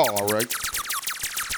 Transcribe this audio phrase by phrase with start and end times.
[0.00, 0.54] Oh, Alright.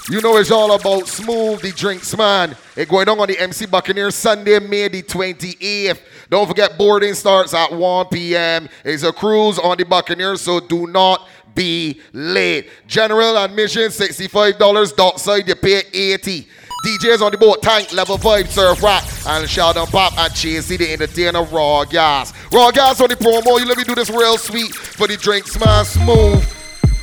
[0.08, 2.56] You know it's all about smooth the drinks, man.
[2.74, 6.00] It going on on the MC Buccaneer Sunday, May the 28th.
[6.30, 8.66] Don't forget boarding starts at 1 p.m.
[8.82, 12.70] It's a cruise on the Buccaneer, so do not be late.
[12.86, 14.96] General admission $65.
[14.96, 16.48] Dockside you pay 80.
[16.86, 20.78] DJs on the boat, Tank, Level 5, Surf Rock, and shout Sheldon Papp and Chasey,
[20.78, 22.32] the entertainer, Raw Gas.
[22.50, 25.62] Raw Gas on the promo, you let me do this real sweet for the drinks,
[25.62, 26.59] man, smooth.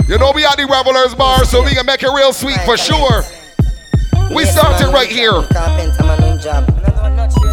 [0.07, 2.77] You know we at the Revelers Bar, so we can make it real sweet for
[2.77, 3.23] sure.
[4.33, 5.41] We started right here.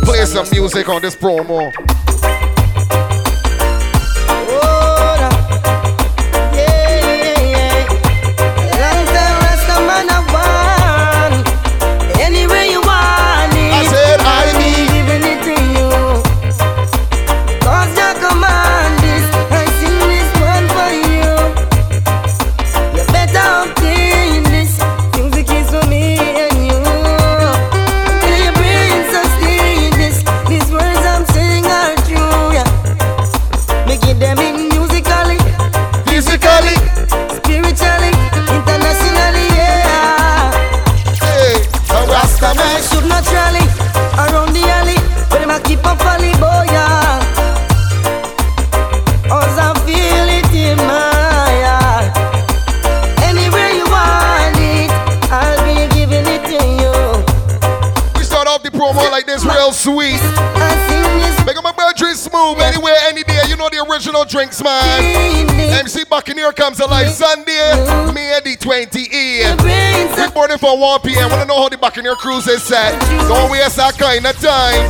[0.05, 1.73] Play some music on this promo.
[59.85, 60.17] Sweet.
[61.45, 63.43] Make my bedroom smooth anywhere, any day.
[63.49, 65.05] You know the original drinks, man.
[65.79, 70.17] MC Buccaneer comes alive Sunday, May the 28th.
[70.17, 71.31] We're boarding for 1 p.m.
[71.31, 72.99] Wanna know how the Buccaneer cruise is set?
[73.29, 74.89] Don't waste that kind of time.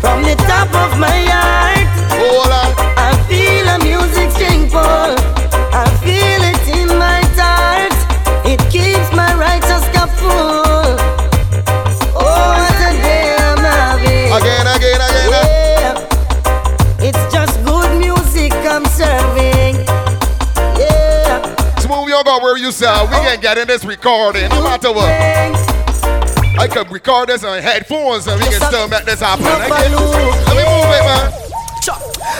[0.00, 1.88] From the top of my heart,
[2.20, 2.70] Hold on.
[3.00, 5.16] I feel a music string pull.
[5.72, 7.96] I feel it in my heart.
[8.44, 11.19] It keeps my righteous cup full.
[14.76, 15.30] Again, again.
[15.30, 17.02] Yeah.
[17.02, 19.74] It's just good music I'm serving.
[20.78, 21.42] Yeah.
[21.80, 23.06] Smooth, you go where you sell.
[23.08, 23.22] We oh.
[23.22, 25.10] can get in this recording, no matter what.
[26.58, 29.44] I can record this on headphones and we can still make this happen.
[29.44, 31.32] Let me move it, man.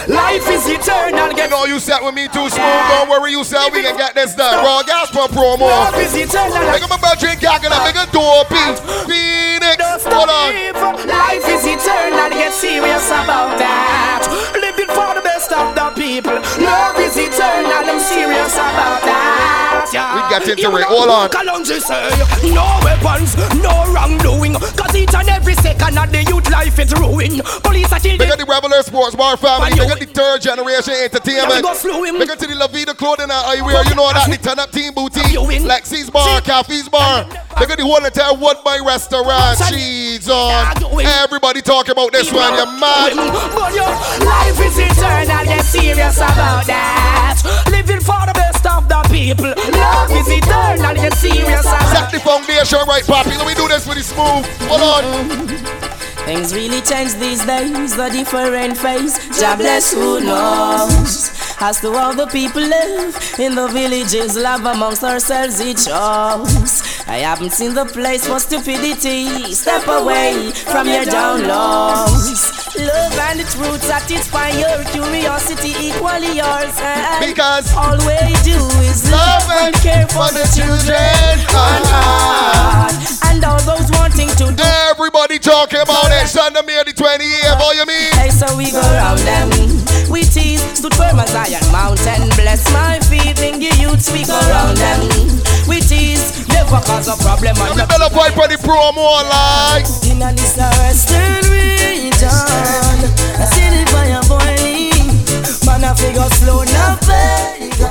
[0.08, 1.34] Life is eternal.
[1.34, 2.82] Get all you set with me too smooth.
[2.91, 3.70] Don't worry, you sell.
[3.70, 4.64] We can get this done.
[4.64, 5.66] Raw gas for promo.
[5.66, 6.58] Life is eternal.
[6.70, 8.80] Make up a drink, gagging up, make a door, Phoenix.
[8.80, 9.08] Hold
[20.30, 20.84] get into it.
[20.84, 21.28] Hold on.
[22.54, 24.54] No weapons, no wrongdoing.
[24.54, 27.42] Cause each and every second of the youth life is ruined.
[27.62, 28.18] Police are killing.
[28.18, 29.70] Make the Reveler Sports Bar family.
[29.76, 31.60] Make the third generation entertainment.
[31.60, 33.84] It to the La Vida clothing and eyewear.
[33.88, 34.28] You know that.
[34.30, 35.36] The turn up team boutique.
[35.62, 37.24] Lexi's bar, Cafe's bar.
[37.60, 39.58] Look at the whole entire Woodbine restaurant.
[39.68, 40.76] Cheese on.
[41.00, 42.54] Everybody talk about this one.
[42.54, 43.14] You're mad.
[43.54, 43.88] But your
[44.26, 45.44] life is eternal.
[45.44, 47.41] Get serious about that.
[47.70, 49.54] Living for the best of the people.
[49.72, 50.94] Love is eternal.
[50.94, 53.36] Get serious about Set the foundation right, Poppy.
[53.36, 54.44] Let me do this the smooth.
[54.69, 55.03] Hold on.
[55.04, 55.91] Mm-hmm.
[56.25, 59.41] Things really change these days, a different face.
[59.41, 61.49] God bless who knows.
[61.62, 67.06] As to how the people live in the villages, love amongst ourselves each us.
[67.06, 69.53] I haven't seen the place for stupidity.
[69.53, 72.48] Step away from your downloads.
[72.81, 76.72] Love and its roots satisfy your curiosity, equally yours.
[76.81, 78.56] And Because all we do
[78.88, 82.88] is love and care for the children ah.
[82.88, 83.21] earth.
[83.28, 84.65] And all those wanting to do.
[84.88, 86.27] Everybody talking about it.
[86.27, 87.60] Sunday, May the 28th.
[87.60, 88.12] What you mean?
[88.16, 89.79] Hey, so we go round them.
[90.10, 92.28] We tease, stood firm as Zion Mountain.
[92.36, 95.00] Bless my feet, bring the youths, we go round them.
[95.68, 99.86] We tease, never cause a problem on the better fight for the promo like.
[100.10, 105.22] In this western region, I see the fire boiling.
[105.66, 106.96] Man, I figure slow now,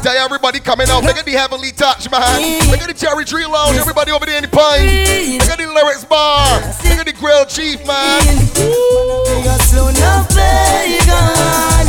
[0.01, 2.41] Tell everybody coming out, make it the heavenly touch, man.
[2.71, 4.85] Make it the cherry tree lounge, everybody over there in the pine.
[4.85, 8.21] Make it the lyrics bar, make it the grill chief, man.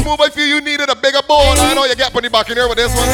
[0.03, 1.55] Smooth, I feel you needed a bigger ball.
[1.59, 3.07] I know you get plenty back in here with this one.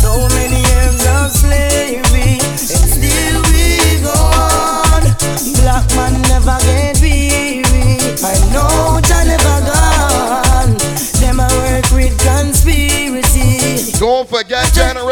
[0.00, 5.02] So many years of slavery, and still we go on.
[5.60, 6.93] Black man never get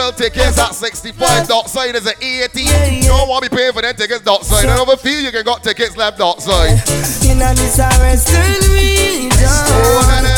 [0.03, 1.47] 12 tickets at 65.
[1.47, 1.95] Dot sign.
[1.95, 2.63] is an 80.
[2.63, 3.07] Yeah, yeah.
[3.07, 4.23] Don't want to be paying for them tickets.
[4.23, 4.69] Dot sign.
[4.69, 6.19] I don't feel you can got tickets left.
[6.19, 6.75] Dot sign.
[7.23, 8.43] In know this western
[8.75, 9.63] region, me down.
[9.71, 10.35] Oh, na, na,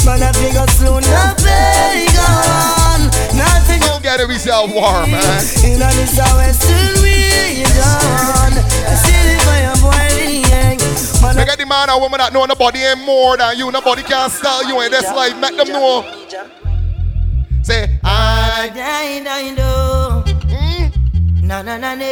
[0.00, 0.22] Man.
[0.24, 1.36] I think I figure soon I'll.
[3.36, 3.80] Nothing.
[3.80, 5.44] Don't get yourself warm, man.
[5.60, 7.84] In know this western region.
[7.84, 10.48] I see the fire boiling.
[10.48, 10.80] way.
[11.20, 13.70] Man, Make the man a woman that know nobody ain't more than you.
[13.70, 15.36] Nobody can sell you in this life.
[15.36, 16.16] Make them know.
[17.70, 18.66] Say, I.
[18.74, 20.24] I, I know.
[20.26, 20.90] Mm?
[21.46, 22.10] Na na na na.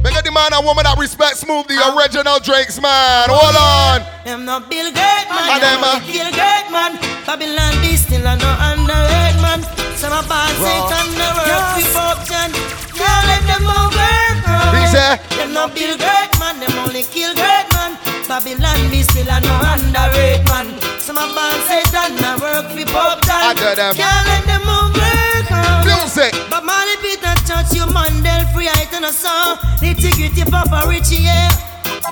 [0.00, 3.28] Make the man or woman that respect smooth the original Drakes, man.
[3.28, 4.00] Hold on.
[4.24, 5.52] Them no Bill Gates, man.
[5.52, 6.96] And them, uh, Bill Gates, man.
[7.28, 9.60] Babylon, this still a no underrated, man.
[10.00, 12.48] Some of us say on the work, we pop John.
[12.96, 14.16] Can't let them over.
[14.80, 16.56] He say, Them no Bill Gates, man.
[16.56, 17.73] Them only kill man.
[18.28, 20.66] Babylon, this still a no underrated, man.
[20.98, 21.30] Some of
[21.68, 23.94] say on the work, we pop I John.
[23.94, 25.04] Can't let them over.
[25.84, 26.32] Music.
[26.48, 29.56] But Molly Peter touch you Mandel free I turn a song.
[29.80, 31.50] Nitty Papa Richie yeah.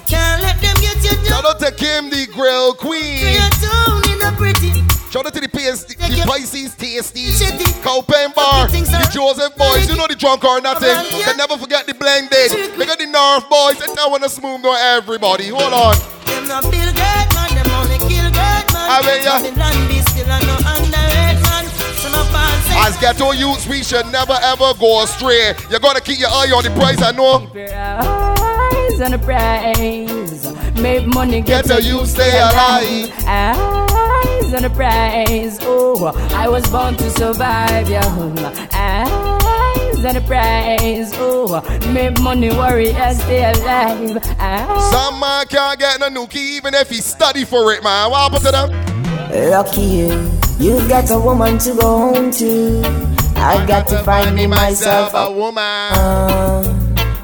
[0.07, 1.47] Can't let them get you down.
[1.47, 3.19] out to Kim, the grill queen.
[3.33, 4.92] your tune in a pretty.
[5.13, 7.69] Shout out to the PS, Take the your- Pisces Tasty, Shitty.
[7.85, 9.87] Copain Bar, the Joseph Boys.
[9.91, 10.89] You know the drunk or nothing.
[11.21, 12.79] Can never forget the blended.
[12.79, 13.77] Look at the North Boys.
[13.87, 15.49] And now wanna smooth know everybody.
[15.49, 15.97] Hold on.
[16.25, 18.89] Them no Bill Gates man, them only kill great man.
[18.89, 19.43] I mean, yeah.
[19.53, 21.69] Babylon be still a no underrated man.
[22.01, 25.53] Some of us As ghetto youths, we should never ever go astray.
[25.69, 27.03] You gotta keep your eye on the price.
[27.03, 27.41] I know.
[27.53, 30.22] Keep your eyes on the prize.
[30.81, 33.13] Make money, get, Get a you stay alive.
[33.27, 35.59] Eyes on the prize.
[35.63, 38.03] Oh, I was born to survive, yeah.
[38.73, 41.13] Eyes on the prize.
[41.17, 41.61] Oh,
[41.93, 44.17] make money, worry, and stay alive.
[44.39, 44.91] Eyes.
[44.91, 48.11] Some man can't get no nookie even if he study for it, man.
[48.11, 49.51] What happened to them?
[49.51, 52.83] Lucky you, you've got a woman to go home to.
[53.37, 55.63] I got to find me myself a a woman.
[55.63, 56.82] uh,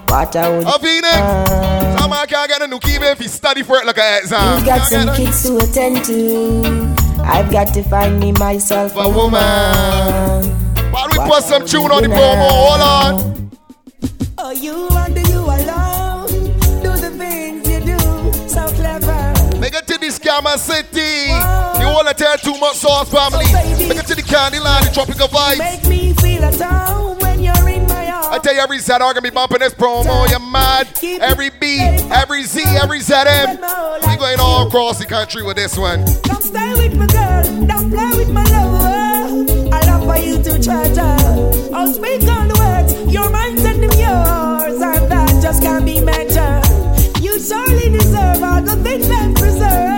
[0.08, 0.64] what I would.
[0.66, 1.98] Up in it.
[1.98, 4.58] Some man can't get a new even if he study for it like an exam.
[4.58, 7.22] You've got some kids to attend to.
[7.22, 9.32] I've got to find me myself A a woman.
[9.32, 10.92] woman.
[10.92, 12.48] Why we put some I tune on the would promo?
[12.50, 13.50] Hold on.
[14.38, 16.26] Oh, you and you alone.
[16.82, 19.58] Do the things you do so clever.
[19.58, 21.28] Make it to the scammer city.
[21.82, 23.44] You wanna tell too much sauce family.
[23.86, 25.58] Make it to the candy line, the tropical vibes.
[25.58, 26.87] Make me feel at home
[28.38, 30.30] I tell you every I'm gonna be bumping this promo.
[30.30, 30.86] You're mad.
[31.20, 33.58] Every B, every Z, every ZM.
[34.06, 36.04] We going all across the country with this one.
[36.22, 39.74] Come stay with my girl, don't play with my lover.
[39.74, 41.74] I love for you to treasure.
[41.74, 46.64] I'll speak on the words, your mind and yours, and that just can't be measured.
[47.20, 49.97] You surely deserve all the things that preserve,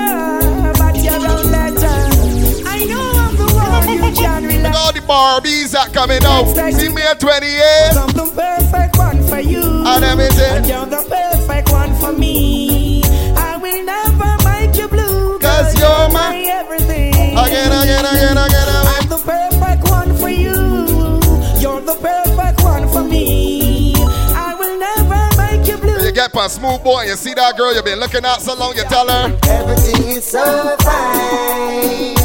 [5.41, 6.45] Barbies that coming out.
[6.73, 7.97] See me at 28.
[7.97, 9.63] I'm the perfect one for you.
[9.87, 10.57] And everything.
[10.57, 13.03] And you're the perfect one for me.
[13.37, 15.39] I will never make you blue.
[15.39, 17.15] 'Cause you're my- everything.
[17.39, 18.69] Again, again, again, again.
[18.95, 21.21] I'm the perfect one for you.
[21.59, 23.95] You're the perfect one for me.
[24.37, 26.05] I will never make you blue.
[26.05, 28.77] You get past smooth boy, you see that girl you've been looking at so long,
[28.77, 29.33] you tell her.
[29.49, 32.17] Everything is so fine.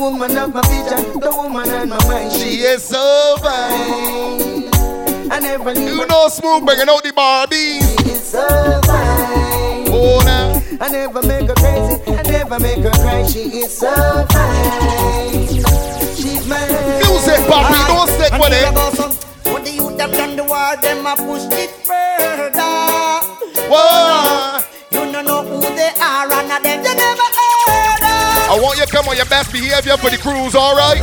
[0.00, 2.32] The woman of my vision, the woman on my mind.
[2.32, 4.64] She is so fine.
[5.30, 7.84] I never leave You know smooth bringing out the Barbies.
[8.00, 8.48] She is so
[8.86, 9.92] fine.
[9.92, 10.62] Oh, now.
[10.80, 13.26] I never make her crazy, I never make her cry.
[13.26, 13.92] She is so
[14.32, 15.46] fine.
[16.16, 16.64] She's my
[17.04, 19.52] Music, papi, don't stick with it.
[19.52, 23.20] What the youth have done the war, them a pushed it further.
[23.68, 24.60] Whoa.
[24.92, 26.50] You don't know who they are, and
[28.50, 30.98] I want you to come on your best behavior for the cruise, alright?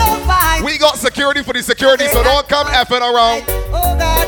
[0.64, 3.46] We got security for the security, so don't come effing around.
[3.72, 4.28] Oh God,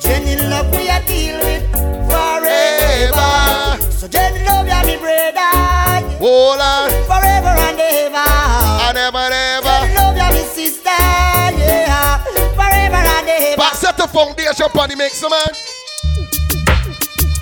[0.00, 1.62] Jenny love we a deal with
[2.10, 3.78] forever.
[3.92, 6.90] So Jenny love ya me brother, Hold on.
[7.06, 8.16] forever and ever.
[8.18, 9.30] I never,
[9.62, 12.18] Jenny love ya me sister, yeah,
[12.58, 13.56] forever and ever.
[13.56, 15.54] But set the foundation upon the mix, man.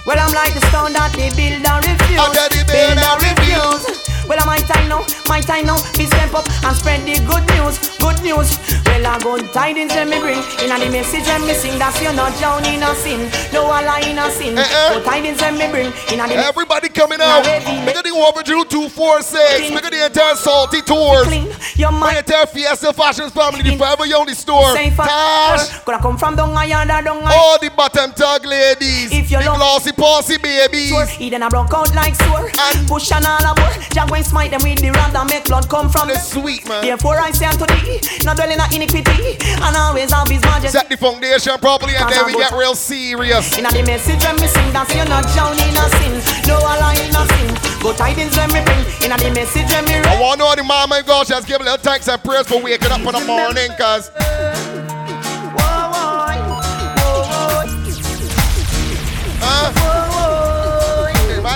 [0.06, 2.20] Well, I'm like the stone that they build and refuse.
[2.20, 4.04] The build and refuse.
[4.28, 5.76] Well, I'm my time now, my time now.
[5.96, 8.56] Be step up and spread the good news, good news.
[8.84, 10.40] Well, I good tidings when me bring.
[10.64, 13.28] In the message when me sing, that's you're not drowning in a sin.
[13.52, 14.56] No, I lie in a sin.
[14.56, 14.94] Eh, eh.
[14.94, 15.86] Good tidings when me bring.
[16.12, 16.36] In the.
[16.40, 17.44] Everybody coming out.
[17.44, 19.72] Make it the overdue 246.
[19.72, 21.28] Make it the entire salty tours.
[21.28, 24.72] Clean your My entire Fiesta Fashions family, the Forever Young store.
[24.74, 25.68] Tash.
[25.84, 29.12] Coulda come from down yonder, down All the bottom tug ladies.
[29.12, 30.90] If you the love- glossy babies.
[30.90, 31.06] sore.
[31.06, 32.50] He then a broke out like sore.
[32.58, 33.72] And- Push and all a more.
[33.92, 36.66] Jah go and smite them with the rod and make blood come from The sweet
[36.68, 36.82] man.
[36.82, 40.78] Therefore I say unto thee, not dwell in iniquity, and always have his majesty.
[40.78, 43.56] Set the foundation properly and then we get real serious.
[43.56, 46.14] In the message when me sing, that's you're not drowning in a sin.
[46.48, 47.80] No a lie in a sin.
[47.80, 48.84] Go tidings when me bring.
[49.04, 51.60] In the message when me I want to know the mama and God just give
[51.60, 54.10] a little thanks and prayers for waking up in the morning, cause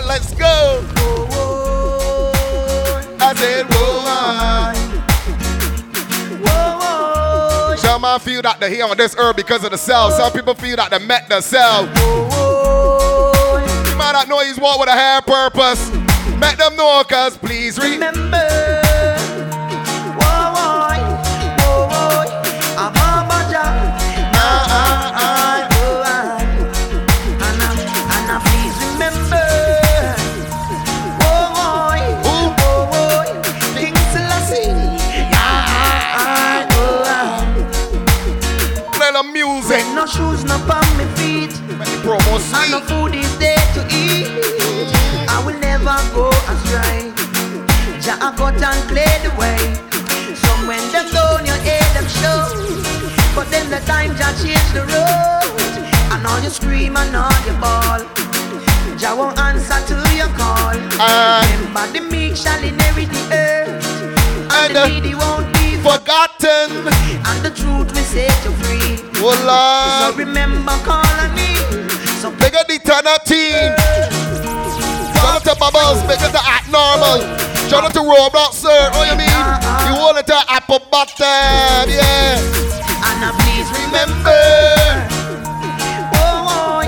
[0.09, 0.85] let's go.
[3.21, 4.03] I said, whoa.
[6.45, 7.77] whoa.
[7.77, 10.15] Some man feel that they're here on this earth because of the self.
[10.15, 11.89] Some people feel that they met themselves.
[13.91, 15.91] You might not know he's walk with a hair purpose.
[16.39, 18.09] Make them know, cause please remember.
[18.17, 18.49] Remember,
[20.17, 20.99] whoa, whoa,
[21.89, 22.39] whoa,
[42.59, 44.27] And no food is there to eat.
[45.29, 47.13] I will never go astray.
[48.05, 49.59] Jah I got and play the way.
[50.45, 52.43] Some when them down your head them show.
[53.35, 55.59] But then the time Jah change the road.
[56.13, 58.01] And all you scream and all you bawl.
[58.99, 60.75] Jah won't answer to your call.
[61.01, 63.87] And- Remember the meek shall inherit the earth.
[64.51, 66.89] And And the needy won't be Forgotten.
[67.29, 68.99] And the truth will set you free.
[69.21, 71.88] Oh, So remember calling me.
[72.19, 73.71] Big up the turn up team.
[75.15, 76.03] Shout out to Bubbles.
[76.03, 77.23] Big up the act normal.
[77.71, 78.91] Shout out to Roblox, sir.
[78.93, 79.31] Oh, you mean?
[79.87, 81.89] You it to apple bottom.
[81.89, 82.43] Yeah.
[83.07, 84.35] And now please remember,
[86.19, 86.83] oh, oh.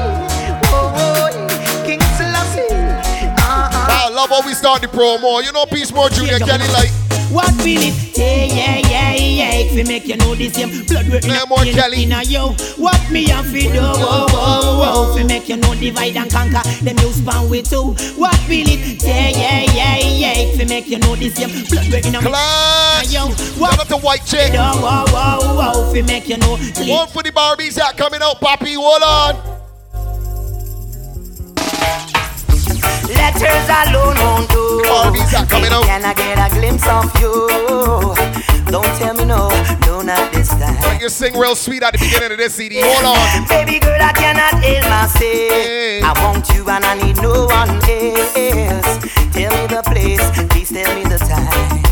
[3.38, 3.86] Uh-uh.
[3.88, 5.44] I love how we start the promo.
[5.44, 7.09] You know, Peace More Junior Kelly like.
[7.30, 8.50] What will it take?
[8.50, 9.54] Yeah, yeah, yeah.
[9.62, 12.02] If we make you know the same blood work a more in, Kelly.
[12.02, 12.48] in a yo.
[12.76, 13.80] What me have to do?
[13.80, 15.10] Whoa, whoa, whoa.
[15.10, 17.94] If we make you know divide and conquer, them you span with two.
[18.18, 19.36] What will it take?
[19.36, 20.32] Yeah, yeah, yeah.
[20.38, 23.12] If we make you know the same blood work in a Class.
[23.12, 23.78] Yo, Shout what?
[23.80, 24.50] out to White Chick.
[24.52, 26.56] If we make you know.
[26.90, 28.74] One for the Barbies that coming out, Poppy.
[28.74, 29.60] Hold on.
[33.10, 34.82] Letters alone won't do.
[34.86, 35.84] Barbies are coming out.
[35.84, 37.48] Can I get a glimpse of you?
[38.70, 39.48] Don't tell me no,
[39.86, 41.00] no, not this time.
[41.00, 42.80] You sing real sweet at the beginning of this CD.
[42.80, 43.48] Hold on.
[43.48, 45.18] Baby girl, I cannot help myself.
[45.18, 46.00] Hey.
[46.02, 49.02] I want you and I need no one else.
[49.34, 51.82] Tell me the place, please tell me the time.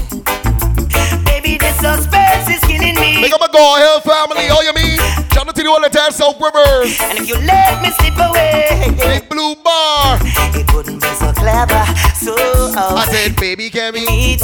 [1.24, 3.22] Baby, the suspense is killing me.
[3.22, 4.46] Make up a go Hill family.
[4.50, 5.27] Oh, you mean?
[5.38, 6.98] Out to the whole entire South Rivers.
[6.98, 10.18] And if you let me slip away, Big Blue Bar.
[10.50, 11.86] it wouldn't be so clever.
[12.18, 12.34] So
[12.74, 14.04] I said, baby, can we?
[14.04, 14.40] meet,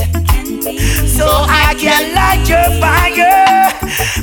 [1.11, 3.75] so I can light your fire.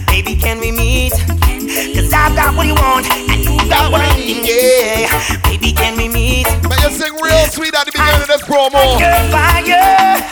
[0.07, 1.11] Baby, can we meet?
[1.11, 4.47] Cause I've got what you want, and you got what I need.
[4.47, 5.11] Yeah,
[5.43, 6.47] baby, can we meet?
[6.63, 8.95] Make you sing real sweet at the beginning of this promo.
[8.95, 10.23] Your fire,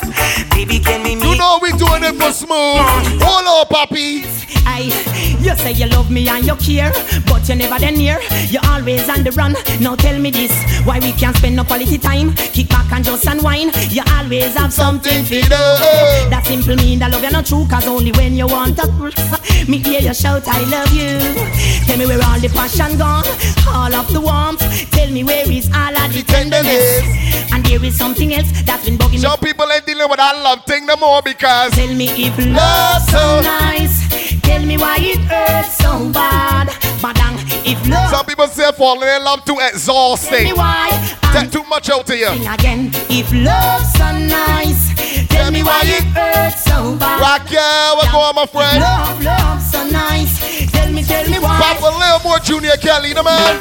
[0.55, 1.25] baby, can we meet?
[1.25, 2.79] You know we doing it for smooth.
[3.19, 4.38] Hold on, Poppy.
[5.60, 6.92] Say you love me and you care,
[7.28, 8.20] but you never then near.
[8.48, 9.56] You always on the run.
[9.82, 10.51] Now tell me this,
[10.86, 12.34] why we can't spend no quality time?
[12.36, 13.75] Kick back and just unwind.
[13.92, 15.63] You always have something to do.
[16.32, 18.88] That simple mean that love you're not true, cause only when you want to.
[19.68, 21.20] Me hear you shout, I love you.
[21.86, 23.25] Tell me where all the passion gone,
[23.68, 24.63] all of the warmth.
[24.92, 27.04] Tell me where is all of the tenderness.
[27.51, 29.18] And there is something else that's been bugging me.
[29.20, 33.12] Some people ain't dealing with that love thing no more because Tell me if love's
[33.12, 33.99] so nice.
[34.44, 36.68] Tell me why it hurts so bad.
[37.01, 40.56] Badang, if love, some people say falling in love too tell me exhausting.
[40.56, 40.89] why.
[41.34, 42.28] Take too much out of you.
[42.28, 42.92] again.
[43.10, 47.22] If love's so nice, tell me why it hurts so bad.
[47.22, 48.80] Rock yeah, what's going on, my friend?
[48.80, 50.72] Love, love so nice.
[50.72, 51.60] Tell me, tell me why.
[51.62, 53.60] Pop a little more Junior Kelly, the man.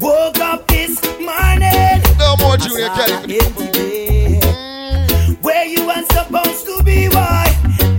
[0.00, 2.02] Woke up this morning.
[2.18, 3.38] Little more Junior Kelly.
[3.38, 3.52] Bed.
[4.42, 5.42] Mm.
[5.42, 7.47] Where you weren't supposed to be, boy.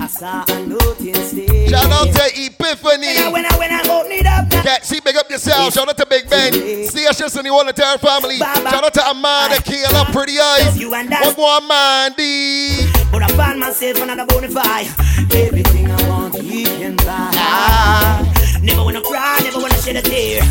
[0.10, 1.70] I saw a note instead.
[1.70, 3.30] Shout out to Epiphany.
[3.32, 5.72] when I when I open it up, Cat, see, big up yourself.
[5.72, 6.52] Shout out to Big Ben.
[6.88, 8.38] Stations in the whole entire family.
[8.38, 10.80] Shout out to Amanda, Kayla, Pretty Eyes.
[10.80, 12.90] You and One more Mandy.
[13.12, 14.90] but I find myself another bonafide.
[15.36, 17.30] Everything I want, he can buy.
[17.38, 18.60] Ah.
[18.64, 20.42] Never wanna cry, never wanna shed a tear.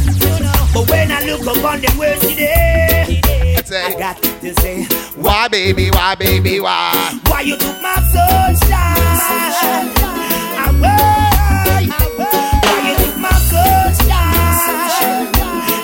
[0.73, 2.23] But when I look up on them words
[3.68, 4.84] today, I got to say,
[5.14, 7.20] why, baby, why, baby, why?
[7.26, 8.96] why you took my sunshine?
[10.80, 11.87] Why?
[12.16, 14.68] Why you took my sunshine?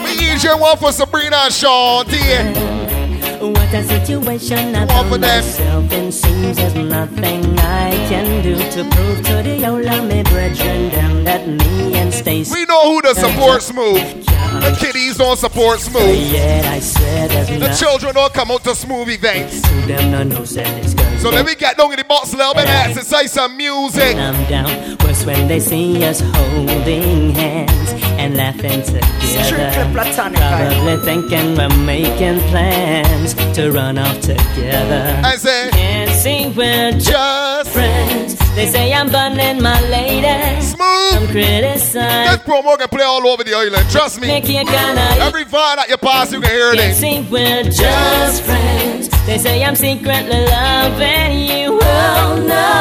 [0.04, 2.83] We your one for Sabrina and Sean, dear.
[3.50, 9.22] What a situation I found myself in Seems there's nothing I can do to prove
[9.26, 13.62] to the old me brethren them that me and Stacy We know who does support
[13.62, 14.24] Smooth.
[14.24, 16.32] The kiddies don't support Smooth.
[16.32, 19.60] Yet I swear The children don't come out to Smooth events.
[19.60, 22.36] to them no no said this So let me get down in the box a
[22.38, 24.16] little bit and exercise some music.
[24.16, 24.96] I'm down.
[25.04, 29.00] Worse when they see us holding hands and laughing together.
[29.92, 35.20] Probably thinking we're making plans to run off together.
[35.22, 38.36] I say, Can't see we're just friends.
[38.54, 40.26] They say I'm burning my lady.
[40.26, 41.32] I'm smooth.
[41.32, 42.42] This criticized.
[42.44, 43.90] promo can play all over the island.
[43.90, 44.28] Trust me.
[44.28, 46.94] Make you kinda Every vibe that you pass, you can hear Can't it.
[46.94, 49.08] see we're just friends.
[49.26, 51.78] They say I'm secretly loving you.
[51.82, 52.73] Oh no.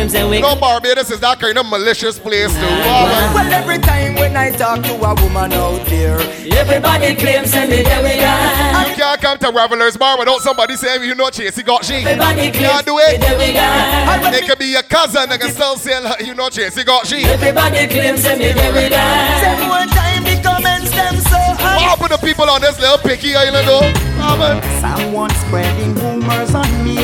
[0.00, 2.64] Them say we You know, Barbados is that kind of malicious place too.
[2.64, 3.34] Alright.
[3.36, 6.16] Well, every time when I talk to a woman out there,
[6.56, 8.88] everybody claims and me there we are.
[8.88, 11.96] You can't come to Revelers Bar without somebody saying you know Chasey got she.
[12.00, 13.20] Everybody claims can't do me it.
[13.20, 14.32] there we are.
[14.32, 17.24] It could be your cousin that can still say you know Chasey got she.
[17.24, 19.68] Everybody claims and me there we say are.
[19.68, 23.68] one time the comments them so What happened to people on this little picky island
[23.68, 23.84] though?
[24.80, 26.96] Someone spreading rumors on me.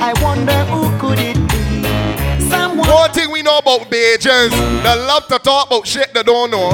[0.00, 0.77] I wonder who
[3.48, 4.50] know about Bajans,
[4.82, 6.70] they love to talk about shit they don't know.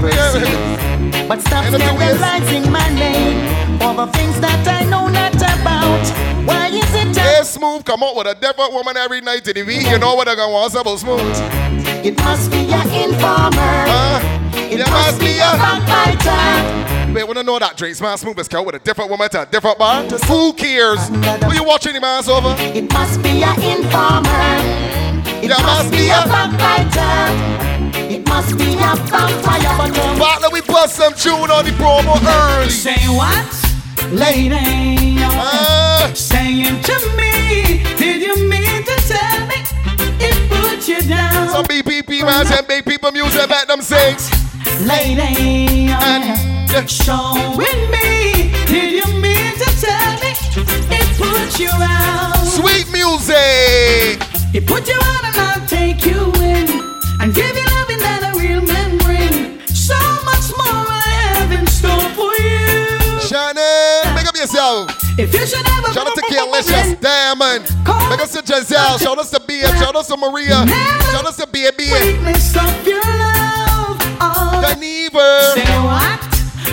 [1.28, 5.06] But stop And the thing is- scandalizing my name for the things that I know
[5.08, 6.04] not about.
[6.44, 9.62] Why is it that Smooth come out with a different woman every night of the
[9.62, 9.86] week.
[9.88, 11.20] You know what they're gonna want about Smooth?
[12.04, 13.74] it must be an informer?
[13.92, 14.20] Huh?
[14.54, 15.52] It You must be a...
[15.62, 17.14] backbiter.
[17.14, 19.46] Wait, wanna know that Drake Smart Smooth is out with a different woman to a
[19.46, 20.02] different bar?
[20.02, 21.08] Who cares?
[21.08, 22.54] Who you watching the man's over?
[22.58, 25.03] It must be an informer.
[25.44, 27.14] It must be a- backbiter.
[28.14, 29.74] It must be a vampire.
[29.78, 32.70] But But let me bust some tune on the promo early.
[32.70, 33.46] Say what?
[34.12, 39.58] Lady, Uh, saying to me, did you mean to tell me
[40.20, 41.48] it put you down?
[41.48, 44.16] some BPP man and big people music let them sing.
[44.86, 50.30] Lady, And showing me, did you mean to tell me
[50.98, 52.46] it put you out?
[52.46, 54.20] sweet music.
[54.54, 56.70] It put you out and I'll take you in
[57.18, 59.58] and give you loving that a real man bring.
[59.66, 63.18] So much more I have in store for you.
[63.18, 64.94] Shannon, make up yourself.
[65.18, 67.66] If you should ever Shout out to Kelicious Diamond.
[68.08, 68.96] Make us to Giselle.
[68.98, 69.74] Shout out to Bia.
[69.74, 70.62] Shout out to Maria.
[71.10, 71.90] Shout out to Baby.
[71.90, 73.98] Weakness of your love.
[74.22, 75.50] Oh, Geneva.
[75.58, 76.22] say what,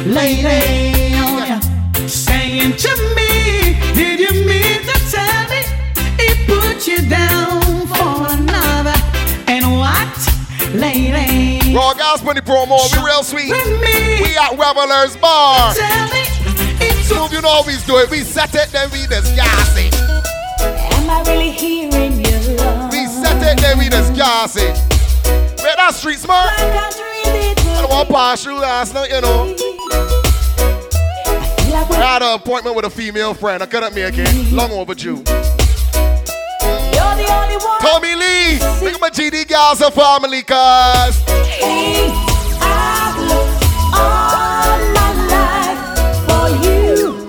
[0.06, 1.17] lady?
[2.08, 5.31] Saying to me, did you mean to tell
[6.73, 8.95] put you down for another?
[9.47, 10.07] And what,
[10.73, 11.75] lady?
[11.75, 12.79] Raw the promo.
[12.95, 13.51] We real sweet.
[13.51, 15.73] We at Revelers Bar.
[15.73, 16.23] tell me
[17.03, 18.10] So you know how we do it.
[18.10, 19.93] We set it, then we discuss it.
[20.93, 22.23] Am I really hearing
[22.57, 22.91] love?
[22.91, 24.77] We set it, then we discuss it.
[25.62, 26.51] Where that street smart?
[26.51, 27.60] I can't read it.
[27.60, 29.55] I don't want to pass through last night, you know.
[31.73, 33.62] I had an appointment with a female friend.
[33.62, 34.51] I couldn't make it.
[34.51, 35.23] Long overdue.
[37.21, 37.79] You're the only one.
[37.81, 38.60] Tommy Lee.
[38.84, 41.17] Look at my GD Gals and family, cuz.
[41.47, 42.12] Hey,
[42.62, 45.81] I've looked all my life
[46.27, 47.27] for you.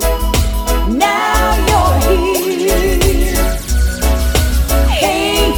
[0.97, 3.53] Now you're here.
[4.89, 5.53] Hey,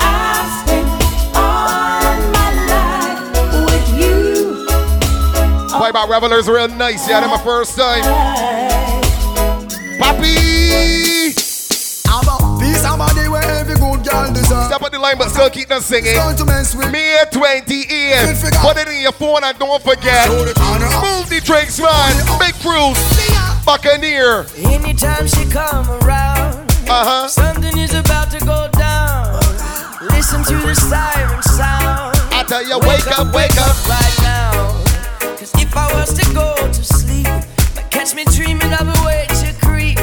[0.00, 0.88] I've spent
[1.34, 3.20] all my life
[3.66, 4.18] with you.
[5.78, 7.08] Boy, about Revelers real nice.
[7.08, 8.02] Yeah, that's my first time.
[9.98, 10.38] Papi.
[12.12, 13.28] I'm a piece of money
[14.12, 14.64] where every girl deserve.
[14.66, 16.14] Step up the line, but still keep on singing.
[16.14, 16.92] Start to mess with me.
[16.92, 18.60] May 28th.
[18.62, 20.26] Put it in your phone and don't forget.
[20.26, 21.02] Show the corner up.
[21.04, 22.12] Move the drinks, man.
[22.38, 22.98] Big Cruise.
[23.64, 24.46] Buccaneer.
[24.56, 27.28] Anytime she come around, Uh huh.
[27.28, 29.34] something is about to go down.
[30.10, 32.16] Listen to the siren sound.
[32.32, 33.76] I tell you, wake up, wake up.
[33.88, 34.50] right now.
[35.36, 37.26] Cause if I was to go to sleep,
[37.76, 39.98] might catch me dreaming of a way to creep.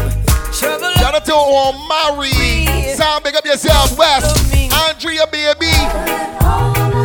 [0.53, 2.93] Trouble Shout out to Omari.
[2.93, 4.53] Sound big up yourself, West.
[4.71, 6.96] Andrea, baby.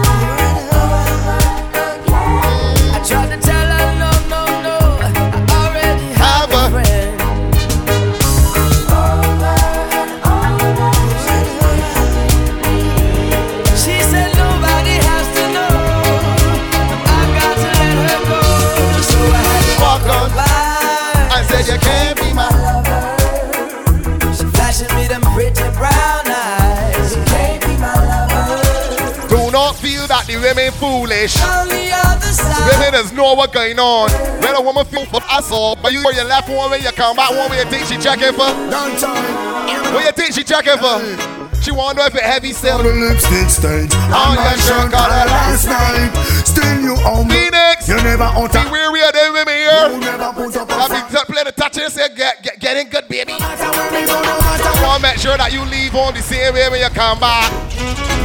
[31.02, 31.34] Foolish.
[31.42, 32.70] On the other side.
[32.70, 34.10] Women just know what's going on.
[34.42, 37.16] When a woman feel for asshole, but you or you left one way, you come
[37.16, 38.46] back one way, you think she checking for?
[38.70, 39.94] Down time.
[39.94, 40.98] What you think she checking for?
[41.62, 42.78] She wonder if it heavy still.
[42.78, 43.90] On the lipstick stage.
[43.94, 45.30] Oh, On my yeah, sure, shirt got collar it.
[45.30, 46.10] last night.
[46.46, 47.34] Still you own me.
[47.50, 49.98] Phoenix, You never out be weary of them women You here.
[50.00, 51.10] never put up That a be fight.
[51.12, 53.32] that play the ta watching this here, get, get, getting good, baby.
[53.34, 55.92] No matter where me go, no matter I want to make sure that you leave
[55.92, 57.46] home the same way when you come back.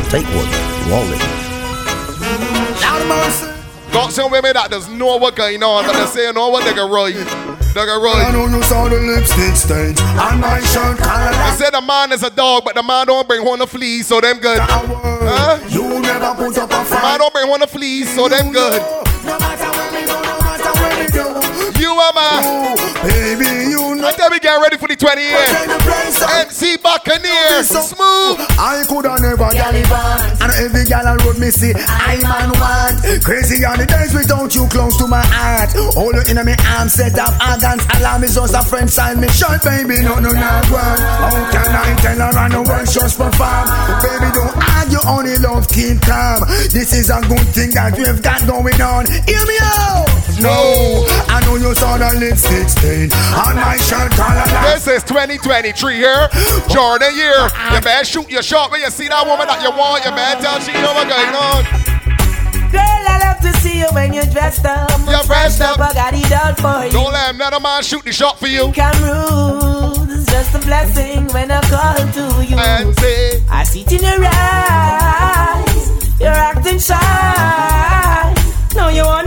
[0.09, 0.49] Take one,
[0.89, 1.21] wallet.
[1.21, 2.56] Lord mercy.
[3.07, 6.65] Got some women that does know what going on, but they say, you know what,
[6.65, 7.15] they can right.
[7.15, 8.15] They can roll.
[8.15, 11.31] I know you saw the lipstick stains on my shirt collar.
[11.31, 14.07] They say the man is a dog, but the man don't bring home the fleas,
[14.07, 14.59] so them good.
[14.59, 15.59] Huh?
[15.69, 18.81] You never put up a Man don't bring home the fleas, so them good.
[19.23, 21.79] No matter where me go, no matter where me go.
[21.79, 22.75] You are my
[23.07, 24.07] baby, you know.
[24.07, 25.45] I tell we get ready for the 20 year.
[25.47, 26.29] Take the place up.
[26.47, 28.37] MC Buccaneer, smooth.
[28.57, 33.63] I coulda never gallivant And every gal on road me see I man want Crazy
[33.65, 35.71] on the days without you close to my heart.
[35.95, 38.23] Hold you in my arms set up organs Alarm.
[38.23, 41.95] Is just a friend sign me short baby no no not one How can I
[42.01, 43.65] tell her I know one just perform?
[44.01, 46.41] Baby don't argue only love keep calm.
[46.73, 49.05] This is a good thing that we've got going on.
[49.25, 50.07] Hear me out.
[50.41, 51.05] No.
[51.29, 56.27] I know you saw the lipstick stain On my This is 2023 here.
[56.67, 57.47] Jordan year.
[57.71, 60.03] You better shoot your shot when you see that woman that you want.
[60.03, 61.63] You better tell she know what going on.
[62.67, 64.91] Girl, I love to see you when you're dressed up.
[65.07, 65.79] You're dressed up.
[65.79, 66.91] I got it all for you.
[66.91, 68.73] Don't let another man shoot the shot for you.
[68.75, 70.11] Come rude.
[70.11, 72.57] It's just a blessing when I call to you.
[72.59, 76.19] And say, I see it in your eyes.
[76.19, 78.35] You're acting shy.
[78.75, 79.26] No, you wanna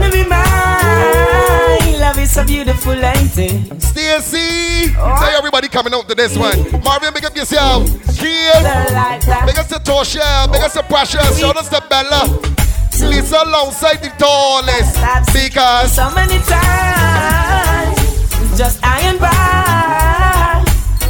[2.21, 3.81] is a beautiful, it?
[3.81, 4.93] Stacy.
[4.93, 6.55] Say everybody coming out to this one.
[6.83, 7.87] Marvin, make up yourself.
[8.15, 8.61] Kill.
[8.61, 9.43] They're like that.
[9.47, 10.51] Big up to Toshia.
[10.51, 11.39] Big up to Precious.
[11.39, 12.29] Shout out to Bella.
[13.09, 14.95] Lisa alongside the tallest.
[15.33, 17.97] Because So many times,
[18.41, 20.63] it's just I and by.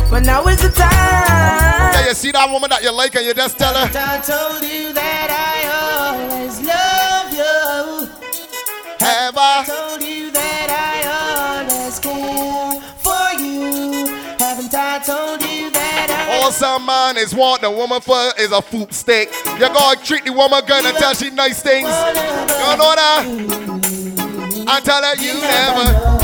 [0.10, 1.94] But now is the time.
[1.94, 3.90] yeah, you see that woman that you like and you just tell her.
[3.94, 5.68] I told you that I
[6.08, 8.08] always love you.
[9.00, 10.11] Have I?
[15.04, 18.94] Told you that I All some man is want the woman for is a food
[18.94, 19.30] stick.
[19.46, 21.88] You gotta treat the woman good and tell she nice things.
[21.88, 23.26] You know that?
[24.68, 26.22] I tell her you never.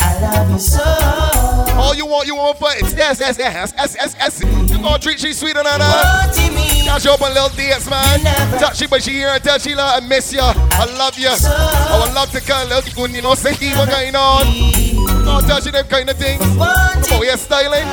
[0.00, 0.82] I love you so.
[1.78, 4.42] All you want, you want for is yes, yes, yes, yes, yes, yes.
[4.70, 6.26] You gonna treat she sweeter than her.
[6.26, 6.84] What do you?
[6.84, 8.20] Now she open little dance, man.
[8.58, 10.52] Touch she, but she here and tell she love, I miss ya.
[10.56, 11.36] I love ya.
[11.42, 15.11] I would love to come little good, you know, say what going on.
[15.24, 16.40] No, tell she them kind of things.
[16.56, 17.86] What Come on, you're styling.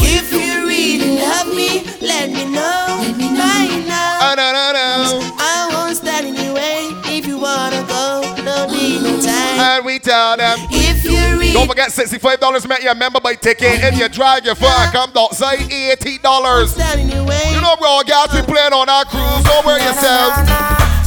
[0.00, 2.86] If you really love me, let me know.
[3.00, 3.38] Let me know.
[3.44, 4.18] Right now.
[4.20, 5.34] Ah, no, no, no.
[5.38, 6.88] I won't stand in your way.
[7.06, 9.60] If you wanna go, no need no time.
[9.60, 10.58] And we tell them.
[10.70, 13.82] If you really Don't forget $65 make you a member by ticket.
[13.84, 16.66] If you drag your far, come outside $80.
[16.68, 17.52] stand in your way.
[17.54, 19.44] You know, bro, guys, we playing on our cruise.
[19.44, 20.34] Don't worry yourself.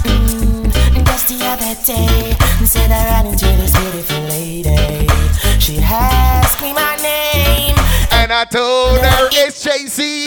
[0.08, 4.20] Mm, Just the other day, said I ran into this beautiful lady.
[4.20, 4.21] She
[5.92, 7.76] asked me my name.
[8.12, 10.26] And I told her it's JC.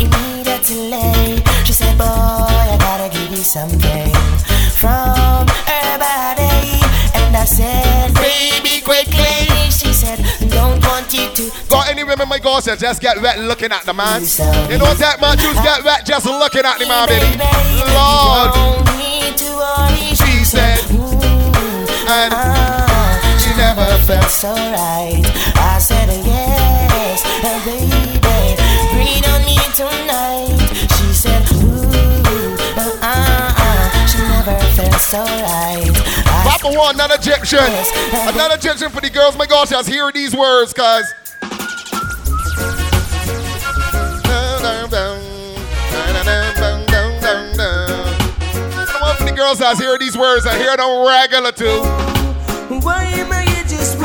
[0.00, 4.12] Immediately, she said, Boy, I gotta give you something
[4.76, 6.80] from her body.
[7.14, 9.70] And I said, Baby, quickly.
[9.70, 10.18] She said,
[10.50, 11.50] Don't want you to.
[11.68, 14.22] Got any women, my God, said just get wet looking at the man.
[14.70, 17.38] You know that man, just get wet just looking at the man, baby.
[17.92, 20.14] Lord, Don't need to worry.
[20.14, 20.78] she said,
[22.06, 22.63] and never
[24.06, 24.24] felt.
[24.24, 25.24] It's alright.
[25.56, 27.88] I said yes, and baby,
[28.92, 30.60] breathe on me tonight.
[30.96, 34.06] She said, ooh, uh, uh, uh.
[34.06, 35.90] She never felt so right.
[36.26, 37.64] I Papa one, another Egyptian.
[38.28, 39.36] Another Egyptian for the girls.
[39.36, 41.14] My gosh, just hear these words, cuz.
[48.86, 50.46] Come on for the girls, just hear these words.
[50.46, 52.04] I hear them regular too.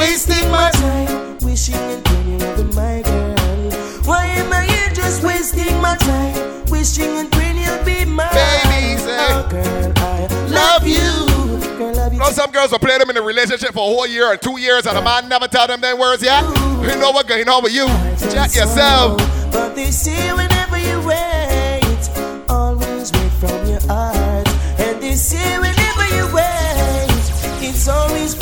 [0.09, 1.37] Wasting my time?
[1.39, 3.71] Wishing and praying over my girl.
[4.09, 6.65] Why am I here just wasting my time?
[6.65, 8.33] Wishing and praying you'll be mine.
[8.33, 9.27] Baby, say, eh?
[9.29, 11.77] Oh, girl, I love you.
[11.77, 12.19] Girl, love you.
[12.19, 14.59] Know, some girls will play them in a relationship for a whole year or two
[14.59, 16.43] years, and the man never tell them them words yet.
[16.81, 17.85] You know what's going on with you?
[18.33, 19.17] Check yourself.
[19.51, 22.01] But they say whenever you wait,
[22.49, 24.47] always wait from your heart.
[24.79, 27.13] And they say whenever you wait,
[27.61, 28.33] it's always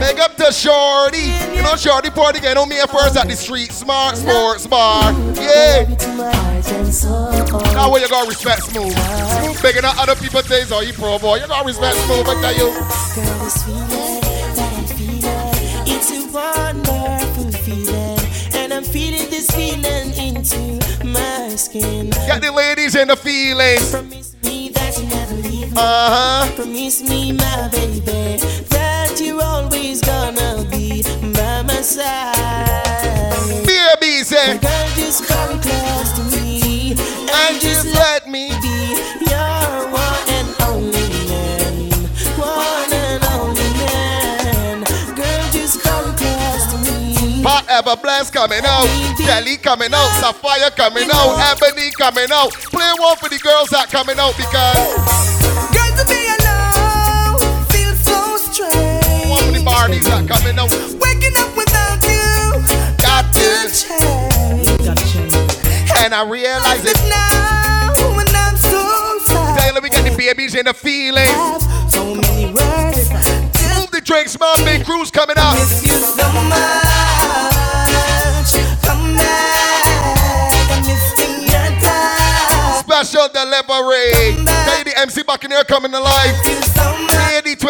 [0.00, 1.30] Big up to Shorty.
[1.54, 5.12] You know, Shorty party get on me at first at the street smart sports bar.
[5.34, 5.86] Yeah.
[7.74, 8.92] Now where you gotta respect smooth.
[9.62, 11.36] Bigging up other people's things or you pro boy.
[11.36, 12.72] You gotta respect smooth, I tell you.
[12.72, 14.20] Girl, this feeling
[14.56, 18.18] that I'm feeling, it's a wonderful feeling,
[18.54, 22.10] and I'm feeling this feeling into my skin.
[22.10, 23.78] Got the ladies in the feeling.
[23.90, 25.86] Promise me that you never leave me.
[25.86, 26.54] Uh huh.
[26.56, 28.38] Promise me, my baby,
[28.68, 33.66] that you're always gonna be by my side.
[33.66, 38.48] Baby say, Girl, just come close to me and just let me.
[38.60, 41.90] be your one and only man.
[42.36, 44.84] One and only man.
[45.16, 47.42] Girl, just come close to me.
[47.42, 48.86] Pot ever blessed coming out,
[49.18, 52.52] Kelly coming out, Sapphire coming out, Ebony coming out.
[52.52, 54.99] Play one for the girls that coming out because
[59.90, 60.70] Johnny's are coming out.
[61.00, 62.62] Waking up without you.
[63.02, 64.68] Got to change.
[65.98, 69.58] And I realize it now when I'm so sad.
[69.58, 71.28] Taylor, we got the babies and the feelings.
[71.92, 73.10] So many words.
[73.74, 75.54] Move the drinks, my big crew's coming out.
[75.54, 76.54] Miss you so much.
[78.86, 79.86] Come back.
[80.70, 82.86] I'm missing your touch.
[82.86, 84.38] Special delivery.
[84.70, 86.60] Baby, you the MC Buccaneer coming to life.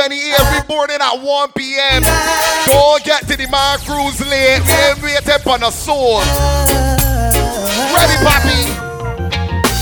[0.01, 2.01] 28 every morning at 1 p.m.
[2.65, 4.65] Don't get to the man cruise late.
[4.65, 6.21] We ain't waiting on a soul.
[7.93, 8.65] Ready, Papi?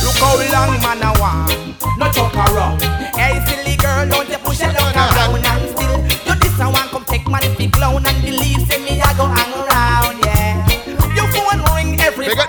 [0.02, 1.54] Look how long man I want.
[1.96, 2.83] No choke around.
[3.14, 6.02] Hey, silly girl, don't you push it down around and still.
[6.26, 8.66] You this I want, come take money, big clown and the leaves.
[8.66, 9.67] Say me, I go hang around.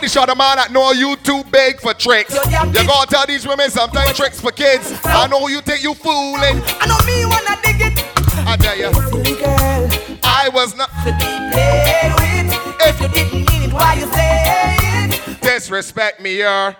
[0.09, 2.33] They the man that know you too big for tricks.
[2.33, 4.91] You gotta tell these women sometimes tricks for kids.
[5.05, 6.57] I know who you think you fooling.
[6.81, 8.01] I know me wanna dig it.
[8.41, 8.89] I tell you,
[9.37, 12.49] girl, I was not To be played with.
[12.89, 15.41] If you didn't mean it, why you say it?
[15.43, 16.73] disrespect me, yeah.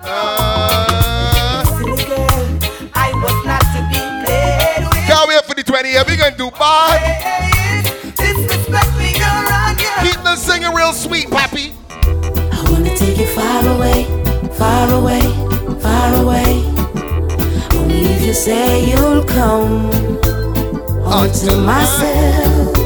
[0.00, 2.58] Uh, girl.
[2.96, 5.06] I was not to be played with.
[5.12, 6.04] can't wait for the 20 year.
[6.08, 8.16] We gonna do bad.
[8.16, 9.76] Disrespect me, you're on.
[10.00, 11.79] Keep the singing real sweet, Papi.
[12.52, 14.04] I wanna take you far away,
[14.58, 15.22] far away,
[15.80, 16.64] far away.
[17.78, 19.90] Only if you say you'll come
[21.04, 22.76] onto myself.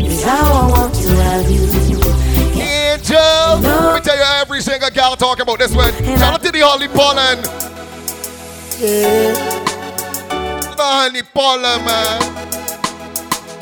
[0.00, 1.62] Is how I want to have you.
[2.60, 3.60] Angel.
[3.60, 5.92] Let me tell you every single gal talk about this one.
[6.18, 7.40] Shout out to the Holly Pollen.
[10.76, 12.53] The Holly Pollen, man.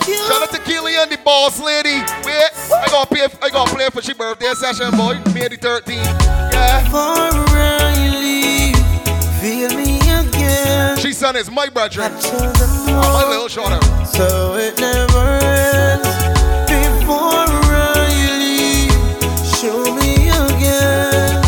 [0.04, 2.00] Shout out to Killian, the boss lady.
[2.24, 5.14] Wait, I gotta play, I gotta play for she birthday session, boy.
[5.32, 6.04] May the 13th.
[6.52, 6.82] Yeah.
[6.90, 7.30] For
[8.00, 8.76] you leave,
[9.40, 10.98] feel me again.
[10.98, 12.08] She son is my brother.
[12.20, 13.80] Till the My little shorter.
[14.06, 16.08] so it never ends.
[16.66, 17.46] Before
[18.10, 18.92] you leave,
[19.54, 21.38] show me again.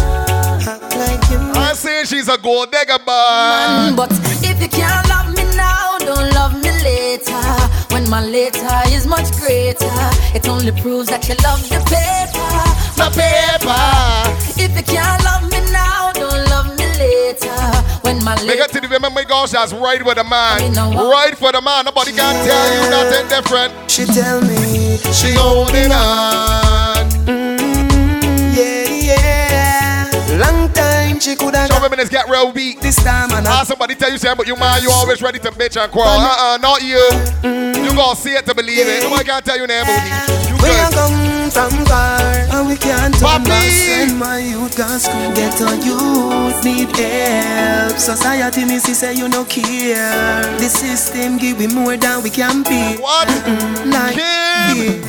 [0.66, 3.96] Act like you I say she's a gold digger, boy.
[3.96, 4.12] But
[4.42, 5.13] if you can't
[8.04, 9.88] When my later is much greater,
[10.36, 12.52] it only proves that you love the paper.
[13.00, 14.60] The paper.
[14.60, 17.48] If you can't love me now, don't love me later.
[18.02, 20.62] When my Make later it to the women, my gosh, that's right with the man.
[20.62, 21.12] You know what?
[21.12, 21.86] Right for the man.
[21.86, 23.90] Nobody can tell you nothing different.
[23.90, 26.93] She tell me, She holding on.
[31.14, 32.80] Time she coulda Some got get real weak.
[32.80, 35.50] this time and Ah, somebody tell you something, but you man, you always ready to
[35.50, 36.10] bitch and quarrel.
[36.10, 36.98] Uh-uh, not you.
[37.42, 39.02] You gonna see it to believe it.
[39.02, 39.90] Nobody can tell you never
[40.48, 43.44] You We are come from far and we can't turn Papi.
[43.46, 43.70] back.
[43.70, 47.98] Send my youth gone school, get on youth need help.
[47.98, 50.42] Society me see say you no care.
[50.58, 52.96] The system give we more than we can be.
[53.00, 53.28] What?
[53.86, 55.00] Like Kim.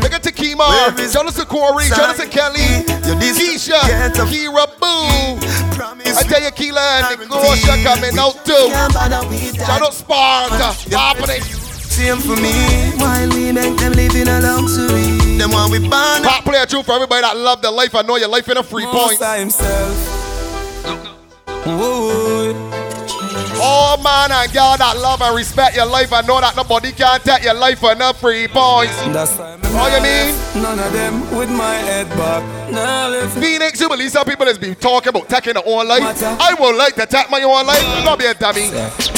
[0.00, 0.94] Look at Takima.
[1.12, 1.86] Jonathan Corey.
[1.88, 2.84] Jonathan Kelly.
[3.14, 3.80] You this Keisha.
[4.26, 5.38] Kira Boo.
[5.76, 6.16] promise.
[6.18, 8.52] I tell you, Keela and Nicosia coming out too.
[8.70, 9.66] Can't bother with that.
[9.66, 10.96] Shout out Sparta.
[10.96, 11.42] Happening.
[11.42, 12.50] Same for me.
[12.98, 15.38] While we make them live in a luxury.
[15.38, 17.94] Them want we born Pop play a tune for everybody that love their life.
[17.94, 19.18] I know your life in a free point.
[19.20, 19.96] himself.
[21.66, 22.83] Whoa.
[23.56, 26.12] Oh man and girl that love and respect your life.
[26.12, 28.96] I know that nobody can take your life for no free points.
[29.12, 30.34] That's why All you mean?
[30.62, 32.42] None of them with my head back.
[32.72, 36.22] Now left Phoenix, you believe some people has been talking about taking their own life.
[36.22, 37.82] I would like to take my own life.
[38.04, 38.70] Not be a dummy.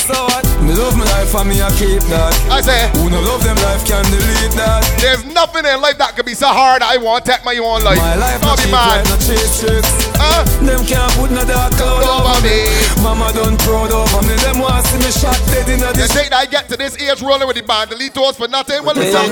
[0.06, 0.44] So what?
[0.62, 2.30] Me love my life and me I keep that.
[2.50, 4.82] I say, Who no love them life can delete that.
[5.02, 7.82] there's nothing in life that could be so hard I want to take my own
[7.82, 7.98] life.
[7.98, 9.02] My life Not not be cheap mad.
[9.02, 9.90] like no chase tricks.
[10.14, 10.42] Huh?
[10.62, 12.66] Them can't put no dark cloud Over me.
[13.02, 14.34] Mama done proud over me.
[14.42, 16.12] Them want see me shot dead in a You this.
[16.14, 18.82] think that I get to this age rolling with the band, delete those for nothing?
[18.84, 19.26] Well, listen.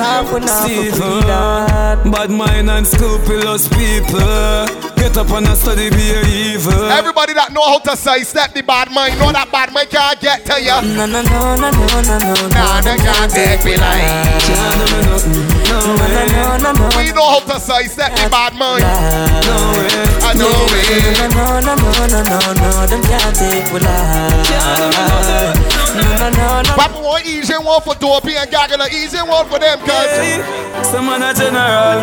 [0.44, 4.66] Steven, bad mind and scrupulous people.
[4.98, 6.14] Get up and study be
[6.54, 6.90] evil.
[6.90, 10.20] Everybody that know how to say, sidestep the bad mind, know that bad mind can't
[10.20, 10.80] get to ya.
[10.80, 12.48] No, no, no, no, no, no, no.
[12.48, 14.04] Nah, they can't take me like.
[15.68, 16.88] No, no, no, no.
[16.96, 18.82] We know how to sidestep the bad mind.
[18.84, 21.34] I know No, it.
[21.34, 24.48] no, no, no, no, no, no, them can't take we life.
[25.94, 26.74] No, no, no, no.
[26.74, 30.40] Papa want easy one for Dopey and Gaggle, easy one for them, cuz.
[30.88, 32.02] Some man a general.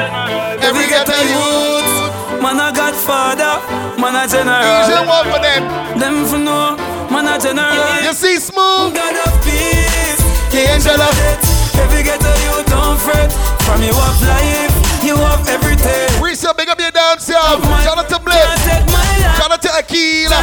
[0.62, 2.42] Every ghetto youth.
[2.42, 3.60] Man a godfather.
[4.00, 5.06] Man a Easy general.
[5.08, 6.00] one for them.
[6.00, 6.91] Them for know.
[7.22, 8.02] Man a general.
[8.02, 8.98] You see smooth?
[8.98, 10.22] God of peace.
[10.50, 11.14] The angel of
[11.78, 13.30] Every ghetto you don't fret.
[13.62, 14.74] From you have life,
[15.06, 16.10] you have everything.
[16.22, 17.38] Reese, big up your dance, yo.
[17.86, 18.34] Shout out to Blip.
[18.34, 19.38] Can't take my life.
[19.38, 20.40] Shout out to Akila.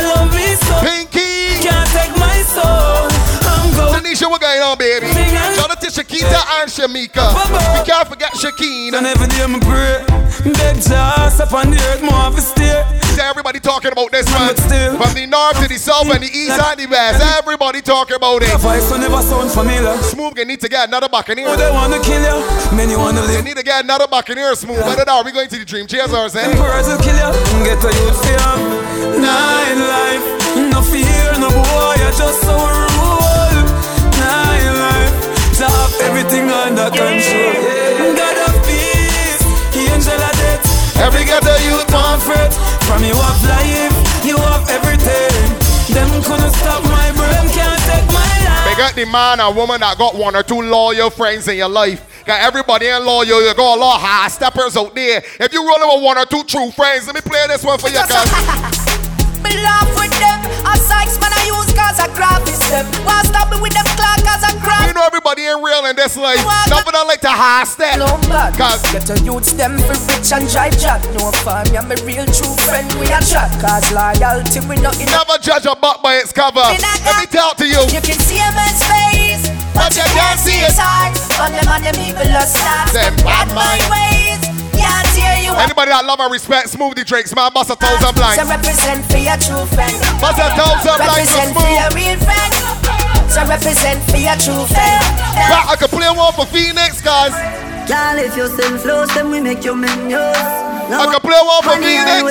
[0.87, 1.67] Pinky.
[1.67, 3.11] Can't take my soul.
[3.43, 4.03] I'm going.
[4.05, 5.58] Tanisha, what going on, baby?
[5.88, 7.33] To Shakita and Shamika.
[7.81, 9.01] We can't forget And Shakina.
[9.09, 10.05] every day me pray.
[10.53, 12.42] Beg just up on the earth, more of a.
[12.42, 14.55] See everybody talking about this man.
[15.01, 17.24] From the north to the south and the east and the west.
[17.40, 18.53] Everybody talking about it.
[18.61, 19.96] voice will never sound familiar.
[20.03, 21.57] Smooth, you need to get another Oh, Buccaneer.
[21.57, 22.37] they wanna kill you,
[22.77, 23.44] many wanna You live.
[23.44, 24.81] need to get another Buccaneer smooth.
[24.85, 25.87] Better now, we going to the dream.
[25.87, 26.44] Cheers, say.
[26.44, 29.24] Emperors will kill you, get a youth fear.
[48.99, 52.03] The man or woman that got one or two loyal friends in your life.
[52.27, 53.41] Got everybody in loyal.
[53.47, 55.23] You got a lot of high steppers out there.
[55.39, 57.89] If you rolling with one or two true friends, let me play this one for
[57.89, 58.27] you, cuz.
[59.39, 60.43] Me laugh with them.
[60.79, 61.48] Sykes man I
[61.79, 62.87] cause I grab this them.
[63.07, 64.51] Why stop me with them clock cause I
[64.87, 66.43] You know everybody ain't real in this life.
[66.67, 67.99] Nothing I like to high step.
[68.03, 68.11] no.
[68.59, 71.01] Cause Get a youths them for rich and drive jack.
[71.14, 72.87] No fun, I'm a real true friend.
[72.99, 75.07] We a chat cause loyalty we not in.
[75.07, 76.61] never judge a buck by its cover.
[76.67, 77.81] Let me talk to you.
[77.95, 81.14] You can see a man's face, but you can't see his heart.
[81.38, 82.91] On them and them evil are stars.
[82.93, 84.48] Them bad mind ways.
[85.57, 88.45] Anybody that love and respect Smooth De Drinks, man, bust a thousand So blanks.
[88.45, 89.97] represent for your true friend.
[90.21, 92.53] Bust a thousand blanks for Represent for your real friend.
[93.33, 95.01] So represent for your true friend.
[95.49, 97.33] Right, I can play one for Phoenix, guys.
[97.89, 100.37] Girl, if you send flows, then we make you menus.
[100.89, 102.25] I can play one for Phoenix.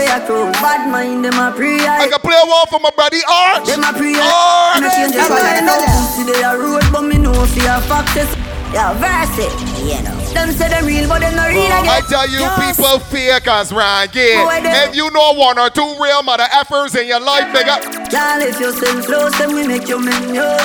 [0.61, 3.65] Bad mind, them a pre I can play one for my buddy Arch.
[3.65, 4.81] Them a pre Arch.
[4.81, 7.81] Me change the color, no pussy they a road, but me know if you a
[7.85, 8.29] foxes.
[8.73, 9.53] Yeah, verse it,
[9.85, 10.26] you know.
[10.37, 12.77] Them say them real, but them not real I tell you, Yes.
[12.77, 14.07] people fake us, right?
[14.13, 14.85] Yeah.
[14.85, 18.41] If you know one or two real mother effers in your life, they got, Girl,
[18.45, 20.61] if you send flows, then we make you menus.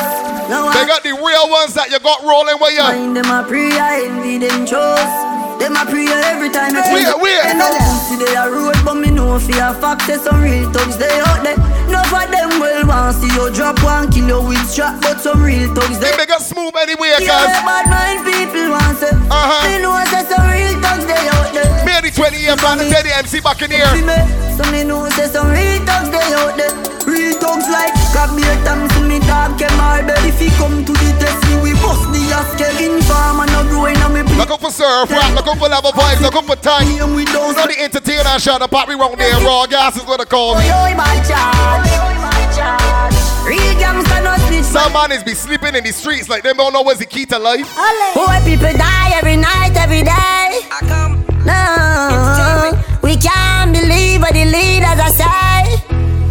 [0.53, 2.83] No, they got the real ones that you got rolling with you.
[2.83, 5.42] mind them a I envy them chose.
[5.63, 7.39] Them a pre every time you Wait, wait.
[7.47, 10.99] Them no pussy they a road, but me know you a foxes, some real thugs
[10.99, 11.55] they out there.
[11.87, 15.39] No for them will want see you drop one kill you with strap, but some
[15.39, 16.11] real thugs they.
[16.11, 19.15] They make us smooth anyway, Yeah, bad mind people want say.
[19.15, 19.63] Uh-huh.
[19.71, 22.03] Me know say some real thugs they out there.
[22.03, 23.87] The 20 year plan to tell MC back in here.
[24.03, 24.19] Me,
[24.59, 26.75] so me know say some real thugs they out there.
[27.07, 30.19] Real thugs like grab me a time to me dog all bed.
[30.27, 33.97] If he come to the test me we bust the askel inform and no growing
[34.03, 34.23] on me.
[34.35, 36.89] Looking for surf, rap, looking for level vibes, looking for time.
[36.91, 39.39] You And we don't know the entertainer shot the pop we round there.
[39.45, 40.67] Raw gas is what I call me.
[40.67, 41.91] Yo, my charge.
[43.47, 44.63] Real gangsta no.
[44.63, 47.27] Some man is be sleeping in the streets like them don't know what's the key
[47.27, 47.69] to life.
[48.15, 50.61] Poor people die every night, every day.
[51.45, 52.71] No,
[53.03, 55.77] we can't believe what the leaders are say.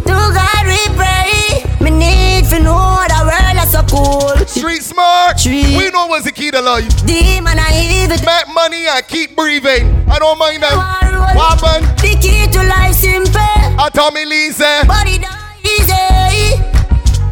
[0.08, 1.67] To God we pray.
[1.82, 4.40] Me need to know the world is so cool.
[4.62, 5.39] Street smart.
[5.39, 5.76] Street.
[5.76, 6.86] We know what's the key to life.
[7.06, 8.17] Demon I evil.
[8.24, 9.89] Make money and keep breathing.
[10.08, 10.62] I don't mind.
[10.62, 11.97] One What happened?
[11.97, 16.62] The key to life simple, I told me Lisa it not easy.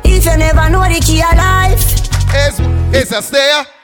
[0.10, 2.02] If you never know the key of life,
[2.34, 2.58] is
[2.98, 3.22] is a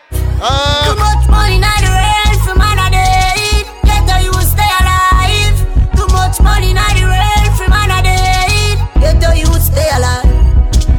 [0.10, 3.62] too Uh, much money in the world for man a day.
[3.86, 5.58] Let the you stay alive.
[5.94, 8.74] Too much money in the world for man a day.
[9.00, 10.26] Let the you stay alive.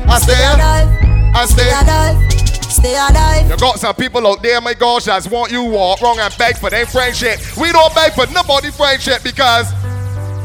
[0.09, 0.47] I Stay stay.
[0.47, 0.89] alive.
[1.35, 1.71] I Stay stay.
[1.71, 2.26] alive.
[2.77, 3.49] Stay alive.
[3.49, 6.59] You got some people out there, my gosh, that want you walk wrong and beg
[6.59, 7.41] for their friendship.
[7.57, 9.73] We don't beg for nobody friendship because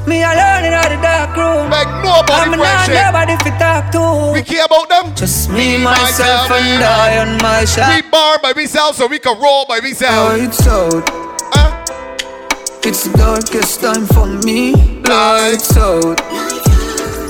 [0.07, 1.69] Me alone in the dark room.
[1.69, 3.03] beg nobody I'm not friendship.
[3.03, 4.32] nobody to talk to.
[4.34, 5.13] We care about them.
[5.15, 8.11] Just Me, me, myself, and I on my We shot.
[8.11, 10.39] born by ourselves so we can roll by ourselves.
[10.41, 11.09] Lights oh, out.
[11.53, 12.79] Huh?
[12.84, 14.73] It's the darkest time for me.
[14.73, 16.61] Oh, Lights out.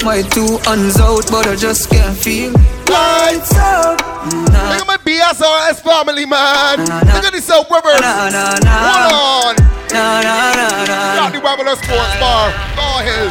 [0.04, 2.52] My two hands out, but I just can't feel.
[2.90, 4.02] Lights out.
[4.50, 6.80] Nah, Look at my BSRS family, man.
[6.86, 7.14] Nah, nah.
[7.14, 7.94] Look at this South River.
[8.02, 8.82] nah, nah, nah.
[8.82, 9.66] Hold on.
[9.94, 11.16] Nah, nah, nah, nah.
[11.22, 12.50] Got the corner sports bar.
[12.76, 13.30] Go ahead.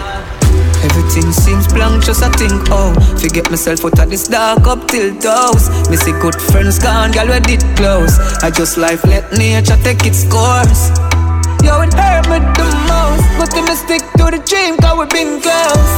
[0.87, 5.15] Everything seems blank, just I think, oh Forget myself out of this dark up till
[5.21, 9.77] toes Me see good friends gone, girl, we did close I just life, let nature
[9.85, 10.89] take its course
[11.63, 12.65] Yo, it hurt me the
[13.41, 15.93] I stick to the dream, cause we been close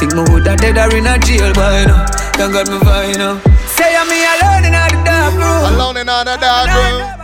[0.00, 3.40] Think me woulda dead or in a jail by now Thank God me fine now
[3.76, 7.16] Say I'm me alone in the dark room Alone in the dark room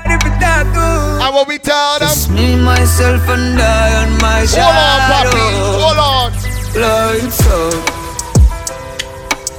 [1.22, 2.08] and what we tell them?
[2.08, 5.30] Just me, myself, and I on my shadow.
[5.78, 6.32] Hold on.
[6.32, 7.20] Hold on.
[7.22, 8.01] Lights up.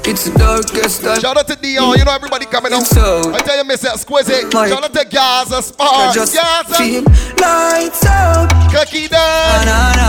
[0.06, 1.20] It's the darkest time.
[1.22, 2.84] Shout out to Dion, you know everybody coming up.
[2.84, 4.52] I tell you, Miss Exquisite.
[4.52, 6.14] Shout out to Gaza Sparks.
[6.14, 7.02] Just Gaza.
[7.40, 8.52] lights out.
[8.70, 9.64] Cookie down.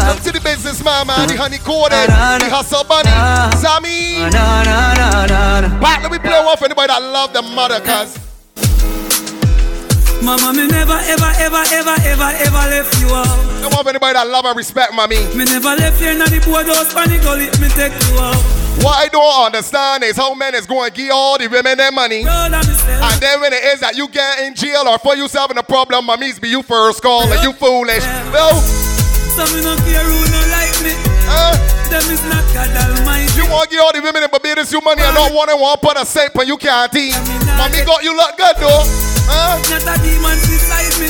[0.07, 3.11] Come to the business mama, the honey coded, the hustle bunny,
[3.63, 4.29] Sammy.
[5.81, 8.34] Back, let me play one for anybody that love the mother, cuz.
[10.23, 13.27] Mama, me never, ever, ever, ever, ever, ever left you out.
[13.63, 15.19] Come on, anybody that love and respect, mommy.
[15.35, 18.37] Me never left you in the boardhouse, panic gully, me take you out.
[18.83, 21.93] What I don't understand is how men is going to give all the women their
[21.93, 22.25] money.
[22.27, 25.63] And then when it is that you get in jail or for yourself in a
[25.63, 28.05] problem, mummies be you first call and you foolish.
[28.33, 28.51] No.
[29.35, 30.93] Some me no care who no like me.
[31.27, 33.33] Uh, Them is not God Almighty.
[33.37, 35.61] you want to give all the women in Barbados you money and not one and
[35.61, 37.15] one put a cent and you can't eat.
[37.59, 38.83] Mommy got you look good though.
[39.29, 39.57] Huh?
[39.71, 41.09] Not a demon beside me.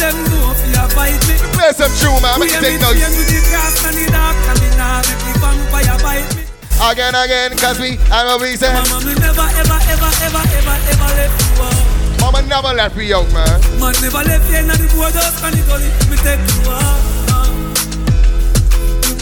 [0.00, 1.36] Them know if you fight me.
[1.52, 2.98] Play some true man, make it take noise.
[3.04, 6.42] with the grass and the dark and the nah the vampire bite me.
[6.80, 8.72] Again, again, cause we, I know we say.
[8.72, 12.20] Mama, me never, ever, ever, ever, ever, ever left you out.
[12.20, 13.60] Mama never left me out, man.
[13.76, 15.92] Man never left you in the boardhouse and the gully.
[16.08, 17.19] Me take you out.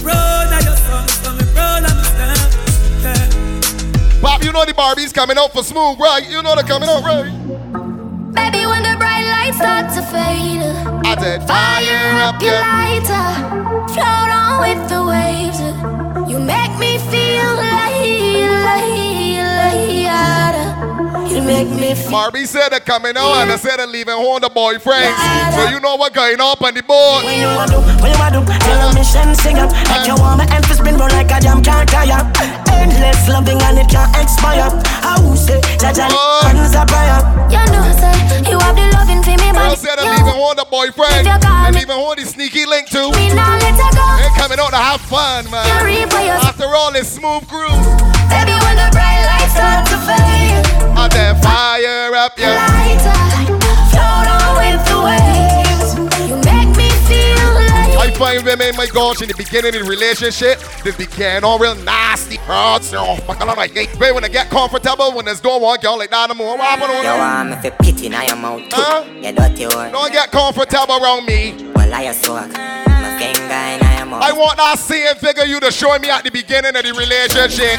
[0.08, 2.48] You proud of your son, so me proud of myself.
[3.04, 4.20] Yeah.
[4.22, 6.24] Pop, you know the Barbies coming out for smooth, right?
[6.28, 7.30] You know they're coming out, right?
[8.32, 10.64] Baby, when the bright lights start to fade,
[11.04, 13.28] I said, fire up your lighter,
[13.92, 15.60] float on with the waves.
[16.30, 18.00] You make me feel like,
[18.64, 19.07] like, like, you
[21.48, 22.10] make me feel.
[22.12, 25.16] Barbie said they're coming out and I said they're leaving home the boyfriends.
[25.56, 27.24] So you know what going up on the board.
[27.24, 27.80] What you wanna do?
[28.04, 28.52] What you wanna do?
[28.68, 29.72] Tell me send sing up.
[29.88, 32.20] Like you want my emphasis spin roll like a jam can't tire.
[32.68, 34.68] Endless loving and it can't expire.
[35.02, 36.06] I will say, Jaja,
[36.44, 37.20] hands are prayer.
[37.48, 38.12] You know, say
[38.50, 38.97] you have the loving for me,
[39.68, 41.26] Girl said they're leaving home the boyfriend.
[41.28, 43.10] They're leaving home the sneaky link too.
[43.12, 44.06] me now let her go.
[44.16, 45.60] They're coming out to have fun, man.
[45.68, 47.76] You reap what you- After all, it's smooth groove.
[48.32, 50.64] Baby, when the bright lights start to fade,
[50.96, 53.67] And then fire up your lighter,
[58.18, 62.34] find women, my gosh, in the beginning of the relationship, this began all real nasty.
[62.34, 63.90] You know, fuck a lot of hate.
[63.98, 66.90] But when they get comfortable, when there's don't want girl like that anymore, what happen
[66.90, 69.04] on You want me fi pity now your mouth Huh?
[69.22, 71.70] You dirty one Don't get comfortable around me.
[71.74, 75.70] Well I soak My finger in your mouth I want that same figure you to
[75.70, 77.78] show me at the beginning of the relationship.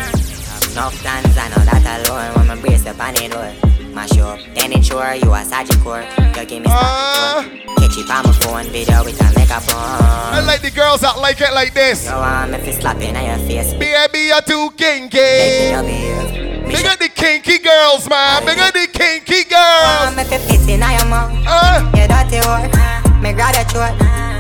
[0.72, 4.40] Enough plans I know that alone When my brace up on the door Mash up
[4.56, 6.04] Then ensure you a Sagicor
[6.38, 7.44] You give me Uh,
[7.78, 11.18] Catch it on my phone Video with a makeup I on like the girls that
[11.20, 12.06] like it like this.
[12.08, 13.74] You want me fi slap in your face.
[13.74, 15.18] Baby, you're too kinky.
[15.18, 18.46] Making you behave Big up the kinky girls, man.
[18.46, 20.16] Big up the kinky girls.
[20.16, 21.34] me fi pity now your mouth.
[21.48, 23.98] Uh, You dirty one Me grab your throat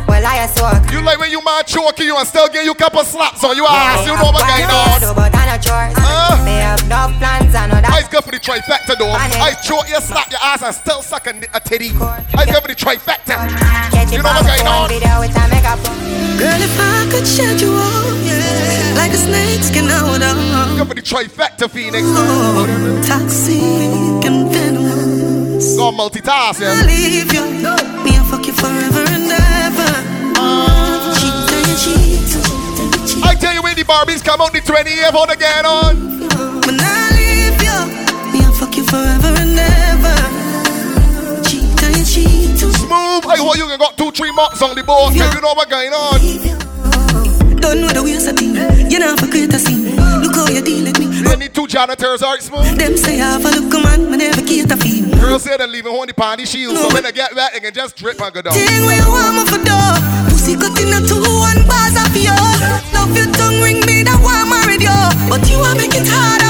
[0.07, 2.73] Well I a soak you like when you man choking you and still give you
[2.73, 4.05] couple slaps on your ass.
[4.05, 5.15] You know what going on.
[5.15, 6.41] But I no chores Uh.
[6.45, 9.11] Me have no plans I know that I's good for the trifecta though.
[9.11, 11.91] I choke you, slap your ass, and still suck a, a titty.
[11.91, 13.35] I's good for the trifecta.
[13.91, 14.89] Catch You know on what my going phone on.
[14.89, 15.97] Video with a makeup on
[16.39, 20.77] Girl, if I could shed you all, yeah, like a snake skin out on.
[20.77, 22.07] Good for the trifecta, Phoenix.
[22.07, 22.65] Oh,
[23.05, 25.75] toxic and venomous.
[25.75, 26.87] Go multitask, I yeah.
[26.87, 27.43] leave you,
[28.03, 28.98] me I fuck you forever
[33.23, 36.19] I tell you when the Barbies come out the 20th, how they get on.
[36.65, 37.79] when I leave you,
[38.31, 40.15] me I fuck you forever and ever.
[41.47, 43.25] Cheat and cheat, Smooth.
[43.27, 45.15] I hope you can got two, three marks on the board.
[45.15, 46.19] Cause you know what going on.
[47.59, 48.57] don't know the ways I think.
[48.91, 49.95] You know, for create a scene.
[50.21, 51.05] Look how you deal with me.
[51.29, 52.77] You need two janitors, alright, smooth.
[52.77, 55.05] Them say I have a look, man, me never cater for you.
[55.19, 57.73] Girls say they're leaving home the party shield, so when they get wet, they can
[57.73, 58.53] just drip and go down.
[58.53, 59.93] Thing where you want me for door.
[60.29, 62.48] Pussy cut in a two one bars of you.
[65.29, 66.48] But you are making harder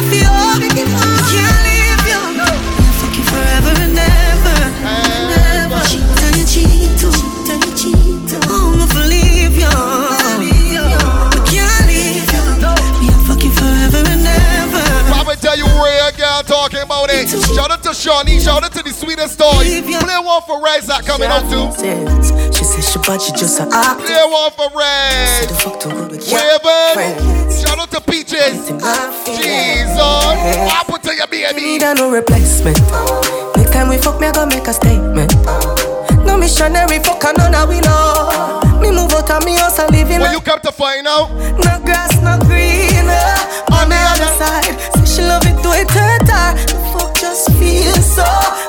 [17.30, 19.82] to Shout out to Shawnee, shout out to the sweetest toy.
[19.86, 21.70] Play one for Rez that coming up too.
[22.58, 24.02] She said she but she just a act.
[24.02, 25.46] Play one for Rez.
[26.34, 27.14] Raven.
[27.54, 28.74] Shout out to Peaches.
[29.38, 29.98] Jesus.
[30.66, 31.62] What put to your baby?
[31.62, 32.80] Need a no replacement.
[33.58, 35.30] Next time we fuck, me I gonna make a statement.
[36.26, 38.62] No missionary fuck, and none of we know.
[38.82, 40.22] Me move out of me house and live in.
[40.22, 41.30] When you come to find out,
[41.62, 43.06] no grass, no green.
[43.06, 46.89] uh, On the other side, say she love it to it her.
[47.30, 48.26] The just feels so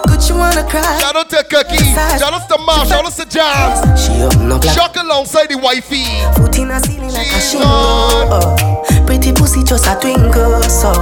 [0.06, 0.98] good, you wanna cry.
[1.00, 1.82] Shout out to Cookie.
[2.18, 2.86] Shout out to Mom.
[2.86, 4.04] Shout out to Jams.
[4.04, 6.04] She open up like Shock alongside the wifey.
[6.36, 7.70] foot in a ceiling like a shingle.
[7.70, 10.92] Oh, pretty pussy just a twinkle, so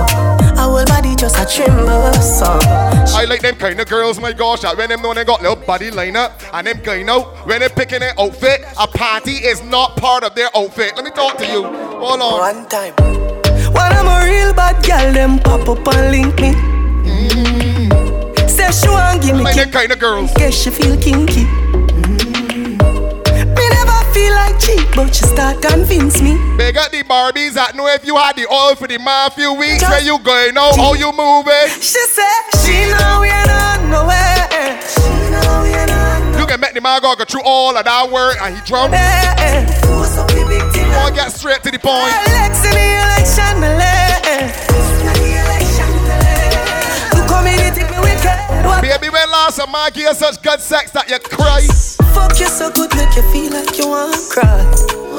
[0.55, 2.47] whole body just a tremble, so.
[3.19, 4.61] I like them kind of girls, my gosh.
[4.61, 7.69] That when them know they got little body lineup and them kind of when they
[7.69, 10.93] picking their outfit, a party is not part of their outfit.
[10.95, 11.65] Let me talk to you.
[11.65, 12.39] Hold on.
[12.39, 12.95] One time.
[13.75, 16.78] When I'm a real bad girl, them pop up and link me.
[18.69, 20.31] Say she want give me like kind of girls.
[20.35, 21.45] Guess she feel kinky.
[21.45, 22.77] Mm-hmm.
[23.55, 26.37] Me never feel like cheap, but she start convince me.
[26.59, 29.55] They got the Barbies that know if you had the oil for the man few
[29.55, 31.81] weeks where you going out, how you moving.
[31.81, 34.77] She said she know we not nowhere.
[34.85, 38.11] She know we not You can make the man go go through all of that
[38.13, 38.93] work and he drunk.
[39.89, 40.85] Force up the big thing.
[40.93, 42.13] Come on, get straight to the point.
[42.13, 43.98] In the election,
[48.89, 51.61] Baby, when last a man give you such good sex that you cry.
[52.17, 54.65] Fuck you so good, make you feel like you want to cry.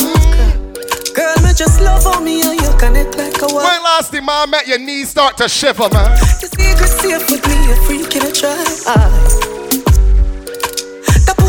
[0.01, 1.13] Mm.
[1.13, 3.61] Girl, me just love on me and you connect like a wall.
[3.61, 6.17] When last the man met your knees start to shiver, man.
[6.41, 8.57] The secret safe with me, a freak in a try.
[8.89, 9.05] Ah.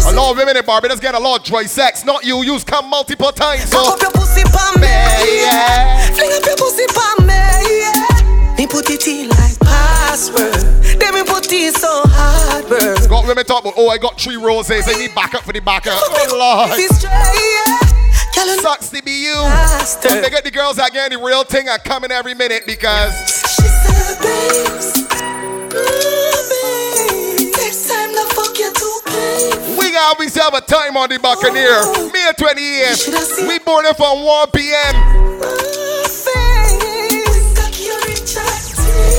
[0.05, 2.05] A lot of women in Barbados get a lot of dry sex.
[2.05, 3.65] Not you, you's come multiple times.
[3.71, 3.83] So.
[3.83, 4.93] Fuck up your pussy pa me,
[5.41, 6.05] yeah.
[6.13, 7.33] Fling up your pussy pa me,
[7.81, 8.57] yeah.
[8.59, 9.31] Me put it in
[13.31, 15.95] when me talk about, oh, I got three roses, I need backup for the backup.
[15.95, 16.81] Oh, Lord.
[18.61, 19.37] Sucks to be you.
[20.11, 23.15] And they get the girls out getting the real thing are coming every minute because.
[29.79, 31.69] We got ourselves a time on the Buccaneer.
[31.71, 33.09] Oh, Me and 20 years.
[33.47, 35.21] We boarded from 1 p.m.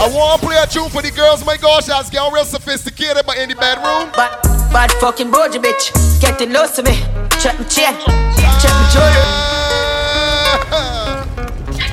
[0.02, 3.50] At 1 bedroom for the girls, my gosh, I was getting real sophisticated, but in
[3.50, 4.12] the bedroom.
[4.14, 4.42] Bad,
[4.72, 5.90] bad fucking brogy, bitch.
[6.22, 6.94] Getting loose to me.
[7.42, 7.98] Check my chain.
[8.62, 9.58] Check my jewelry.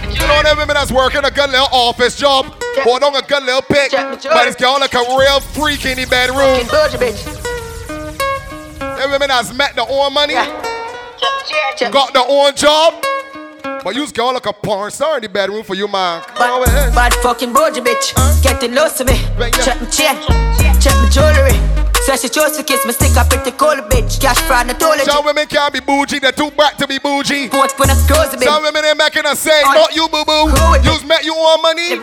[0.09, 2.45] You know that women that's working a good little office job.
[2.83, 3.93] Hold on a good little pick.
[3.93, 6.67] But it's going like a real freak in the bedroom.
[6.69, 7.25] Every bitch.
[8.79, 10.35] That that's met the own money.
[10.35, 10.45] Yeah.
[11.19, 11.93] Check, check, check.
[11.93, 13.18] Got the own job
[13.63, 16.23] but you's going like a porn star in the bedroom for you, man.
[16.39, 16.95] Man.
[16.95, 18.15] Bad fucking bougie bitch.
[18.43, 19.17] Getting close to me.
[19.65, 20.17] Check my chain.
[20.81, 21.59] Check my jewelry.
[22.09, 24.21] Say she chose to kiss me, stick up pretty cold bitch.
[24.21, 27.49] Cash fraud, not all Some women can't be bougie, they're too back to be bougie.
[27.51, 28.47] When it's close to me.
[28.47, 30.49] Some women ain't making us say, not you, boo boo.
[30.83, 32.01] You's met you on money,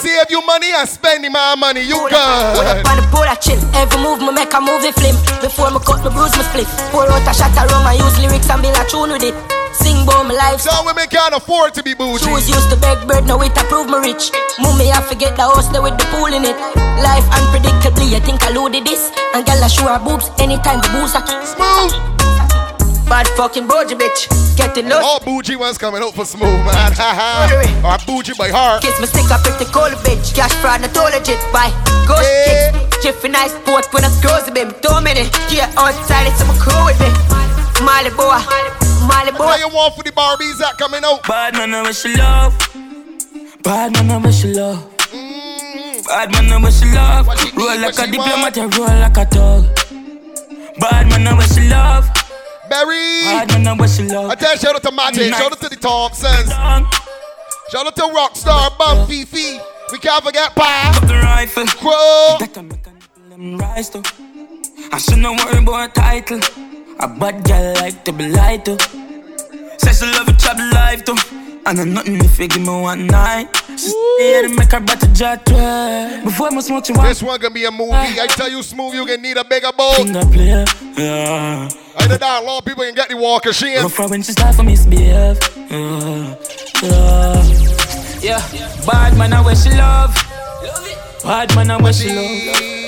[0.00, 1.82] save you money and spend my money.
[1.82, 2.18] You Pull good.
[2.18, 3.60] up on the board, I chill.
[3.76, 5.14] Every move me make a movie film.
[5.40, 6.66] Before me cut me bruise me split.
[6.90, 9.63] Pour out a shot of rum, I use lyrics and build a tune with it.
[9.74, 10.60] Sing about life.
[10.60, 12.24] Some women can't afford to be bougie.
[12.24, 14.30] Shoes used to beg bird, now it approve me rich.
[14.60, 16.56] Mummy, I forget the house there with the pool in it.
[17.02, 19.10] Life unpredictably, I think I loaded this.
[19.34, 22.14] And girl, I show her boobs anytime the booze are smooth.
[23.08, 24.30] Bad fucking bougie bitch.
[24.56, 25.00] Getting low.
[25.02, 26.92] All bougie ones coming out for smooth, man.
[27.84, 28.82] or bougie by heart.
[28.82, 30.34] Kiss me stick up pretty cold bitch.
[30.34, 31.38] Cash fraud, not all legit.
[31.52, 31.74] Bye.
[32.08, 33.02] Ghost kicks.
[33.04, 34.72] Jiffy nice sport when I close the beam.
[34.80, 35.30] Two minutes.
[35.52, 37.10] Yeah, outside it's some crew with me.
[37.84, 38.83] Molly boy.
[39.06, 39.38] Molly boy.
[39.44, 41.26] What you want for the Barbies that coming out?
[41.26, 42.52] Bad man, I wish you love.
[43.62, 44.96] Bad man, I wish you love.
[45.08, 46.06] Mm-hmm.
[46.06, 47.26] Bad man, I wish you love.
[47.56, 49.64] Roll like a diplomat, you roll like a dog.
[50.78, 52.08] Bad man, I wish you love.
[52.68, 53.22] Barry.
[53.24, 54.30] Bad man, I wish you love.
[54.30, 56.50] I tell you, shout out to Magic, shout out to the Thompsons.
[57.70, 59.58] Shout out to Rockstar, Bum Fifi.
[59.92, 60.98] We can't forget Pa.
[61.06, 61.66] the rifle.
[61.66, 62.38] Crow.
[63.30, 64.02] Them rise to.
[64.92, 66.40] I should not worry about a title.
[67.00, 68.78] A bad girl like to be lied to.
[69.78, 71.16] Says she love it, chop life too.
[71.66, 73.48] And I'm nothing if you give me one night.
[73.70, 75.44] She stay to make her better jet
[76.22, 77.92] Before I smoke you This one gonna be a movie.
[77.92, 79.96] I tell you, smooth, you gonna need a bigger boat.
[79.96, 80.64] Finger player,
[80.96, 81.68] yeah.
[81.98, 83.80] Either that, a lot of people can get the walker sheen.
[83.80, 85.38] Go for when she start for misbehave.
[85.70, 86.36] Yeah,
[86.82, 87.64] yeah.
[88.20, 90.14] Yeah, bad man, I wish she love.
[91.22, 92.83] Bad man, I wish she love.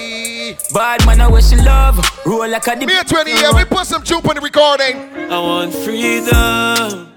[0.73, 1.99] Bad man, I wish she love.
[2.27, 2.89] Roll like a dip.
[2.89, 4.97] Me at 20 years, we put some juke on the recording.
[5.31, 7.13] I want freedom.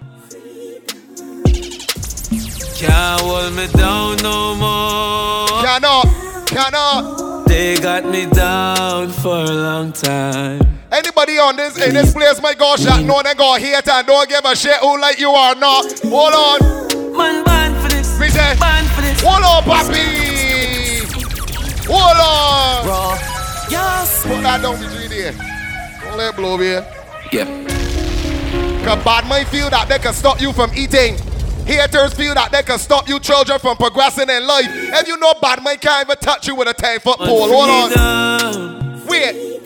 [2.80, 5.62] Can't hold me down no more.
[5.62, 6.06] Cannot,
[6.48, 7.46] Cannot.
[7.48, 10.62] They got me down for a long time.
[10.92, 14.30] Anybody on this in this place, my gosh, that know they go hate and don't
[14.30, 15.86] give a shit who like you or not.
[16.04, 17.18] Hold on.
[17.18, 18.20] Man, ban for this.
[18.20, 19.22] Me say, ban for this.
[19.22, 21.04] Hold on, papi.
[21.86, 22.86] Hold on.
[22.86, 23.29] Bro.
[23.70, 24.24] Yes.
[24.24, 25.32] Put that down between there.
[26.02, 26.86] Don't let it blow here.
[27.32, 27.46] Yeah.
[28.86, 31.18] Cause bad mind feel that they can stop you from eating.
[31.66, 34.66] Haters feel that they can stop you children from progressing in life.
[34.94, 37.48] And you know bad mind can't even touch you with a 10 foot pole.
[37.48, 39.06] Hold on.
[39.06, 39.60] Wait.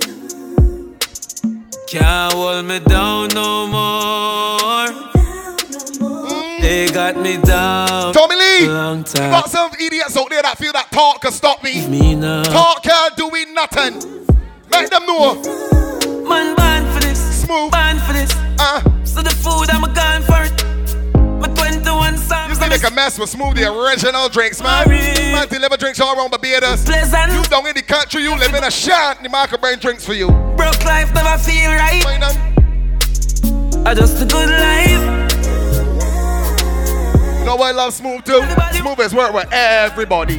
[1.87, 4.87] Can't hold me down no more.
[5.13, 6.61] Mm.
[6.61, 8.13] They got me down.
[8.13, 9.31] Tommy Lee, a long time.
[9.31, 11.87] got some idiots out there that feel that talk can stop me.
[11.87, 12.43] Me now.
[12.43, 13.95] Talk can't do me nothing.
[14.69, 15.35] Make them know.
[16.27, 17.19] Man, ban for this.
[17.43, 17.71] Smooth.
[17.71, 18.33] Ban for this.
[18.59, 18.81] Uh.
[19.05, 20.53] So the food, I'm a gone for it.
[21.39, 22.49] My 21 songs.
[22.49, 24.87] You see, they can mess with Smooth, the original drinks, man.
[24.87, 26.85] Man, deliver drinks all around Barbados.
[26.85, 27.33] Pleasant.
[27.33, 30.05] You down in the country, you live in a shanty, the man can bring drinks
[30.05, 30.27] for you.
[30.57, 32.03] Broke life never feel right.
[33.85, 35.22] I just a good life.
[37.43, 38.39] You know what I love Smooth too?
[38.71, 40.35] Smooth is work with everybody.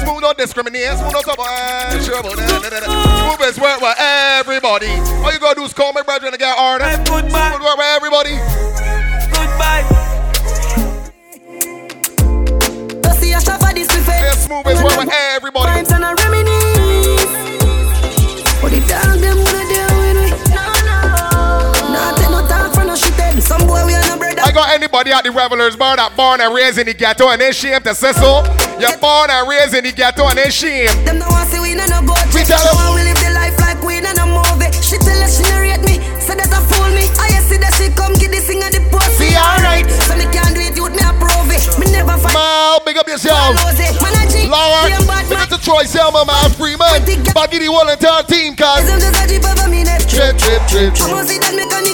[0.00, 0.96] Smooth don't discriminate.
[0.96, 2.88] Smooth don't talk about sure about that.
[2.88, 4.88] Smooth is work with everybody.
[5.20, 6.88] All you gotta do is call my brother and get order.
[7.04, 8.40] Smooth work with everybody.
[9.28, 9.84] Goodbye.
[13.04, 14.08] Don't see a shop for this buffet.
[14.08, 15.68] Yeah, Smooth is work with everybody.
[15.68, 17.28] Vibes and a reminisce.
[18.64, 20.32] What the dog them wanna do with me?
[20.56, 20.96] No, no.
[21.92, 23.12] Nah, take no talk for no shit.
[23.44, 24.07] Some boy we are no brother.
[24.48, 27.36] I got anybody at the Revelers bar that born and raised in the ghetto and
[27.36, 28.40] they shame to say so.
[28.80, 30.88] You're born and raised in the ghetto and they shame.
[31.04, 32.16] Them don't want see we no boat.
[32.32, 32.96] We tell them.
[32.96, 34.72] we live the life like we a movie.
[34.80, 37.12] She tell us she narrate me, say that I fool me.
[37.20, 39.20] I see that she come get this thing at the post.
[39.20, 39.84] See, alright.
[40.08, 41.60] So me can't do it, youth me approve it.
[41.76, 42.32] Me never fight.
[42.32, 43.52] Mal, big up yourself.
[43.52, 47.04] Man, I G, Laura, same bad big up to Troy Selma, man, Freeman.
[47.36, 48.88] Baggy the whole entire team, cuz.
[48.88, 50.08] Them just a jeep over me neck.
[50.08, 51.87] Trip, trip, trip, trip.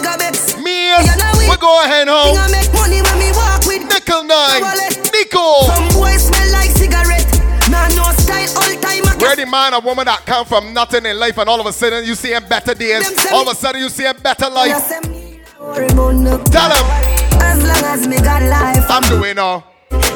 [9.46, 12.04] I man or woman that come from nothing in life and all of a sudden
[12.04, 13.06] you see him better days.
[13.32, 14.76] All of a sudden you see him better life.
[14.84, 17.40] say me worry about no- Tell him.
[17.42, 19.64] As long as me got life, I'm doing all.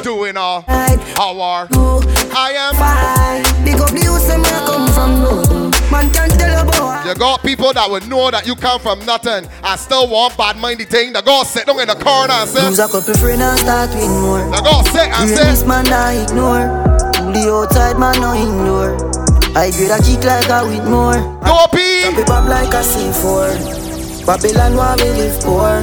[0.03, 0.61] Doing all.
[0.67, 2.01] How are No,
[2.35, 2.73] I am?
[2.75, 3.63] fine.
[3.65, 5.91] Big up the youth, I come from nothing.
[5.91, 7.09] Man can't tell a boy.
[7.09, 10.57] You got people that would know that you come from nothing and still want bad
[10.57, 11.13] mindy thing.
[11.13, 13.89] They go sit down in the corner and say, Lose a couple friends and start
[13.91, 14.41] with more.
[14.51, 16.95] they go sit and This say, man I ignore.
[17.33, 18.97] The outside man no ignore.
[19.55, 21.17] I grade a kick like a with more.
[21.43, 22.01] Go P.
[22.03, 24.25] Drop it up like a C4.
[24.25, 25.81] Babylon where we live poor.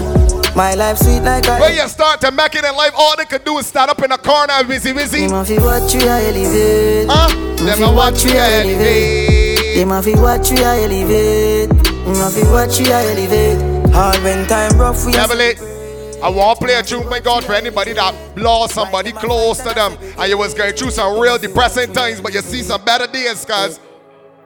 [0.55, 1.59] My life sweet like a.
[1.59, 4.03] when you start to make it in life, all they could do is stand up
[4.03, 5.27] in a corner and busy, busy.
[5.27, 7.09] Them a fi watch you a elevate.
[7.11, 7.29] Huh?
[7.57, 9.77] Them a watch you elevate.
[9.77, 11.69] Them a fi watch you a elevate.
[11.69, 13.91] Them a fi watch you a elevate.
[13.93, 15.76] Hard when time rough we Devil it.
[16.23, 19.75] I want to play a tune, my God, for anybody that lost somebody close to
[19.75, 23.07] them and you was going through some real depressing times, but you see some better
[23.07, 23.79] days, cuz.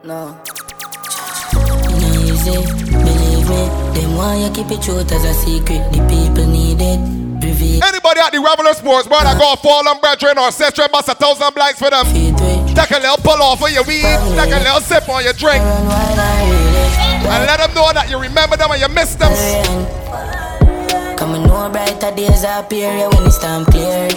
[0.03, 0.39] No.
[1.97, 3.69] Easy, believe me.
[3.93, 5.91] Them want you keep it truth as a secret.
[5.91, 7.21] The people need it.
[7.41, 11.53] Anybody at the Reveler Sports bar that got fallen brethren or sister bust a thousand
[11.55, 12.05] blanks for them.
[12.75, 14.03] Take a little pull off of your weed,
[14.37, 18.71] take a little sip on your drink, and let them know that you remember them
[18.71, 19.31] and you miss them.
[21.33, 24.09] And know brighter days appear yeah, when it's time clear.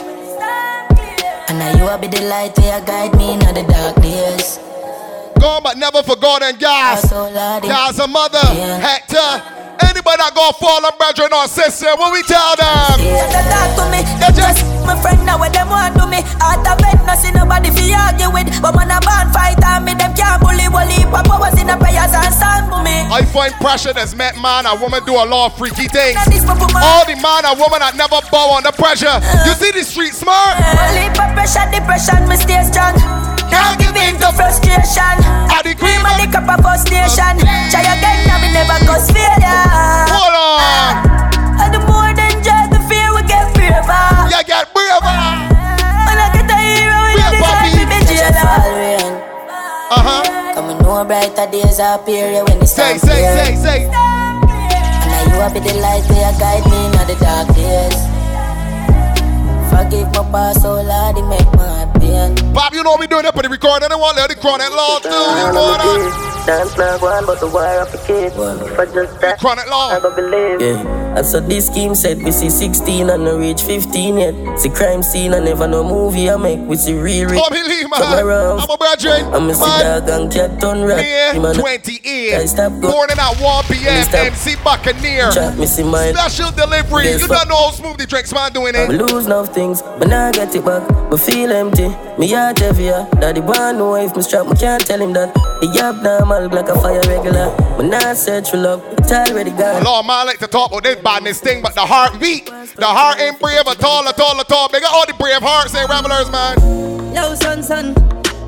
[1.48, 4.58] And now you will be the light where you guide me in the dark days.
[5.44, 7.04] Gone but never forgotten, guys.
[7.04, 8.40] Guys, a mother,
[8.80, 9.28] Hector.
[9.76, 12.96] Anybody that got fallen brethren or sister, what we tell them?
[12.96, 16.24] Say that talk to me, they just my friend now what them want to me.
[16.40, 18.48] Out of bed, no see nobody fi argue with.
[18.64, 20.64] But when a band fight on me, them can't bully.
[20.72, 23.04] Wally pop powers in the prayers and stand for me.
[23.12, 26.16] I find pressure that's met man and woman do a lot of freaky things.
[26.40, 29.12] All the man and woman that never bow under pressure.
[29.12, 29.60] You uh-huh.
[29.60, 30.56] see the street smart?
[31.12, 33.23] Pop pressure, depression, me stay strong.
[33.54, 35.14] Can't give in to frustration.
[35.46, 37.38] I the cream and the cup of frustration.
[37.70, 39.62] Try again, now me never cause failure.
[40.10, 40.98] Hold on.
[41.62, 44.06] And the more than just the fear, we get braver.
[44.26, 45.06] You get braver.
[45.06, 49.22] When I get a hero, we Brave, decide to be jailer.
[49.94, 50.22] Uh huh.
[50.54, 53.80] Come and know brighter days appear yeah, when it's Say, time say, say, say.
[53.86, 58.02] And now you will be the light where guide me in the dark days.
[59.70, 61.73] Forgive my past, so Lord, it make my.
[62.54, 63.90] Bob, you know we doing that for the recording.
[63.90, 65.08] I want to let the chronic law too.
[65.08, 66.44] You know that?
[66.46, 68.32] Dance like one, but the wire up a kid.
[68.32, 69.90] If I just die, Chronic law.
[69.90, 70.60] I don't believe.
[70.60, 71.03] Yeah.
[71.16, 74.58] And so this scheme said we see 16 and no reach 15 yet.
[74.58, 76.58] See crime scene and never no movie I make.
[76.60, 77.40] We see real rich.
[77.42, 78.02] Oh, me leave, man.
[78.02, 79.32] I'm a brethren.
[79.32, 80.98] I'm a see dog and cat on rat.
[80.98, 82.58] May 28.
[82.80, 84.04] Morning at 1 p.m.
[84.26, 85.30] MC Buccaneer.
[85.30, 86.14] Chat me see mine.
[86.14, 87.04] Special delivery.
[87.04, 88.90] Yes, you don't know how smooth the drinks man doing I it.
[88.90, 90.86] lose enough things, but now I get it back.
[91.10, 91.88] But feel empty.
[92.18, 93.06] Me heart heavier.
[93.20, 94.46] Daddy want know if me strap.
[94.46, 95.32] Me can't tell him that.
[95.34, 97.54] The abnormal like a fire regular.
[97.76, 98.82] But now search for love.
[98.98, 99.84] It's already gone.
[99.84, 102.46] Lord, man, I like to talk about this badness thing, but the heart beat.
[102.46, 104.68] The heart ain't brave at all, at all, at all.
[104.70, 106.58] Big all the brave hearts ain't revelers, man.
[107.14, 107.94] Yo, son, son,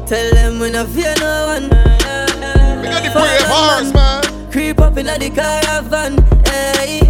[0.07, 1.68] tell them we no fear no one.
[1.68, 4.50] Got the brave hearts, man.
[4.50, 7.00] Creep up in the caravan, hey.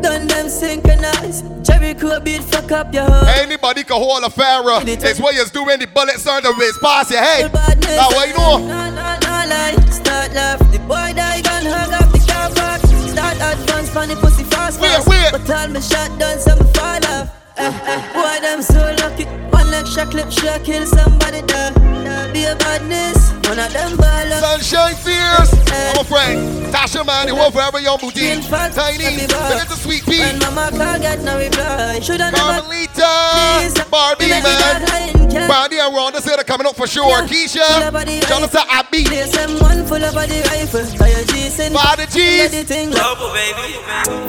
[0.00, 1.42] Done them synchronize.
[1.62, 3.26] Jericho beat fuck up your heart.
[3.38, 4.80] Anybody can hold a pharaoh.
[4.84, 7.52] It's what you're doing, the bullets start to whiz past your head.
[7.52, 8.58] Now, what you know?
[8.58, 9.76] No, no, no lie.
[9.90, 10.58] Start laugh.
[10.70, 12.89] The boy die gun hug up the car park.
[13.10, 15.08] Start advance funny pussy fast fast.
[15.32, 17.39] But all me shot done, some fall off.
[17.60, 19.24] Eh, eh, boy, them so lucky.
[19.52, 21.72] One leg shot clip, shot kill somebody there.
[22.32, 23.32] Be a badness.
[23.48, 24.40] One of them ball up.
[24.40, 25.52] Sunshine Fierce.
[25.68, 26.72] I'm a friend.
[26.72, 28.40] Tasha man, you want forever young boutique.
[28.48, 29.26] Tiny.
[29.26, 30.20] But it's a sweet pea.
[30.20, 32.00] When mama call, get no reply.
[32.00, 32.64] Shoulda never.
[32.64, 33.84] Carmelita.
[33.90, 35.20] Barbie, man.
[35.30, 37.22] Brandy and Ronda said they're coming up for sure.
[37.26, 37.66] Keisha.
[38.26, 39.04] Jonathan Abbey.
[39.60, 40.84] one full of body rifle.
[40.96, 41.72] Fire G's in.
[41.72, 42.50] Father G's.
[42.94, 43.76] Double baby.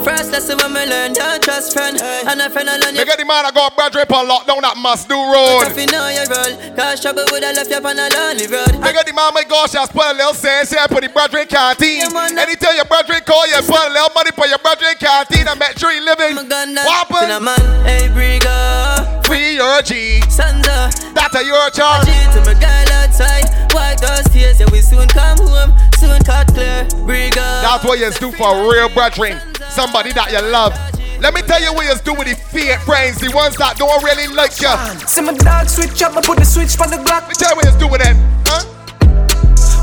[0.04, 2.02] First lesson when me learn, don't trust friend.
[2.02, 2.96] And a friend alone.
[3.22, 5.69] The man I got brother up on lockdown that must do road.
[5.69, 8.82] If you know your role, cause trouble would have left you on a lonely road.
[8.82, 11.45] Got the man my gosh, just put a little sense here, put the brother in
[11.45, 12.09] canteen.
[12.09, 15.53] Anytime your brother call you, put a little money for your brother in canteen and
[15.53, 16.34] make sure he living.
[16.34, 17.45] What happened?
[17.45, 19.22] man, hey Brigo.
[19.30, 20.17] Free your G.
[20.26, 20.89] Sanda.
[21.13, 22.09] That's a your charge.
[22.09, 23.45] G to my girl outside.
[23.69, 25.78] Wipe those tears, yeah, we soon come home.
[26.01, 26.89] Soon cut clear.
[27.05, 27.45] Brigo.
[27.61, 29.38] That's what you do for real brethren.
[29.69, 30.74] Somebody that you love.
[31.22, 34.03] Let me tell you what you do with the fake friends, the ones that don't
[34.03, 34.74] really like you.
[35.05, 37.22] See my dog switch up, I put the switch for the Glock.
[37.22, 38.17] Let me tell you what you do with them,
[38.49, 38.65] huh?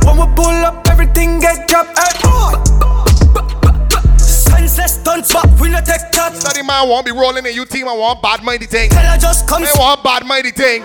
[0.02, 1.96] When we pull up, everything get dropped.
[1.96, 3.07] Senseless stunts, but we
[5.78, 6.40] no take shots.
[6.40, 8.90] Study man won't be rolling in you team, I want bad mighty thing.
[8.90, 9.62] Tell her just come.
[9.62, 10.82] They want bad mighty thing.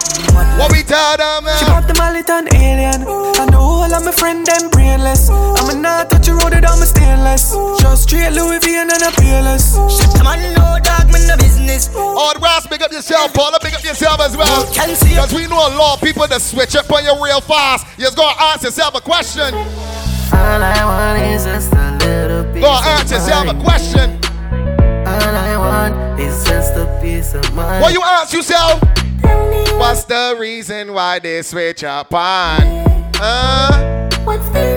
[0.57, 1.81] What we tell them, She man?
[1.81, 3.01] bought the mallet an alien.
[3.39, 5.29] And the whole of my friend them brainless.
[5.29, 7.53] I'm a not touch you road it on my stainless.
[7.81, 9.73] Just straight Louis V and a peerless.
[9.89, 11.89] Shit, man, no dog, me no business.
[11.95, 14.65] All the brass, big up yourself, Paula, big up yourself as well.
[14.67, 17.87] Because we know a lot of people that switch up on you real fast.
[17.97, 19.53] You just gotta ask yourself a question.
[19.53, 24.22] All I want is just a little piece Gotta ask yourself a question.
[25.34, 27.81] All I want is just a piece of mind.
[27.81, 28.79] What you ask yourself?
[29.79, 32.61] What's the reason why they switch up on?
[33.19, 34.72] Uh, What's the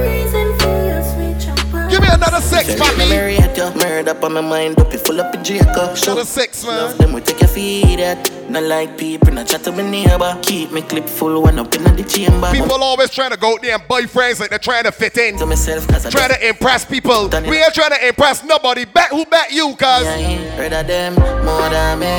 [2.07, 3.37] me another six, papi.
[3.37, 5.97] Had your murder up on my mind, up it full up in Jacob.
[6.03, 6.77] Another six, man.
[6.77, 8.31] Love them, we take your feed at.
[8.51, 10.39] Not like people, not chat to my neighbor.
[10.43, 12.51] Keep me clip full when up in the chamber.
[12.53, 15.17] People always trying to go out there and buy friends like they're trying to fit
[15.19, 15.37] in.
[15.39, 17.29] To myself, cause I Trying to impress people.
[17.29, 18.85] We ain't trying to impress nobody.
[18.85, 20.05] Bet who bet you, cuz.
[20.05, 22.17] Yeah, I heard of them more than me.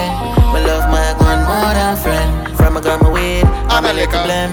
[0.54, 2.58] Me love my gun more than friend.
[2.58, 4.52] From a my weed, I'm a little blame.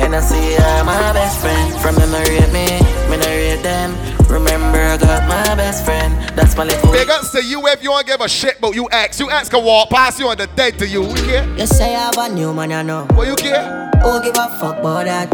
[0.00, 1.74] And I see I'm my best friend.
[1.80, 2.64] From them, I rate me,
[3.10, 4.09] me not rate them.
[4.30, 6.14] Remember, I got my best friend.
[6.36, 6.92] That's my little.
[6.92, 9.18] Big ups to you if you don't give a shit, but you ask.
[9.18, 11.02] You ask can walk past you on the dead to you.
[11.04, 11.58] You care?
[11.58, 13.06] You say I have a new man, I know.
[13.14, 13.90] What you care?
[14.02, 15.28] Who give a fuck about that?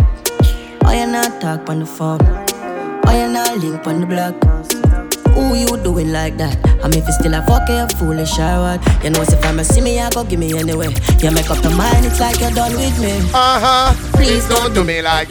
[0.85, 2.21] Oh, you not talk on the phone.
[2.23, 4.35] Oh, you not link on the block.
[5.35, 6.57] Who you doing like that?
[6.83, 9.05] I mean, if you still a fuck, you foolish or what?
[9.05, 10.89] You know, if I'm a see me, I go give me anyway.
[11.21, 13.19] You make up your mind, it's like you're done with me.
[13.35, 13.95] Uh huh.
[14.15, 15.29] Please don't do me like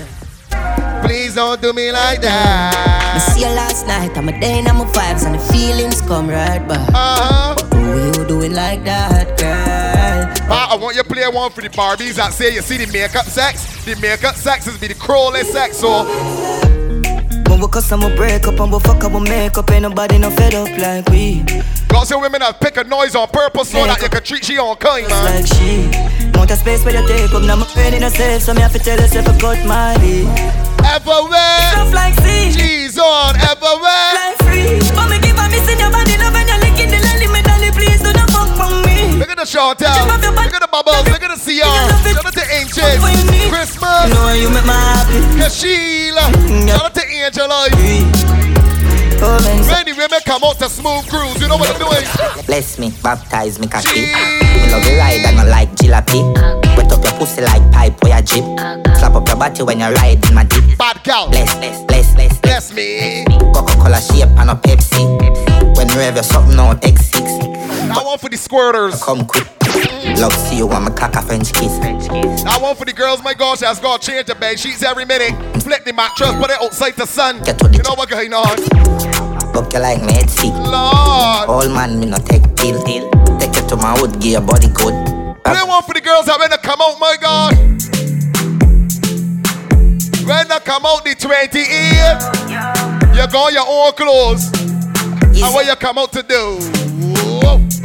[1.06, 2.74] Please don't do me like that.
[3.16, 6.02] I see you last night, I'm a day and I'm a vibes, and the feelings
[6.02, 6.89] come right back.
[6.89, 7.76] Uh huh.
[7.76, 10.48] Who you doing like that, girl?
[10.48, 12.91] Pa, I want you to play one for the Barbies that say you see the
[12.91, 13.84] makeup sex.
[13.86, 16.06] The makeup sex is be the crawling sex, so
[17.56, 19.72] When we cuss, I'ma break up and we fuck up, we make up.
[19.72, 21.39] Ain't nobody no fed up like we.
[21.88, 24.60] got some women that pick a noise on purpose so that you can treat she
[24.60, 25.24] on kind, man.
[25.24, 25.88] Like she.
[26.36, 28.60] Want a space where you take up, now my brain in a safe, so me
[28.60, 30.28] have to tell yourself I cut my lead.
[30.84, 31.64] Everywhere.
[31.72, 32.51] Stuff like sea.
[32.51, 34.12] She's on everywhere.
[34.20, 34.76] Like free.
[34.91, 37.05] But me keep on missing your body, love when you're licking the
[39.38, 39.91] at the Chantel.
[40.36, 41.07] Look at the bubbles.
[41.11, 41.67] Look at the CR.
[42.07, 42.99] Shout out to Ancient.
[43.51, 44.07] Christmas.
[44.07, 45.19] You know you make me happy.
[45.36, 46.25] Kashila.
[46.67, 47.67] Shout out to Angela.
[49.17, 51.39] Oh, Many women come out to smooth cruise.
[51.41, 52.45] You know what I'm doing?
[52.45, 54.11] Bless me, baptize me cocky.
[54.11, 56.21] Me love you ride and I like jalopy.
[56.77, 58.43] Wet up your pussy like pipe or your jeep.
[58.99, 60.77] Slap up your body when you ride in my deep.
[60.77, 61.29] Bad cow.
[61.29, 63.23] Bless, bless, bless, bless, bless me.
[63.53, 65.03] Coca-Cola shape and a Pepsi.
[65.19, 65.45] When
[65.96, 67.16] rev, something on X6.
[67.88, 69.02] That one for the squirters.
[69.02, 69.48] Come quick.
[70.20, 71.78] Love see you want me cock a French kiss.
[71.80, 75.06] That one for the girls, my gosh, has got to change the bed sheets every
[75.06, 75.34] minute.
[75.62, 77.38] Flip the mattress, put it outside the sun.
[77.46, 78.58] You know what going on?
[79.54, 80.50] Fuck you like me, see.
[80.52, 81.50] Lord.
[81.50, 82.82] All man, me no take pill.
[83.39, 84.93] Take you to my wood, give your body good.
[85.43, 87.54] Play one for the girls that when they come out, my God.
[90.26, 91.56] When they come out the 28th,
[93.16, 94.50] you got your own clothes.
[95.43, 96.59] And what you come out to do?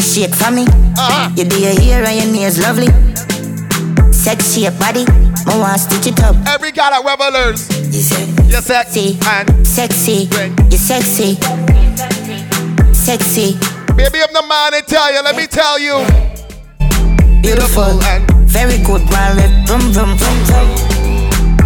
[0.00, 0.64] Shake for me.
[0.96, 1.30] Uh-huh.
[1.36, 2.88] You do your hair and your nails lovely.
[4.12, 5.04] Sexy your body.
[5.46, 6.36] I want to stitch it up.
[6.46, 7.68] Every guy that revelers.
[7.94, 8.26] You say.
[8.48, 9.18] You're sexy.
[9.26, 10.28] And sexy.
[10.70, 11.36] You're sexy.
[12.94, 13.58] Sexy.
[13.96, 15.22] Baby, I'm the man to tell you.
[15.22, 16.04] Let me tell you.
[17.42, 18.02] Beautiful.
[18.02, 19.36] and Very good, man.
[19.66, 20.68] Vroom, vroom, vroom, vroom.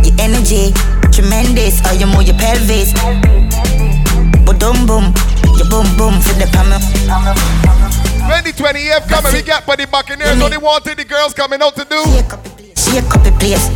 [0.05, 0.73] Your energy.
[1.13, 1.81] Tremendous.
[1.81, 2.93] How you move your pelvis.
[4.45, 5.13] Boom, boom.
[5.57, 6.15] Your boom, boom.
[6.21, 6.79] For the camera.
[8.25, 10.41] 2020th coming, we got for the Buccaneers.
[10.41, 12.03] Only wanted the girls coming out to do.
[12.75, 13.69] Shake up the place.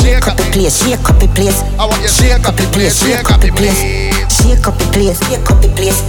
[0.00, 0.82] Shake up the place.
[0.84, 1.62] Shake up the place.
[1.78, 3.00] I want you shake up the place.
[3.02, 3.78] Shake up the place.
[4.32, 5.18] Shake up the place.
[5.28, 6.00] Shake up the place.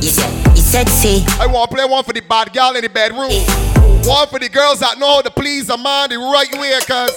[0.00, 0.20] He's,
[0.52, 1.24] he's sexy.
[1.40, 3.30] I want to play one for the bad girl in the bedroom.
[4.04, 7.10] One for the girls that know how to please a man the right way, cause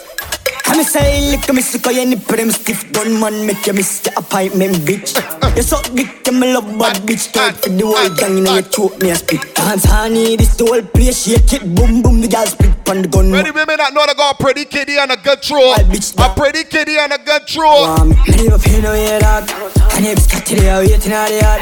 [0.68, 4.12] I'm say lick me sick of any prim stiff gun man make you miss the
[4.18, 5.16] appointment bitch.
[5.56, 8.62] You suck dick and me love bad bitch Third for the whole gang in your
[8.62, 9.56] choke me a spit.
[9.56, 13.08] Dance honey this the whole place shake it boom boom the girls split on the
[13.08, 13.32] gun.
[13.32, 15.72] Ready women that know they got a pretty kitty and a good throw.
[15.74, 17.48] A pretty kitty and a good.
[17.58, 19.50] Um, many of you know yeah dog.
[19.96, 21.62] And if it's cat today I waiting out the yard.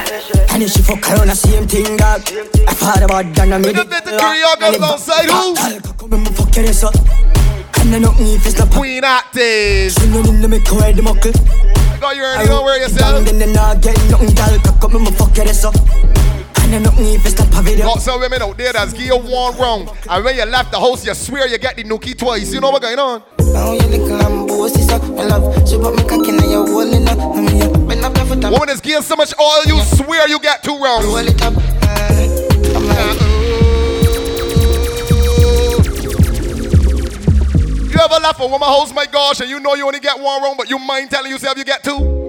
[0.51, 2.21] And if she fuck around the same thing dog.
[2.67, 3.87] I thought about done I made it.
[3.87, 5.55] The Korean girls outside who?
[5.93, 6.95] Come and fuck your ass up.
[7.85, 9.93] And I know if it's not Queen actors.
[9.93, 11.31] She no need to make her the muckle.
[12.01, 13.23] No, you already know where yourself.
[13.23, 14.57] Then they not get nothing, girl.
[14.59, 15.75] Cock up and fuck your up.
[16.65, 17.85] And I know if it's not a video.
[17.85, 19.87] Got some women out there that's give you one wrong.
[20.09, 22.51] And when you left the house, you swear you get the nookie twice.
[22.51, 23.21] You know what going on?
[23.53, 25.53] Now you little lambo, sister, my love.
[25.69, 27.19] She put me cock in your holding up.
[27.19, 28.51] I mean, you bend up your foot up.
[28.51, 31.05] Woman is giving so much oil, you swear you get two rounds.
[37.95, 40.43] You ever left a woman house, my gosh, and you know you only get one
[40.43, 42.25] round, but you mind telling yourself you get two?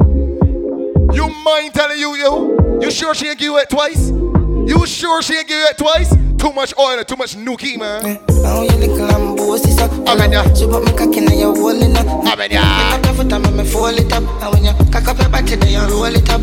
[1.13, 2.79] You mind telling you, you?
[2.81, 4.11] You sure she ain't give you it twice?
[4.11, 6.15] You sure she ain't give you it twice?
[6.39, 8.21] Too much oil and too much nookie, man.
[8.45, 9.91] now you little lambo, sister.
[10.07, 10.55] I mean, yeah.
[10.55, 12.07] She put me cock in your holding up.
[12.25, 12.91] I mean, yeah.
[12.93, 14.23] Bend up your foot and make me fold it up.
[14.23, 16.43] And when you cock up your body, then you roll it up.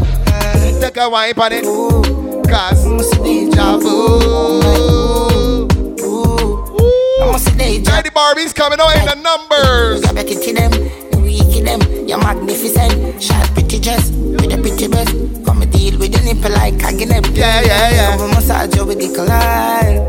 [0.82, 1.64] Take a wipe on it.
[2.50, 5.03] Cause deja vu.
[8.04, 10.06] The Barbies coming out in the numbers.
[10.06, 11.80] You better to them, weak in them.
[12.06, 13.24] You're magnificent.
[13.24, 15.16] Short pretty dress with a pretty breast.
[15.46, 17.24] Come and deal with your nipple like hugging them.
[17.34, 18.18] Yeah, yeah, yeah.
[18.18, 20.06] Come massage you with the collide.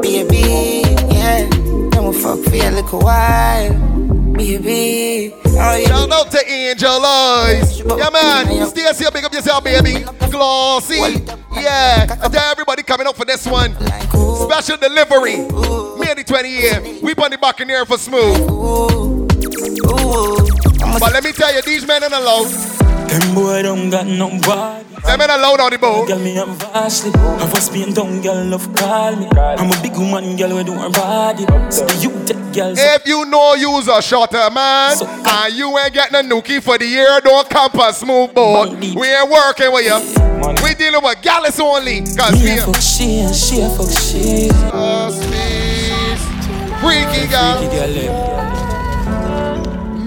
[0.00, 0.82] Baby,
[1.14, 1.46] yeah.
[1.90, 3.97] Then we fuck for a little while.
[4.38, 5.34] Baby.
[5.52, 7.80] Shout out to Angel Eyes.
[7.80, 8.68] Yeah, man.
[8.68, 10.04] Stacey, big up yourself, baby.
[10.30, 11.24] Glossy.
[11.52, 12.06] Yeah.
[12.22, 13.74] And to everybody coming up for this one.
[13.74, 15.38] Special delivery.
[15.98, 17.02] May the 28th.
[17.02, 18.38] We on the Buccaneer for smooth.
[21.00, 22.46] But let me tell you, these men ain't alone.
[23.08, 24.84] Them boy don't got no body.
[25.04, 26.08] Them men alone on the boat.
[26.08, 27.12] Girl, me am vastly.
[27.14, 29.28] I was being down, girl, love call me.
[29.32, 31.46] I'm a big woman, girl, we do her body.
[31.70, 32.78] So you take girls.
[32.80, 36.86] If you know you's a shotter man and you ain't getting a nookie for the
[36.86, 38.76] year, don't come for smooth boat.
[38.78, 39.98] We ain't working with you.
[40.62, 42.00] We dealing with gallus only.
[42.00, 44.48] Cause Me we a fuck she and she a fuck she.
[46.80, 47.56] freaky girl.
[47.58, 48.57] Freaky girl, yeah.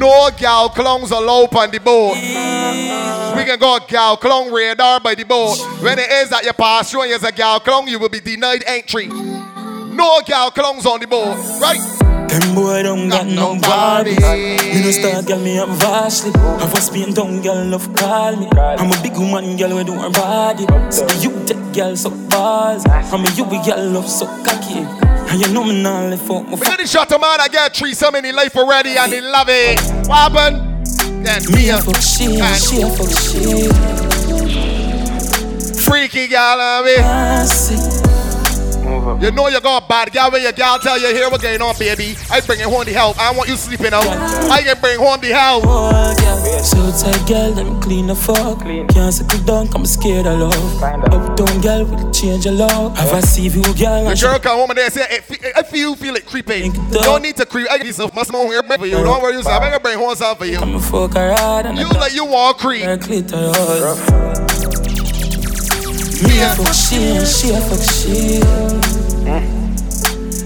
[0.01, 2.15] No gal clowns allowed on the boat.
[3.37, 5.59] We can go gal clown radar by the boat.
[5.79, 8.19] When it is that you pass through and you're a gal clown, you will be
[8.19, 9.05] denied entry.
[9.05, 11.77] No gal clowns on the boat, right?
[12.29, 14.15] Them boy don't got no body.
[14.15, 16.31] Me no start girl, me am vastly.
[16.33, 18.49] I was being down, girl, love call me.
[18.57, 20.65] I'm a big woman, girl, we do her body.
[20.89, 22.83] So you take girl so balls.
[22.87, 24.81] I'm a you girl love so cocky.
[25.31, 27.93] And you know me now live for my the shot a man, I get three
[27.93, 29.79] some in the life already and they love it.
[30.05, 30.85] What happened?
[31.25, 33.69] Then Me a fuck she, and she a fuck she.
[35.83, 37.90] Freaky gal, I mean.
[39.21, 41.75] You know you got bad gal when your gal tell you here what going on,
[41.77, 42.15] baby.
[42.29, 43.19] I bring it home the help.
[43.19, 44.05] I want you sleeping out.
[44.05, 45.63] I can bring home the help.
[45.65, 46.13] Oh,
[46.63, 48.59] so tight girl, them clean the fuck.
[48.59, 48.87] Clean.
[48.87, 50.83] Can't settle down, I'm scared of love.
[50.83, 52.95] Uptown girl will change your love.
[52.97, 54.05] Have I see you girl?
[54.05, 57.37] The girl come home and they say, if, if you feel it creeping, don't need
[57.37, 57.67] to creep.
[57.71, 58.97] I get some must know here for you.
[59.03, 59.61] Don't worry yourself.
[59.63, 60.59] I can bring home something for you.
[60.59, 62.83] I'm a fuck her hard and You like you want creep.
[62.83, 64.50] her clitoris.
[66.23, 68.43] Yeah, fuck shit, she a fuck shit.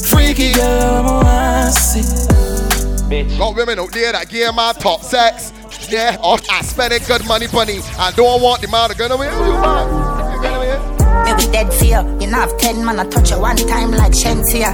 [0.09, 3.37] Freaky girl, I'm a want see.
[3.37, 5.51] Got women out there that give my top sex.
[5.89, 7.79] Yeah, or I spending good money funny.
[7.97, 9.27] I don't want the man to go away.
[9.27, 10.77] You man, you go away.
[11.25, 12.19] Me be dead for you.
[12.21, 14.73] You know have ten man, I touch you one time like Shentia.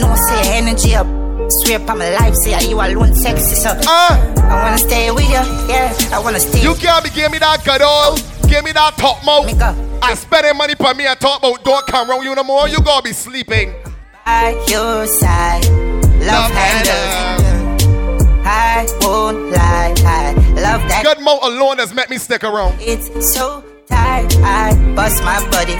[0.00, 1.06] No say energy up.
[1.48, 5.44] Swear upon my life, say you alone sexy, so uh, I wanna stay with you,
[5.68, 6.62] yeah, I wanna stay.
[6.62, 9.46] You can't be giving me that good old, give me that top mouth.
[10.04, 12.68] I spending money for me and talk about don't come around you no more.
[12.68, 13.74] You gonna be sleeping.
[14.26, 15.64] By your side,
[16.20, 17.84] love, love handles.
[18.44, 21.00] I won't lie, I love that.
[21.04, 22.76] Good mouth alone has met me stick around.
[22.80, 25.72] It's so tight, I bust my body.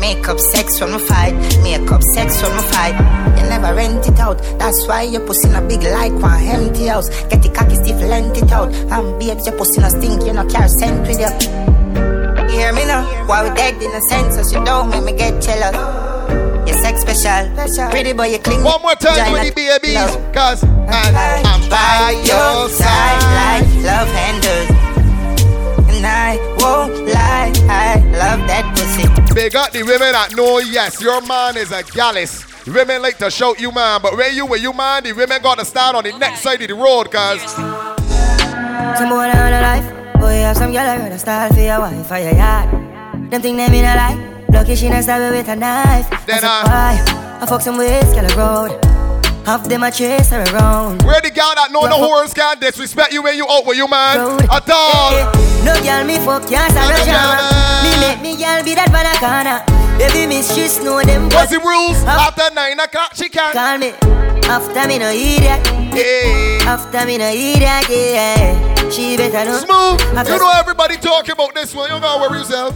[0.00, 2.98] Make up sex when we fight, make up sex when we fight.
[3.38, 6.86] You never rent it out, that's why your pussy in a big like one empty
[6.86, 7.08] house.
[7.26, 8.74] Get the cocky stiff, lent it out.
[8.74, 11.69] And babes, your pussy no stink, you no care scent with you.
[12.60, 13.26] You hear me now?
[13.26, 15.72] Why we dead in a sense, so you don't make me get jealous.
[16.68, 18.62] Your sex special, pretty boy, you cling.
[18.62, 20.34] One more time with the babies, love.
[20.34, 24.68] cause I'm, I'm, I'm by your side like love handles.
[25.88, 29.08] And I won't lie, I love that pussy.
[29.34, 32.44] Big up the women that know, yes, your man is a gallus.
[32.66, 35.58] Women like to shout you man, but where you with you man, the women got
[35.60, 37.40] to stand on the next side of the road, cause.
[38.98, 42.10] Some boy on a life, boy have some girl I rather style for your wife
[42.10, 42.70] or your yard.
[43.30, 46.08] Them think them in a life, lucky she not stab with a knife.
[46.26, 48.84] Then I, I fuck some ways, girl a uh, road.
[49.46, 51.02] Half them a chase her around.
[51.02, 53.88] Where the girl that know no whores can disrespect you when you out with you
[53.88, 54.18] man?
[54.18, 54.42] Road.
[54.42, 55.10] At all.
[55.10, 55.64] Hey, hey.
[55.64, 57.80] No girl me fuck can't stand no drama.
[57.82, 59.79] Me make me girl be that banana.
[60.00, 61.28] Baby mistress know them.
[61.28, 62.02] What's the rules?
[62.04, 63.92] After nine o'clock she can call me.
[64.48, 65.60] After me no idiot.
[65.92, 66.64] Yeah.
[66.72, 67.84] After me no idiot.
[67.90, 68.88] Yeah.
[68.88, 69.58] She better know.
[69.58, 70.16] Smooth.
[70.16, 71.84] After you know everybody talking about this one.
[71.84, 72.74] You don't gotta worry yourself.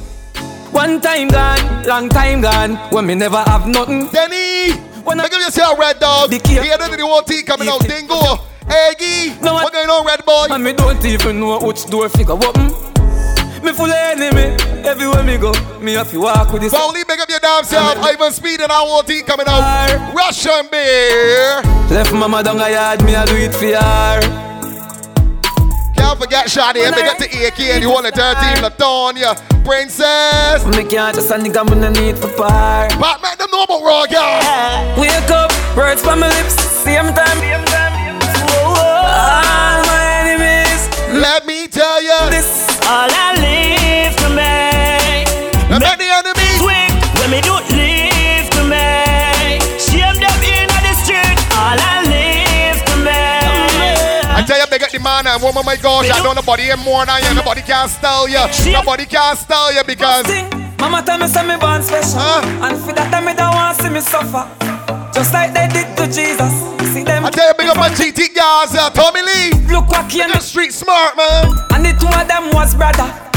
[0.70, 4.08] One time gone, long time gone, when me never have nothing.
[4.08, 4.72] Denny,
[5.04, 7.80] when I give you a red dog, the end of the whole team coming out,
[7.88, 10.48] Dingo, Eggy, no, what going on, red boy?
[10.50, 12.93] And me don't even know which door figure open.
[13.64, 14.54] Me full of enemy,
[14.84, 15.50] everywhere me go,
[15.80, 16.70] me have to walk with this.
[16.70, 20.12] Bowley, make up your damn self, Ivan Speed and our whole team coming out.
[20.14, 21.62] Russian beer.
[21.88, 24.20] Left mama down a yard, me I do it for her.
[25.96, 29.34] Can't forget Shadi, big up to AK and the whole entire team, Latonia,
[29.64, 30.66] Princess.
[30.76, 32.88] Me can't just think I'm gonna need for par.
[33.00, 35.00] But make them know about raw girl.
[35.00, 37.38] Wake up, words from my lips, same time.
[37.38, 37.73] Same time.
[55.38, 57.34] Big up the man and woman, my gosh, I know nobody here more than you.
[57.34, 58.72] Nobody can style you.
[58.72, 60.26] Nobody can style you because.
[60.78, 62.68] Mama tell me say me born special, huh?
[62.68, 64.44] and for that time me don't want to see me suffer.
[65.14, 66.52] Just like they did to Jesus.
[66.92, 67.24] See them.
[67.24, 69.50] I tell you, big up my GT guys, uh, Tommy Lee.
[69.72, 71.52] Look what came the street smart, man.
[71.72, 73.33] And the two of them was brother.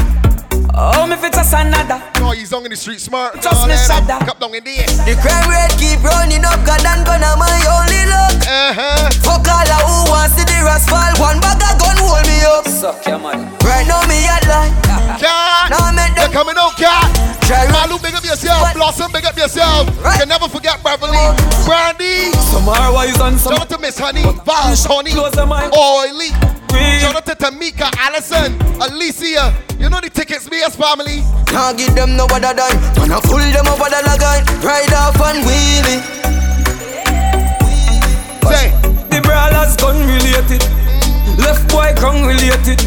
[0.78, 1.98] Oh, me fit just another.
[2.22, 3.42] No, he's on in the street smart.
[3.42, 4.22] Just me shut up.
[4.30, 4.86] Cup down in there.
[5.10, 8.38] The crime rate keep running up, God and gonna my only luck.
[8.46, 9.10] Uh-huh.
[9.26, 11.18] Fuck all of who wants to the rascal.
[11.18, 12.70] One bag of gun hold me up.
[12.70, 13.50] Suck your money.
[13.66, 14.70] Right now me at line.
[15.18, 15.74] Cat.
[15.74, 17.10] Now I'm They're coming out, cat.
[17.74, 18.62] Malu, big up yourself.
[18.78, 19.90] Blossom, big up yourself.
[20.06, 20.14] Right.
[20.14, 21.18] You can never forget Beverly.
[21.66, 22.30] Brandy.
[22.54, 23.58] Some wise and some.
[23.58, 24.22] Shout out to Miss Honey.
[24.46, 25.18] Vals, Honey.
[25.18, 26.57] Oily.
[27.00, 29.54] Shout out to Tamika, Allison, Alicia.
[29.80, 31.24] You know the tickets, me BS family.
[31.48, 32.74] Can't give them no better than.
[32.98, 34.44] Wanna pull them over the line.
[34.62, 36.04] Ride off and wheel it.
[38.44, 38.72] Say.
[39.10, 40.62] The brawlers gun related.
[40.62, 41.38] Mm.
[41.46, 42.82] Left boy gun related.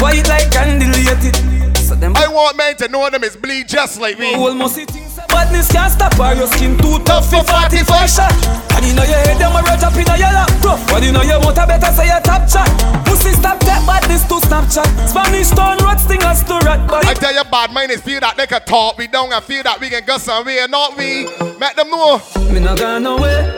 [0.00, 1.36] White like candelated.
[1.76, 4.34] So them I want men to know them is bleed just like me.
[4.34, 5.03] Almost see things
[5.34, 6.34] badness can't stop her.
[6.38, 8.30] Your skin too tough for 45 shot.
[8.78, 10.78] And you know your head, them a right up in your laptop.
[10.86, 12.70] But you know you want a better say your top chat.
[13.04, 14.86] Pussy stop that badness to Snapchat.
[15.10, 17.08] Spanish town rat stingers to rat body.
[17.10, 18.96] I tell you, bad mind is feel that they can talk.
[18.96, 20.68] We don't and feel that we can go somewhere.
[20.68, 21.26] Not we.
[21.58, 22.22] Make them know.
[22.52, 23.56] Me not gone nowhere.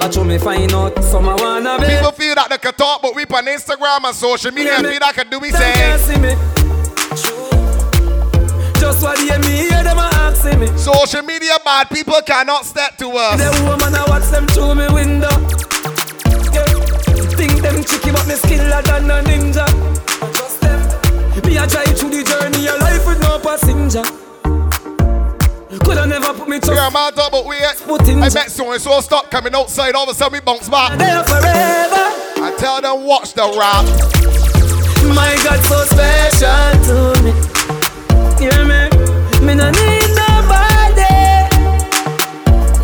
[0.00, 1.86] I show me find out some I wanna be.
[1.86, 5.00] People feel that they can talk, but we on Instagram and social media Yeah, feel
[5.00, 6.67] that can do we Them say.
[8.80, 8.96] Can't see me.
[8.96, 10.66] Just what you me hear them asking me.
[10.78, 13.38] Social media bad people cannot step to us.
[13.38, 15.30] The woman I watch them through me window.
[16.52, 16.64] Yeah.
[17.36, 19.66] Think them tricky, but me skiller than a ninja.
[20.34, 20.80] Just them.
[21.44, 24.04] Me a drive through the journey of life with no passenger.
[25.84, 26.74] Coulda never put me through.
[26.74, 27.62] Yeah, man, talk about wait.
[27.62, 29.94] Eh, Putting I bet so and so stop coming outside.
[29.94, 30.98] All of a sudden we bounce back.
[30.98, 32.04] There forever.
[32.40, 33.84] I tell them watch the rap.
[35.14, 37.57] My God, so special to me.
[38.38, 38.88] Hear me?
[39.44, 41.10] Me no need nobody.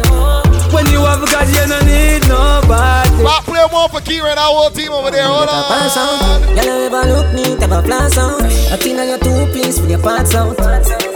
[0.03, 0.43] No.
[0.75, 3.23] When you have God, you no need nobody.
[3.23, 5.27] Back play one for Kira and our whole team over there.
[5.27, 6.03] Hold Pass on.
[6.03, 6.55] out.
[6.57, 8.43] Girl, you ever look neat, ever flash out.
[8.43, 10.59] I think that you're too with your parts out.
[10.61, 11.14] Any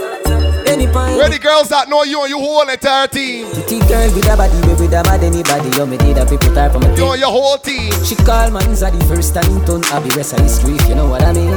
[0.91, 1.17] point.
[1.17, 3.49] Ready girls that know you and you whole entire team.
[3.51, 5.69] Pretty girl with a body, baby, with a bad anybody.
[5.77, 7.93] You me did a people type on my You and your whole team.
[8.03, 11.07] She call man for the first time, turn Abby rest of history, if you know
[11.07, 11.53] what I mean.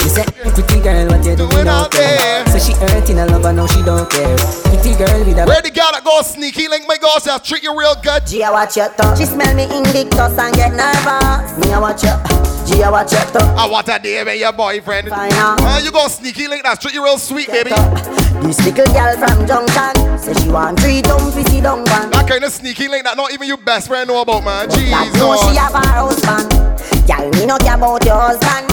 [0.00, 2.46] You say, pretty girl, what you doing out there?
[2.48, 4.36] So she hurting a lover, now she don't care.
[4.68, 7.76] Pretty girl with a Ready girl that go sneaky link my girls that treat you
[7.76, 8.26] real good.
[8.26, 9.16] Gia watch your tongue.
[9.16, 11.56] She smell me invictus and get nervous.
[11.58, 12.49] Me I watch your.
[12.70, 13.58] Gia watch your tongue.
[13.58, 15.08] I want a day with your boyfriend.
[15.08, 15.32] Fine.
[15.34, 17.70] Uh, you go sneaky link that treat you real sweet, baby.
[18.46, 22.10] This little girl from Junction say she want three dumb pussy dung one.
[22.10, 24.68] That kind of sneaky link that not even your best friend know about, man.
[24.68, 26.50] That know she have her husband.
[27.06, 28.66] Girl, me no care about your husband.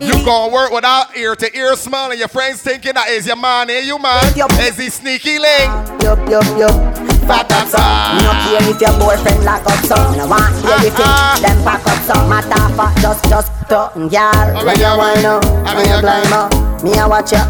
[0.00, 3.36] You gon' work without ear to ear smile, and your friends thinking that is your
[3.36, 4.22] man, eh, you man?
[4.60, 5.70] Is he sneaky link?
[6.02, 7.13] Yup, yup, yup.
[7.24, 7.80] Fat up so.
[7.80, 9.96] Me no care if your boyfriend lock up so.
[10.12, 11.42] Me no want hear the thing.
[11.42, 12.14] Them pack up so.
[12.28, 14.48] Matter for just, just talking, girl.
[14.64, 15.44] When you wind up,
[15.74, 16.52] when you climb up,
[16.84, 17.40] me a watch you.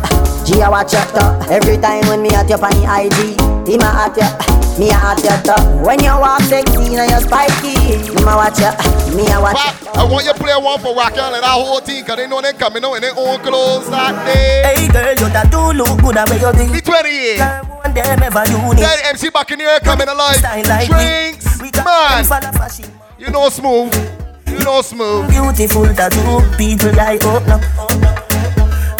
[0.47, 1.03] G a watch you.
[1.51, 4.54] Every time when me at you on the IG, him a at you.
[4.79, 5.87] Me a at you.
[5.87, 8.75] When you walk sexy and you spiky, him a watch you.
[9.15, 9.91] Me a watch you.
[9.95, 12.43] I want you to play one for Raquel and our whole team, cause they know
[12.43, 14.67] they coming out in their own clothes that day.
[14.67, 16.73] Hey girl, you that do look good at where you think.
[16.75, 17.39] The 28.
[17.39, 18.83] Girl, one them ever unique.
[18.83, 20.43] Then MC Buccaneer coming alive.
[20.43, 22.19] Style like Drinks, we man.
[22.19, 22.91] them for the fashion.
[23.17, 23.95] You know smooth.
[24.49, 25.31] You know smooth.
[25.31, 27.61] Beautiful tattoo, people like oh, up now.
[27.79, 28.34] Oh,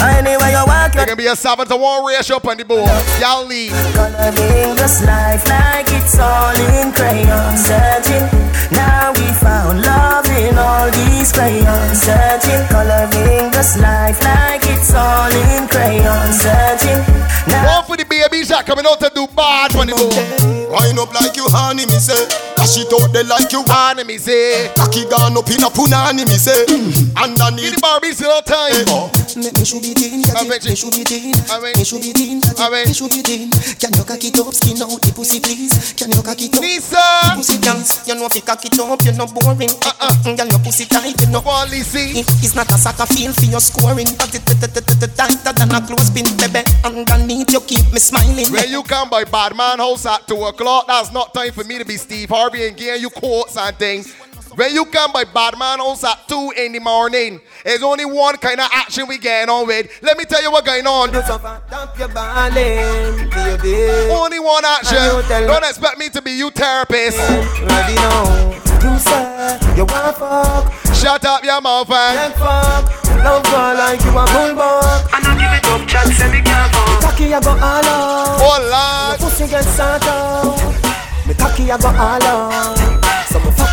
[0.05, 2.91] Anyway you walk, There can be a seven to one ratio up on the board.
[3.21, 3.73] Y'all leave.
[3.95, 8.27] Coloring this life like it's all in crayon Searching,
[8.73, 15.31] now we found love in all these crayons Searching, coloring this life like it's all
[15.31, 17.01] in crayon Searching,
[17.49, 20.71] now One for the baby shot coming out to do bad on the board.
[20.71, 22.19] Wind up like you honey, me say.
[22.57, 24.71] Dash it out there like you honey, me say.
[24.77, 26.67] Cocky gone up in a punani, me say.
[26.67, 27.15] Mm.
[27.15, 28.85] Underneath the Barbie still time.
[28.89, 29.11] Oh.
[29.35, 32.39] Make me should be teen, catch it, me should be teen Me should be teen,
[32.39, 33.51] catch it, me should be teen
[33.83, 35.91] Can you cock it up, skin out the pussy please?
[35.99, 36.95] Can you cock it up, Lisa!
[36.95, 38.07] The pussy please.
[38.07, 39.71] You know if you cock it up, you no boring.
[39.83, 41.41] Uh-uh, girl your pussy tight, you know.
[41.41, 42.23] Quality.
[42.43, 46.63] It's not a soccer field for your scoring tighter than a clothespin, baby.
[46.85, 48.51] Underneath you keep me smiling.
[48.53, 51.85] When you come by Badman House at 2 o'clock, that's not time for me to
[51.85, 54.15] be Steve Harvey and give you quotes and things.
[54.57, 58.61] When you come by Badman House at 2 in the morning, there's only one kind
[58.61, 59.91] of action we getting on with.
[60.01, 61.09] Let me tell you what going on.
[64.15, 64.99] Only one action.
[65.47, 67.19] Don't expect me to be you therapist.
[67.19, 68.53] Ready now.
[68.85, 70.73] You say you wanna fuck.
[70.95, 71.95] Shut up your mouth eh?
[71.95, 72.35] and
[73.25, 74.85] Love girl like you a bulldog.
[75.15, 77.01] And I give it up, chat, say me can't fuck.
[77.01, 78.39] Cocky I go all out.
[78.39, 79.21] Oh Lord.
[79.21, 83.24] Your pussy get sort out Me cocky I go all out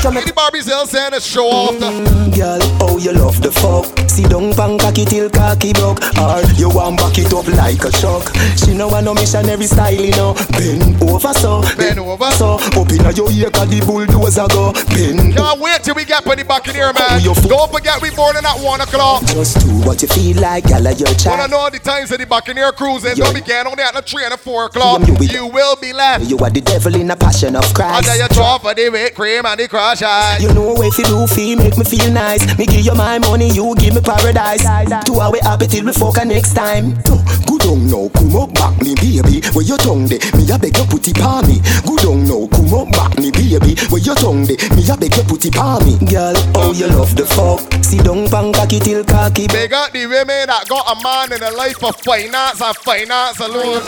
[0.01, 2.59] So me fuck you me The Barbie's Hill saying a show off the mm, Girl,
[2.81, 6.97] oh you love the fuck See down pan cocky till cocky broke Or you want
[6.97, 8.25] back it up like a shock
[8.57, 13.05] She know want no missionary style, you know Bend over so Bend over So Open
[13.05, 16.45] up in your ear cause the bulldozer go Bend Can't wait till we get the
[16.47, 17.21] back in here, man.
[17.21, 19.21] Don't forget we boarding at 1 o'clock.
[19.25, 22.25] Just do what you feel like, girl, your Wanna child know the times of the
[22.25, 23.17] Buccaneer cruising?
[23.17, 23.25] Yo.
[23.25, 25.05] Don't be getting on there at the 3 and the 4 o'clock.
[25.07, 26.25] You will- You will be left.
[26.25, 29.15] You are the devil in a passion of Christ Under your drop for the whipped
[29.15, 30.39] cream and the crush eyes.
[30.41, 32.39] You know if you do feel make me feel nice.
[32.57, 34.63] Me give you my money, you give me paradise.
[35.03, 36.95] Two hour happy till we fuck next time.
[37.03, 37.19] Hmm,
[37.51, 39.43] Good on now, come up back me baby.
[39.51, 41.59] Where your tongue de, me a beg you put it on me.
[41.83, 43.75] Good on now, come up back me baby.
[43.91, 45.99] Where your tongue de, me a beg you put it on me.
[46.07, 47.59] Girl, oh you love the fuck?
[47.83, 49.47] See down pan cocky till cocky.
[49.47, 53.39] They got the women that got a man in a life of finance and finance
[53.39, 53.83] alone.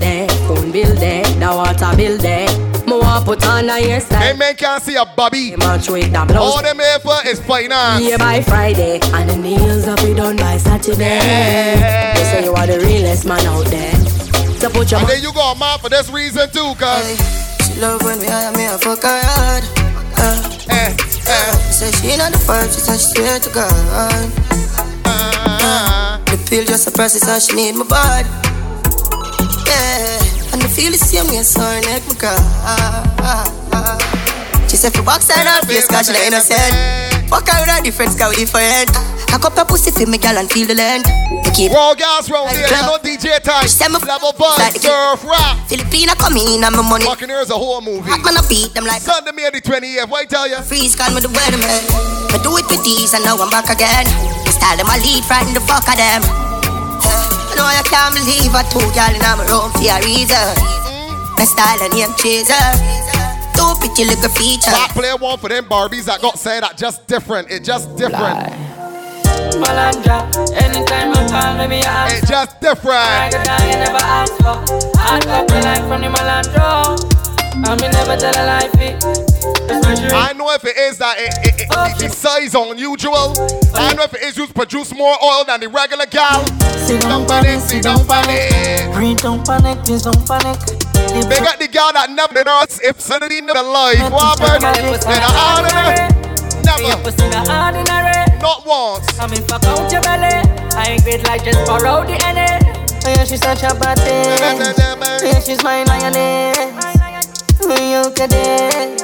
[0.00, 2.48] There, phone bill there, the water bill there.
[2.86, 4.18] Me want put on a hairstyle.
[4.18, 5.54] Hey man can't see a bobby.
[5.56, 6.56] Match with the blouse.
[6.56, 8.02] All them here for is finance.
[8.02, 11.20] Yeah, by Friday, and the nails up be done by Saturday.
[12.16, 13.94] They say you are the realest man out there.
[14.58, 17.16] So put your And then you got a man for this reason too, cause
[17.64, 19.64] She love when me hire me a fuck her hard.
[20.18, 20.96] Uh, eh,
[21.28, 21.52] eh.
[21.70, 23.72] Say she not the first, she said she swear to God.
[25.04, 28.49] Uh, the pill just a process, how she need my body.
[29.70, 32.34] Yeah, and the feel the same way, so her neck me cry.
[34.66, 36.74] She said for box and her face, cause she not innocent.
[37.30, 38.90] Walk her with a different scout different.
[39.30, 41.06] I cup her pussy for me, girl, and feel the land.
[41.30, 43.66] You keep Raw gas round here, no DJ time.
[44.02, 45.54] Level five, surf rap.
[45.70, 47.06] Filipina come in and my money.
[47.06, 48.10] Buccaneers a whole movie.
[48.10, 50.10] Hot man, I beat them like Sunday, May the 28th.
[50.10, 50.58] Why tell you?
[50.66, 51.86] Freeze, call me the weatherman.
[52.34, 54.06] I do it with these, and now I'm back again.
[54.42, 56.49] The style them I lead, frighten the fuck of them.
[57.60, 60.48] Know you can't believe a two girl in my room for a reason.
[61.36, 62.64] My style and name chaser.
[63.52, 64.72] Two pretty little feature.
[64.72, 67.50] Black player one for them Barbies that got said that just different.
[67.50, 68.48] It just different.
[69.60, 70.24] Malandra,
[70.56, 72.22] anytime I call me, ask.
[72.22, 72.96] It just different.
[72.96, 74.56] I got you never ask for.
[74.98, 77.20] I got the line from the Malandra.
[77.68, 79.29] I me never tell a lie,
[80.08, 83.36] I know if it is that it, it, it, the size unusual.
[83.74, 86.44] I know if it is you produce more oil than the regular gal.
[86.86, 88.94] Sit down, panic, sit down, panic.
[88.94, 90.58] Breathe, don't panic, please don't panic.
[91.28, 94.00] They got the gal that never did us if suddenly never life.
[94.10, 94.64] What happened?
[94.64, 94.72] I
[96.64, 98.40] Never.
[98.40, 99.18] Not once.
[99.18, 100.40] I mean, fuck out your belly.
[100.76, 102.60] I ain't great like just borrow the NA.
[103.04, 104.24] Oh yeah, she's such a bad thing.
[105.24, 106.99] Yeah, she's my lioness.
[107.66, 109.02] When you get this,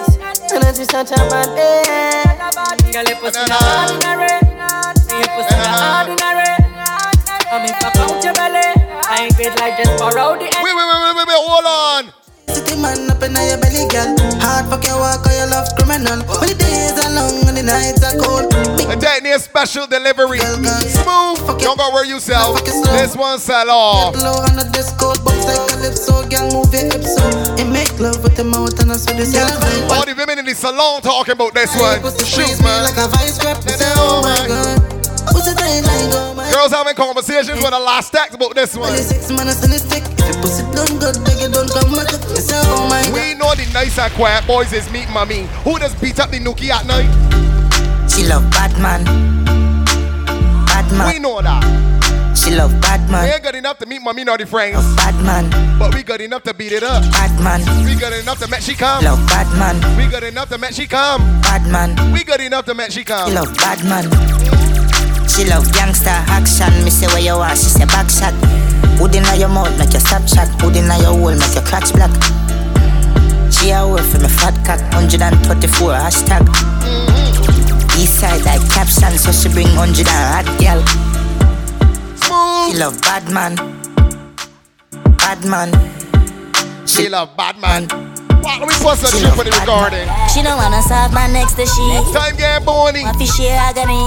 [0.52, 2.92] and then she's such a bad thing.
[2.92, 4.32] Girl, you pussy not ordinary.
[5.20, 6.52] You pussy not ordinary.
[7.48, 8.66] I mean, fuck out your belly.
[9.08, 10.62] I ain't great like just borrow the NA.
[10.64, 12.25] Wait, wait, wait, wait, wait, hold on.
[12.76, 14.16] City man up in your belly, girl.
[14.40, 16.20] Hard fuck your walk or your love criminal.
[16.40, 18.52] When the days are long and the nights are cold.
[18.90, 20.38] A day near special delivery.
[20.40, 21.58] Smooth.
[21.60, 22.54] Don't go where you sell.
[22.54, 24.14] This one sell off.
[24.16, 27.24] Low on the disco, like calypso, girl move your hips so.
[27.56, 29.48] And make love with the mouth and I saw this girl.
[29.92, 32.00] All the women in the salon talking about this one.
[32.24, 32.84] Shoot, man.
[32.84, 33.58] Like a vice grip.
[33.96, 34.95] Oh my god.
[35.36, 38.96] What's the thing like, my Girls having conversations with the last stacks about this one.
[38.96, 40.02] Six minutes in the stick.
[40.16, 42.08] If you pussy done good, beg you don't come back.
[42.40, 42.88] Say, oh.
[43.12, 45.44] We know the nice and quiet boys is meat mommy.
[45.62, 47.12] Who does beat up the nookie at night?
[48.08, 49.04] She love Batman.
[50.64, 51.12] Batman.
[51.12, 51.60] We know that.
[52.34, 54.80] She love We ain't good enough to meet mommy naughty friends.
[54.96, 55.50] Batman.
[55.78, 57.02] But we good enough to beat it up.
[57.12, 57.60] Batman.
[57.84, 59.04] We good enough to make she come.
[59.04, 59.98] Love Batman.
[59.98, 61.20] We good enough to make she come.
[61.42, 62.12] Batman.
[62.14, 63.28] We good enough to make she come.
[63.28, 64.65] She love Batman.
[65.36, 66.72] She love gangster action.
[66.82, 68.32] Me say where you are, she say back shot.
[68.96, 70.48] Hood inna your mouth make your stop chat.
[70.62, 72.08] Hood inna your hole make your crotch black.
[73.52, 74.80] She a work for me fat cat.
[74.94, 76.40] 134 hashtag.
[76.40, 78.00] Mm-hmm.
[78.00, 80.80] East side like caption, so she bring 100 and hot girl.
[82.72, 83.56] She love Batman.
[85.18, 85.68] Batman.
[86.86, 88.15] She love Batman.
[88.46, 90.06] What we post a trip for the recording?
[90.30, 91.82] She don't wanna serve my next to she.
[92.14, 93.02] Time get bony.
[93.02, 93.98] My fish here agony.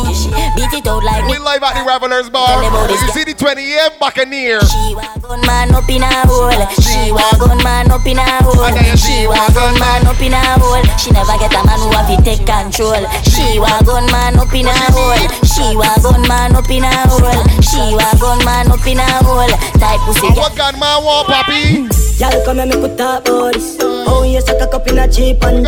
[0.56, 2.48] Beat it out like We live at the Revelers Bar.
[2.48, 4.64] Tell about this You see the 28th Buccaneer.
[4.64, 6.56] She wa gun man up in a hole.
[6.80, 8.56] She wa gun man up in a hole.
[8.96, 10.88] She wa gun man up in a hole.
[10.96, 13.04] She never get a man who have to take control.
[13.28, 15.20] She wa gun man up in a hole.
[15.44, 17.44] She wa gun man up in a hole.
[17.60, 19.52] She wa gun man up in a hole.
[19.76, 20.32] Type pussy.
[20.32, 21.99] What gun man want, papi?
[22.20, 23.78] Y'all come and make talk about this.
[23.80, 25.66] Oh, you suck a cup in a cheap and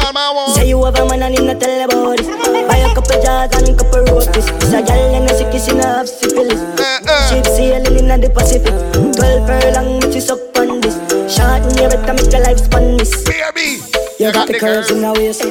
[0.51, 2.27] Say you have a man and him not tell about this.
[2.27, 4.51] Buy a couple jars and a couple roses.
[4.73, 6.59] A gal and a sick kissing half syphilis.
[7.31, 8.75] Ship sailing in the Pacific.
[9.15, 10.99] Twelve furlong, which is up on this.
[11.31, 12.90] Short and you better make your life span
[14.21, 15.41] you got the curves in the waist.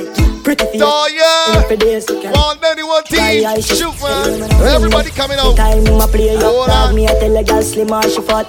[0.44, 0.80] Pretty face.
[0.82, 1.62] Oh yeah.
[1.66, 2.06] For days.
[2.09, 2.56] One
[3.05, 3.60] team.
[3.62, 4.51] Shoot man.
[4.62, 5.56] Everybody coming out.
[5.56, 8.47] Time I play up, dog me I tell a girl slim or she fat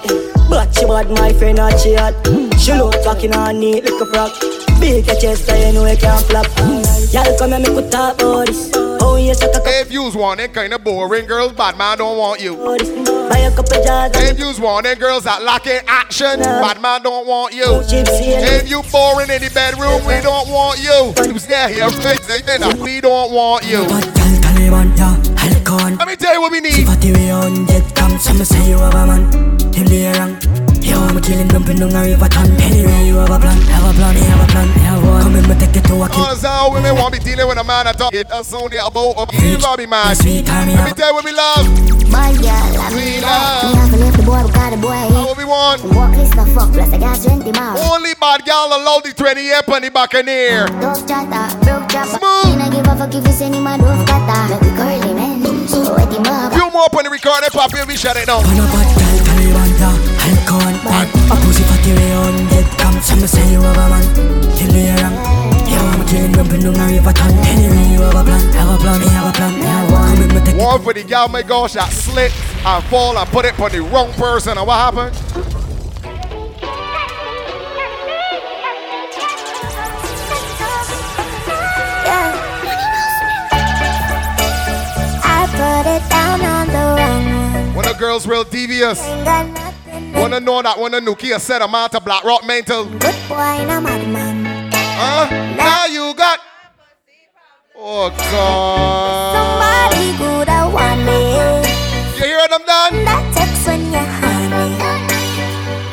[0.48, 2.14] But she bad, my friend not she hot
[2.58, 4.32] She look fucking on neat like a frog
[4.80, 6.46] Big a chest, so you know you can't flop
[7.12, 10.38] Y'all come and make we talk about this Oh yes, I talk If you's one,
[10.38, 12.54] then kinda boring girls, bad man don't want you.
[12.54, 17.52] Buy a couple jars If you's then girls that lacking action, bad man don't want
[17.52, 17.82] you.
[17.90, 21.12] If you boring in the bedroom, we don't want you.
[21.32, 21.90] You stay here,
[22.80, 23.82] we don't want you.
[23.82, 26.86] Taliban, yeah, Halcon Let me tell you what we need.
[31.08, 34.14] I'm killing dumping down a river ton Anyway, you have a plan Have a plan,
[34.16, 36.94] have a plan, have one Come in, me take it to a kill All women
[36.96, 38.28] want to be dealing with a man that talk it.
[38.28, 40.16] That's only about a you gotta be mad.
[40.22, 41.66] Let me tell you what we love.
[42.10, 43.74] My girl, I We Me love.
[43.74, 45.00] have to leave the boy, we got the boy.
[45.16, 45.82] What we want.
[45.96, 47.80] Walk this the fuck, plus I got 20 miles.
[47.90, 50.66] Only bad gal allow the 28 on the Buccaneer.
[50.80, 52.48] Dove chatter, broke chopper.
[52.48, 54.71] Me not give a fuck if you send him a dove cutter.
[55.72, 55.88] Make we curly, man.
[55.88, 56.52] So wet him up.
[56.52, 58.42] Few more on the recording, Papi, we shut it down.
[58.44, 60.74] Taliban, yeah, Halcon
[61.32, 64.04] A pussy fatty we on jet come Some say you have a man
[64.54, 65.16] Him the wrong
[65.68, 68.78] Yo, I'm killing dumping down a river ton Anyway, you have a plan Have a
[68.78, 71.42] plan, have a plan, have one Come in, me take One for the gal, my
[71.42, 72.32] gosh, that slip
[72.64, 74.56] and fall and put it on the wrong person.
[74.56, 75.61] And what happened?
[85.62, 87.24] put it down on the wrong
[87.54, 87.74] one.
[87.76, 88.98] When the girls real devious.
[90.18, 92.84] Wanna know that when the nuclear set them out to Black Rock Mental.
[92.84, 94.70] Good boy, no madman.
[94.74, 95.24] Huh?
[95.56, 96.38] Now you got.
[97.76, 99.34] Oh, God.
[99.38, 101.18] Somebody good, I want me.
[102.18, 103.04] You hear them, Dan?
[103.06, 104.12] That text when you're.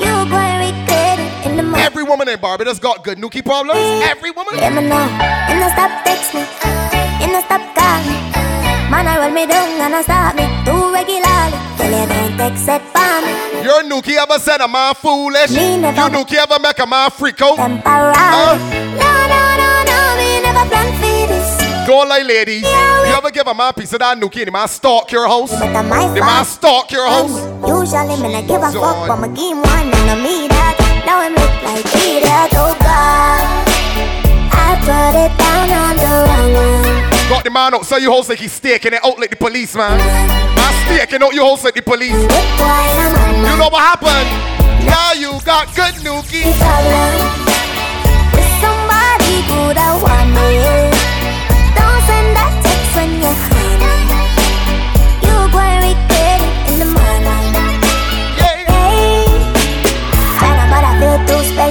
[0.03, 1.85] You're going regret it in the morning.
[1.85, 3.79] Every woman in Barbados got good nuki problems.
[4.05, 4.55] Every woman.
[4.57, 5.05] Let me know.
[5.49, 6.45] And no stop texting.
[7.23, 8.58] And no stop calling.
[8.89, 11.57] Man, I roll me down and I stop me too regularly.
[11.77, 13.33] Tell you don't it for me.
[13.61, 15.51] Your nookie ever said a man foolish?
[15.51, 16.09] Me never.
[16.09, 17.57] You nookie ever make a man freak out?
[17.57, 18.13] Temporary.
[18.17, 18.57] Huh?
[18.97, 21.87] No, no, no, no, me never plan for this.
[21.87, 22.63] Go like ladies.
[22.63, 25.27] You ever give a man a piece of that nookie and the man stalk your
[25.27, 25.51] house?
[25.51, 27.37] But I'm my The man stalk your house?
[27.61, 31.03] Usually me not give a So fuck, but my game one and I me that.
[31.05, 33.69] Now him look like idiot, oh God.
[34.49, 37.18] I put it down on the wrong one.
[37.29, 39.99] Got the man outside your house like he's staking it out like the police, man.
[40.55, 42.09] Man staking out your house like the police.
[42.11, 42.27] You
[43.55, 44.27] know what happened?
[44.87, 46.51] Now you got good nookie.
[48.59, 50.98] Somebody good I want me.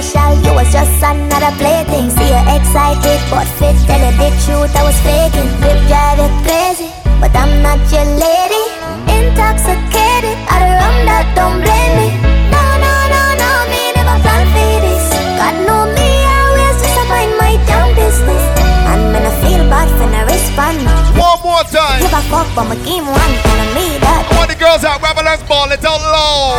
[0.01, 0.31] Special.
[0.43, 2.09] You was just another plaything.
[2.09, 3.75] See you excited, but fit.
[3.87, 5.49] Tell you the truth, I was faking.
[5.59, 6.89] Whip drive you crazy,
[7.19, 8.63] but I'm not your lady.
[9.11, 12.07] Intoxicated, I the rum that don't blame me.
[12.47, 15.05] No, no, no, no, me never plan for this.
[15.35, 18.43] God know me, always just mind my damn business.
[18.87, 20.79] And when I feel bad for no respond.
[21.19, 21.99] One more time.
[21.99, 24.23] Give a fuck, but my game one, telling me that.
[24.39, 26.55] All the girls out, revelers ball it out loud.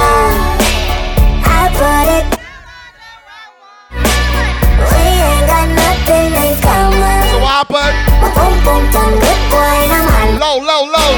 [1.44, 2.39] I put it.
[7.30, 7.96] So what happened?
[10.10, 10.38] I'm.
[10.40, 11.12] Low, low, low.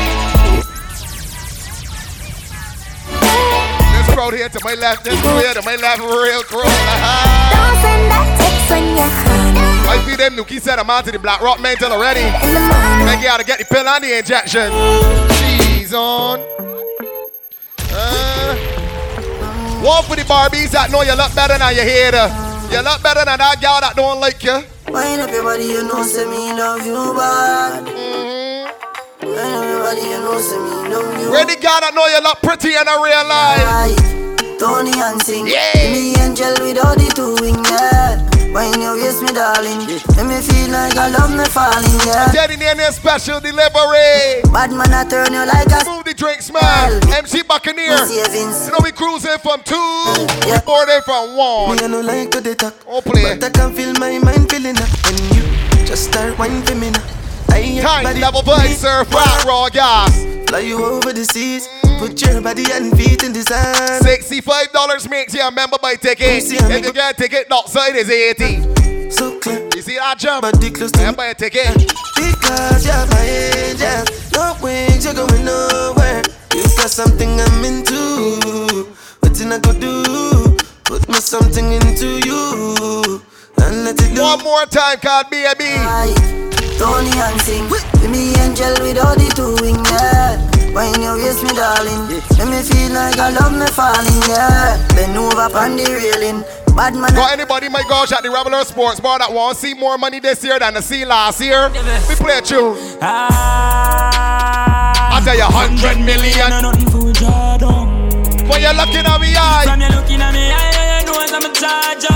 [3.92, 6.64] This here to my left, this crew here to my left, real you're
[9.08, 9.60] honey.
[9.88, 12.22] I see them Nuki said I'm out to the Black Rock mental already.
[13.04, 14.72] Make you gotta get the pill and the injection.
[15.36, 16.40] She's on.
[17.94, 18.56] Uh,
[19.82, 22.51] one for the Barbies that know you look better than you hater.
[22.72, 24.64] You look better than that girl that don't like you.
[24.88, 27.84] Wind up your body, you know, say me love you bad.
[27.84, 29.28] Mm-hmm.
[29.28, 31.30] Wind up your body, you know, say me love you.
[31.30, 33.92] Where the gal that know you look pretty in a real life?
[34.58, 35.46] Tony and sing.
[35.48, 35.92] Yeah.
[35.92, 38.21] Me angel with all the two wings, yeah.
[38.52, 39.86] When you waist me, darling.
[39.88, 42.30] Make me feel like I love me falling, yeah.
[42.32, 44.44] Daddy name special delivery.
[44.52, 47.00] Bad man, I turn you like a Smooth De Drinks, man.
[47.16, 47.96] MC Buccaneer.
[48.12, 49.74] You know we cruising from two,
[50.44, 50.60] yeah.
[50.60, 51.76] we boarding from one.
[51.76, 52.74] Me, I no like to they talk.
[52.86, 53.38] Oh, play.
[53.38, 56.90] But I can feel my mind feeling up when you just start whining for me
[56.90, 57.02] now.
[57.48, 60.12] I Time, level vibe, surf, rock, raw gas.
[60.52, 61.66] Fly you over the seas.
[61.98, 64.04] Put your body and feet in the sand.
[64.04, 66.42] Sixty-five dollars makes you a member by ticket.
[66.42, 68.60] See, I'm If you get a ticket, outside is eighty.
[69.10, 69.66] So clear.
[69.74, 70.42] You see that jump?
[70.42, 71.72] Body close to Member a ticket.
[72.20, 73.24] Because you're my
[73.64, 74.04] angel.
[74.36, 76.20] No wings, you're going nowhere.
[76.52, 78.92] You got something I'm into.
[79.20, 80.58] What I go do?
[80.84, 83.22] Put me something into you.
[83.56, 84.20] And let it do.
[84.20, 85.80] One more time, card baby.
[86.76, 87.64] Tony and sing.
[88.12, 90.36] Me angel with all the two wings, yeah.
[90.72, 92.08] When you waist me, darling.
[92.08, 94.76] Make me feel like I love me falling, yeah.
[94.96, 96.42] Bend over on the railing.
[96.74, 97.12] Bad man.
[97.14, 100.20] Got anybody, my gosh, at the Reveler Sports Bar that want to see more money
[100.20, 101.68] this year than to see last year?
[102.08, 102.78] We play a tune.
[103.02, 105.18] Ah.
[105.18, 106.50] I tell you, hundred million.
[108.48, 109.64] When you're looking at me eye.
[109.66, 112.06] From you looking at me eye, you know I'm a charge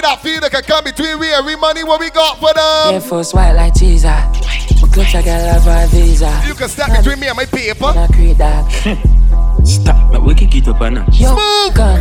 [0.00, 2.52] anybody that feel they can come between we and we money, what we got for
[2.54, 2.94] them?
[2.94, 4.04] Air Force white like Jesus.
[4.04, 6.42] My clutch I got love a visa.
[6.46, 7.86] You can step between me and my paper.
[7.86, 8.64] I create that.
[9.64, 11.20] Stop, but we can get up a notch.
[11.20, 11.34] Yo,
[11.74, 12.00] gun.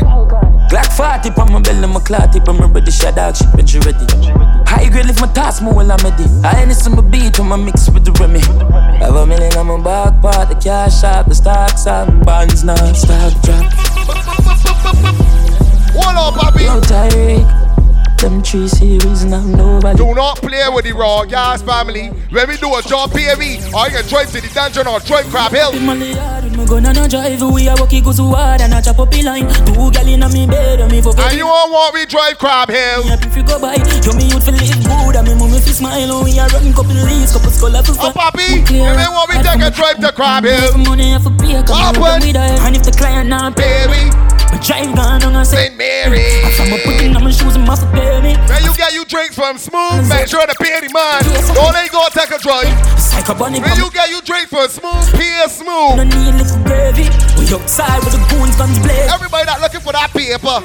[0.69, 3.79] Glock 40 on my belly, my clot tip, I'm ready, shut dog shit, but you
[3.81, 4.05] ready.
[4.65, 6.25] High grade lift my task, more while I'm ready.
[6.43, 8.39] I ain't some beat when I mix with the Remy.
[8.99, 12.75] Have a million on my back part, the cash out, the stocks and bonds now,
[12.93, 13.73] stock drop.
[15.97, 16.63] Hold on, Bobby.
[16.63, 17.68] Yo, Tyreek.
[18.21, 19.97] Them three series now nobody.
[19.97, 22.07] Do not play with the raw gas family.
[22.31, 23.39] When we do a job PAV,
[23.73, 25.71] or you can drive to the dungeon or drive Crab Hill.
[26.69, 29.09] Me gonna no drive, we a walk it go so hard and a chop up
[29.09, 29.49] the line.
[29.65, 33.09] Two gal inna me bed, and me And you all want we drive Crab Hill.
[33.09, 35.73] Happy if you go by, yo me youth fi live good, and me mummy fi
[35.73, 39.33] smile, and we a run couple leaves, couple skull fi Oh, Papi, you may want
[39.33, 40.77] me take a drive to Crab Hill.
[40.85, 41.97] Money fi pay, come
[42.37, 44.13] her, and if the client not pay Baby.
[44.53, 45.77] me drive down and I say St.
[45.77, 46.21] Mary.
[46.21, 48.37] I from a putting on my shoes and pay me.
[48.45, 50.53] When you get you drinks from Smooth, make sure the
[50.93, 51.25] man.
[51.57, 52.69] Don't let go take a drive.
[53.41, 56.58] When you get you drinks from Smooth, pay Smooth.
[56.63, 57.07] No need little gravy.
[57.37, 59.11] We outside with the goons guns blaze.
[59.11, 60.61] Everybody that looking for that paper.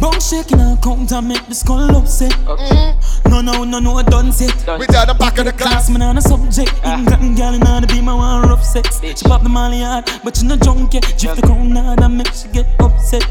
[0.00, 2.32] Bong shaking and count and make the skull upset.
[2.32, 3.28] Mm-hmm.
[3.28, 4.56] No, no, no, no, I done set.
[4.78, 5.90] We down the back of the class.
[5.90, 6.72] Man on a subject.
[6.84, 7.04] Ah.
[7.06, 9.00] Got girl in the beam, I want rough sex.
[9.02, 11.02] She pop the molly hard, but she no drunk yet.
[11.18, 13.28] Drift the crown hard and make she get upset.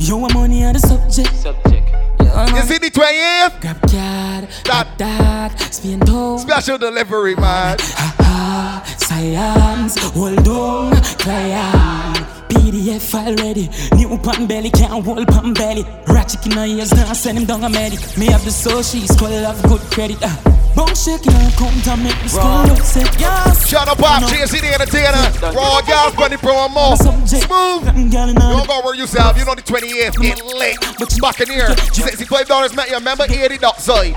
[0.00, 1.34] Yo, I'm money on the subject.
[1.36, 2.15] Subject.
[2.28, 2.56] Uh-huh.
[2.56, 3.60] You see the 20th?
[3.60, 6.38] Grab card, that, that, spin toe.
[6.38, 7.76] Special delivery, man.
[7.80, 12.35] Ha ha, science, hold on, client.
[12.48, 13.68] PDF file ready.
[13.96, 15.84] New pan belly, can't hold pan belly.
[16.06, 18.00] Ratchet in her ears, now send him down a medic.
[18.16, 20.18] Me have the soul, she's called have good credit.
[20.22, 20.56] Uh.
[20.76, 23.08] Bone shaking and count and make me skull upset.
[23.18, 23.66] Yes.
[23.66, 24.22] Shut up, Pop.
[24.24, 25.56] JC the entertainer.
[25.56, 26.94] Raw gas, bunny promo.
[27.26, 27.96] Smooth.
[27.96, 29.38] You don't go where yourself.
[29.38, 30.20] You know the 28th.
[30.20, 30.76] Get lit.
[31.18, 31.68] Buccaneer.
[31.68, 32.96] $65 met you.
[32.96, 34.14] Remember 80 dot side.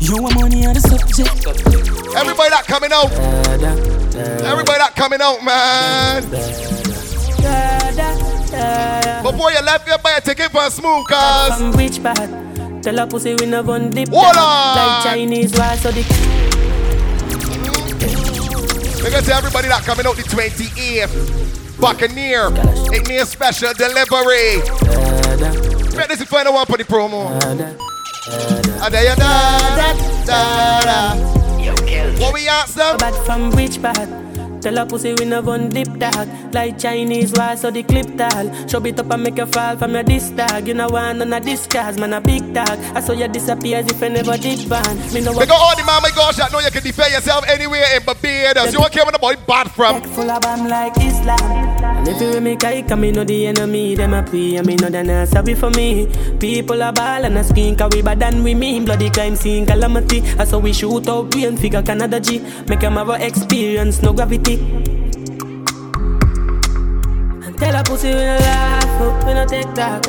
[0.00, 1.46] You want money on the subject.
[2.14, 3.10] Everybody that coming out.
[4.44, 6.77] Everybody that coming out, man.
[9.22, 11.58] Before you left, you buy a ticket for a smooth cars.
[11.58, 12.82] From which part?
[12.82, 14.76] Tell a pussy we no gun dip Hold on.
[14.76, 16.02] Like Chinese why so the
[19.04, 22.48] Because to everybody that coming out the 28th Buccaneer.
[22.92, 24.60] It needs special delivery.
[25.96, 27.30] Ready to find a one for the promo.
[32.20, 32.96] What we ask them?
[32.98, 34.27] But from which part?
[34.60, 36.28] Tell a pussy we no gun dip dog.
[36.52, 38.50] Like Chinese why so the clip tall.
[38.66, 40.66] Show it up and make you fall from your disc dog.
[40.66, 42.68] You know one on a discard, man a big dog.
[42.94, 45.74] I saw you disappear as if you never did ban Me know what all oh,
[45.76, 48.72] the man my gosh I know you can defend yourself anywhere in Barbados.
[48.72, 50.02] You don't care when the boy bad from?
[50.02, 51.78] Full of bam like Islam.
[51.84, 54.56] And if you me kike me know the enemy Them a pray.
[54.56, 56.08] And me know they not sorry for me.
[56.40, 58.84] People are ball and a skin Cause we bad than we mean.
[58.84, 60.22] Bloody crime scene calamity.
[60.38, 62.40] I saw we shoot out brain figure Canada G.
[62.68, 64.47] Make them have experience no gravity
[67.44, 70.04] and tell a pussy we no laugh, we no take talk.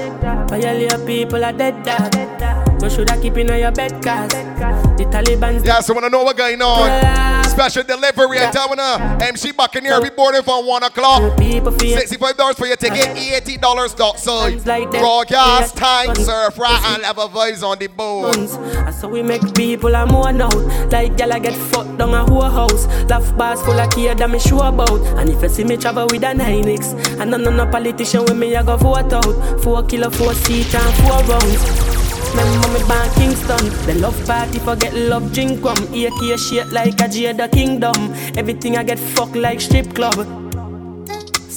[0.49, 2.68] Violate people are dead dog.
[2.81, 6.61] You shoulda keep in your bed cause the Taliban's Yeah, so wanna know what's going
[6.61, 7.43] on.
[7.43, 9.21] Special delivery at Tawana.
[9.21, 11.21] MC Buccaneer, we boarding from 1 o'clock.
[11.37, 13.41] $65 for your ticket, uh-huh.
[13.41, 14.65] $80 dot side.
[14.93, 16.49] Raw gas, time, sir.
[16.57, 18.35] right, and a voice on the board.
[18.93, 20.55] So we make people a mourn out.
[20.91, 22.85] Like gal I get fucked down a whole house.
[23.09, 25.01] Laugh bars full of kid that me sure about.
[25.19, 28.37] And if you see me travel with a 9X, and none of no politician with
[28.37, 29.61] me I go vote out.
[29.63, 31.88] Four kilo, four seat and four rounds.
[32.31, 33.65] Remember me born Kingston.
[33.85, 35.77] The love party forget love drink rum.
[35.93, 38.13] AK shit like a Jada Kingdom.
[38.37, 40.15] Everything I get fucked like strip club.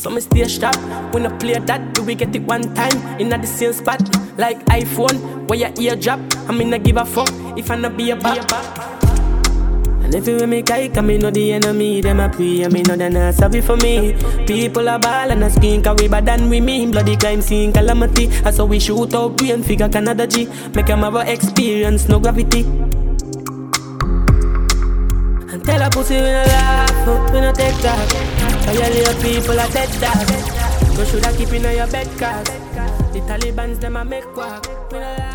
[0.03, 0.75] So me stay sharp
[1.15, 3.21] When I play that, do we get it one time?
[3.21, 4.03] In the same spot
[4.37, 6.19] Like iPhone Where your ear drop.
[6.49, 9.02] I mean not give a fuck If I not be a back
[10.05, 12.83] and if you with me kike, me know the enemy, them a pray, and me
[12.83, 14.15] know they not sorry for me.
[14.47, 16.91] People are ball and a skin, cause we bad than we mean.
[16.91, 18.29] Bloody crime scene, calamity.
[18.45, 20.47] I saw we shoot out brain figure Canada G.
[20.75, 22.63] Make them have a experience, no gravity.
[25.53, 28.13] And tell a pussy we no laugh, we no take that.
[28.67, 30.97] Violate people are dead dog.
[30.97, 32.49] Go shoulda keep in your bed cause
[33.13, 34.67] the Taliban's them a make walk.
[34.91, 35.32] We no laugh.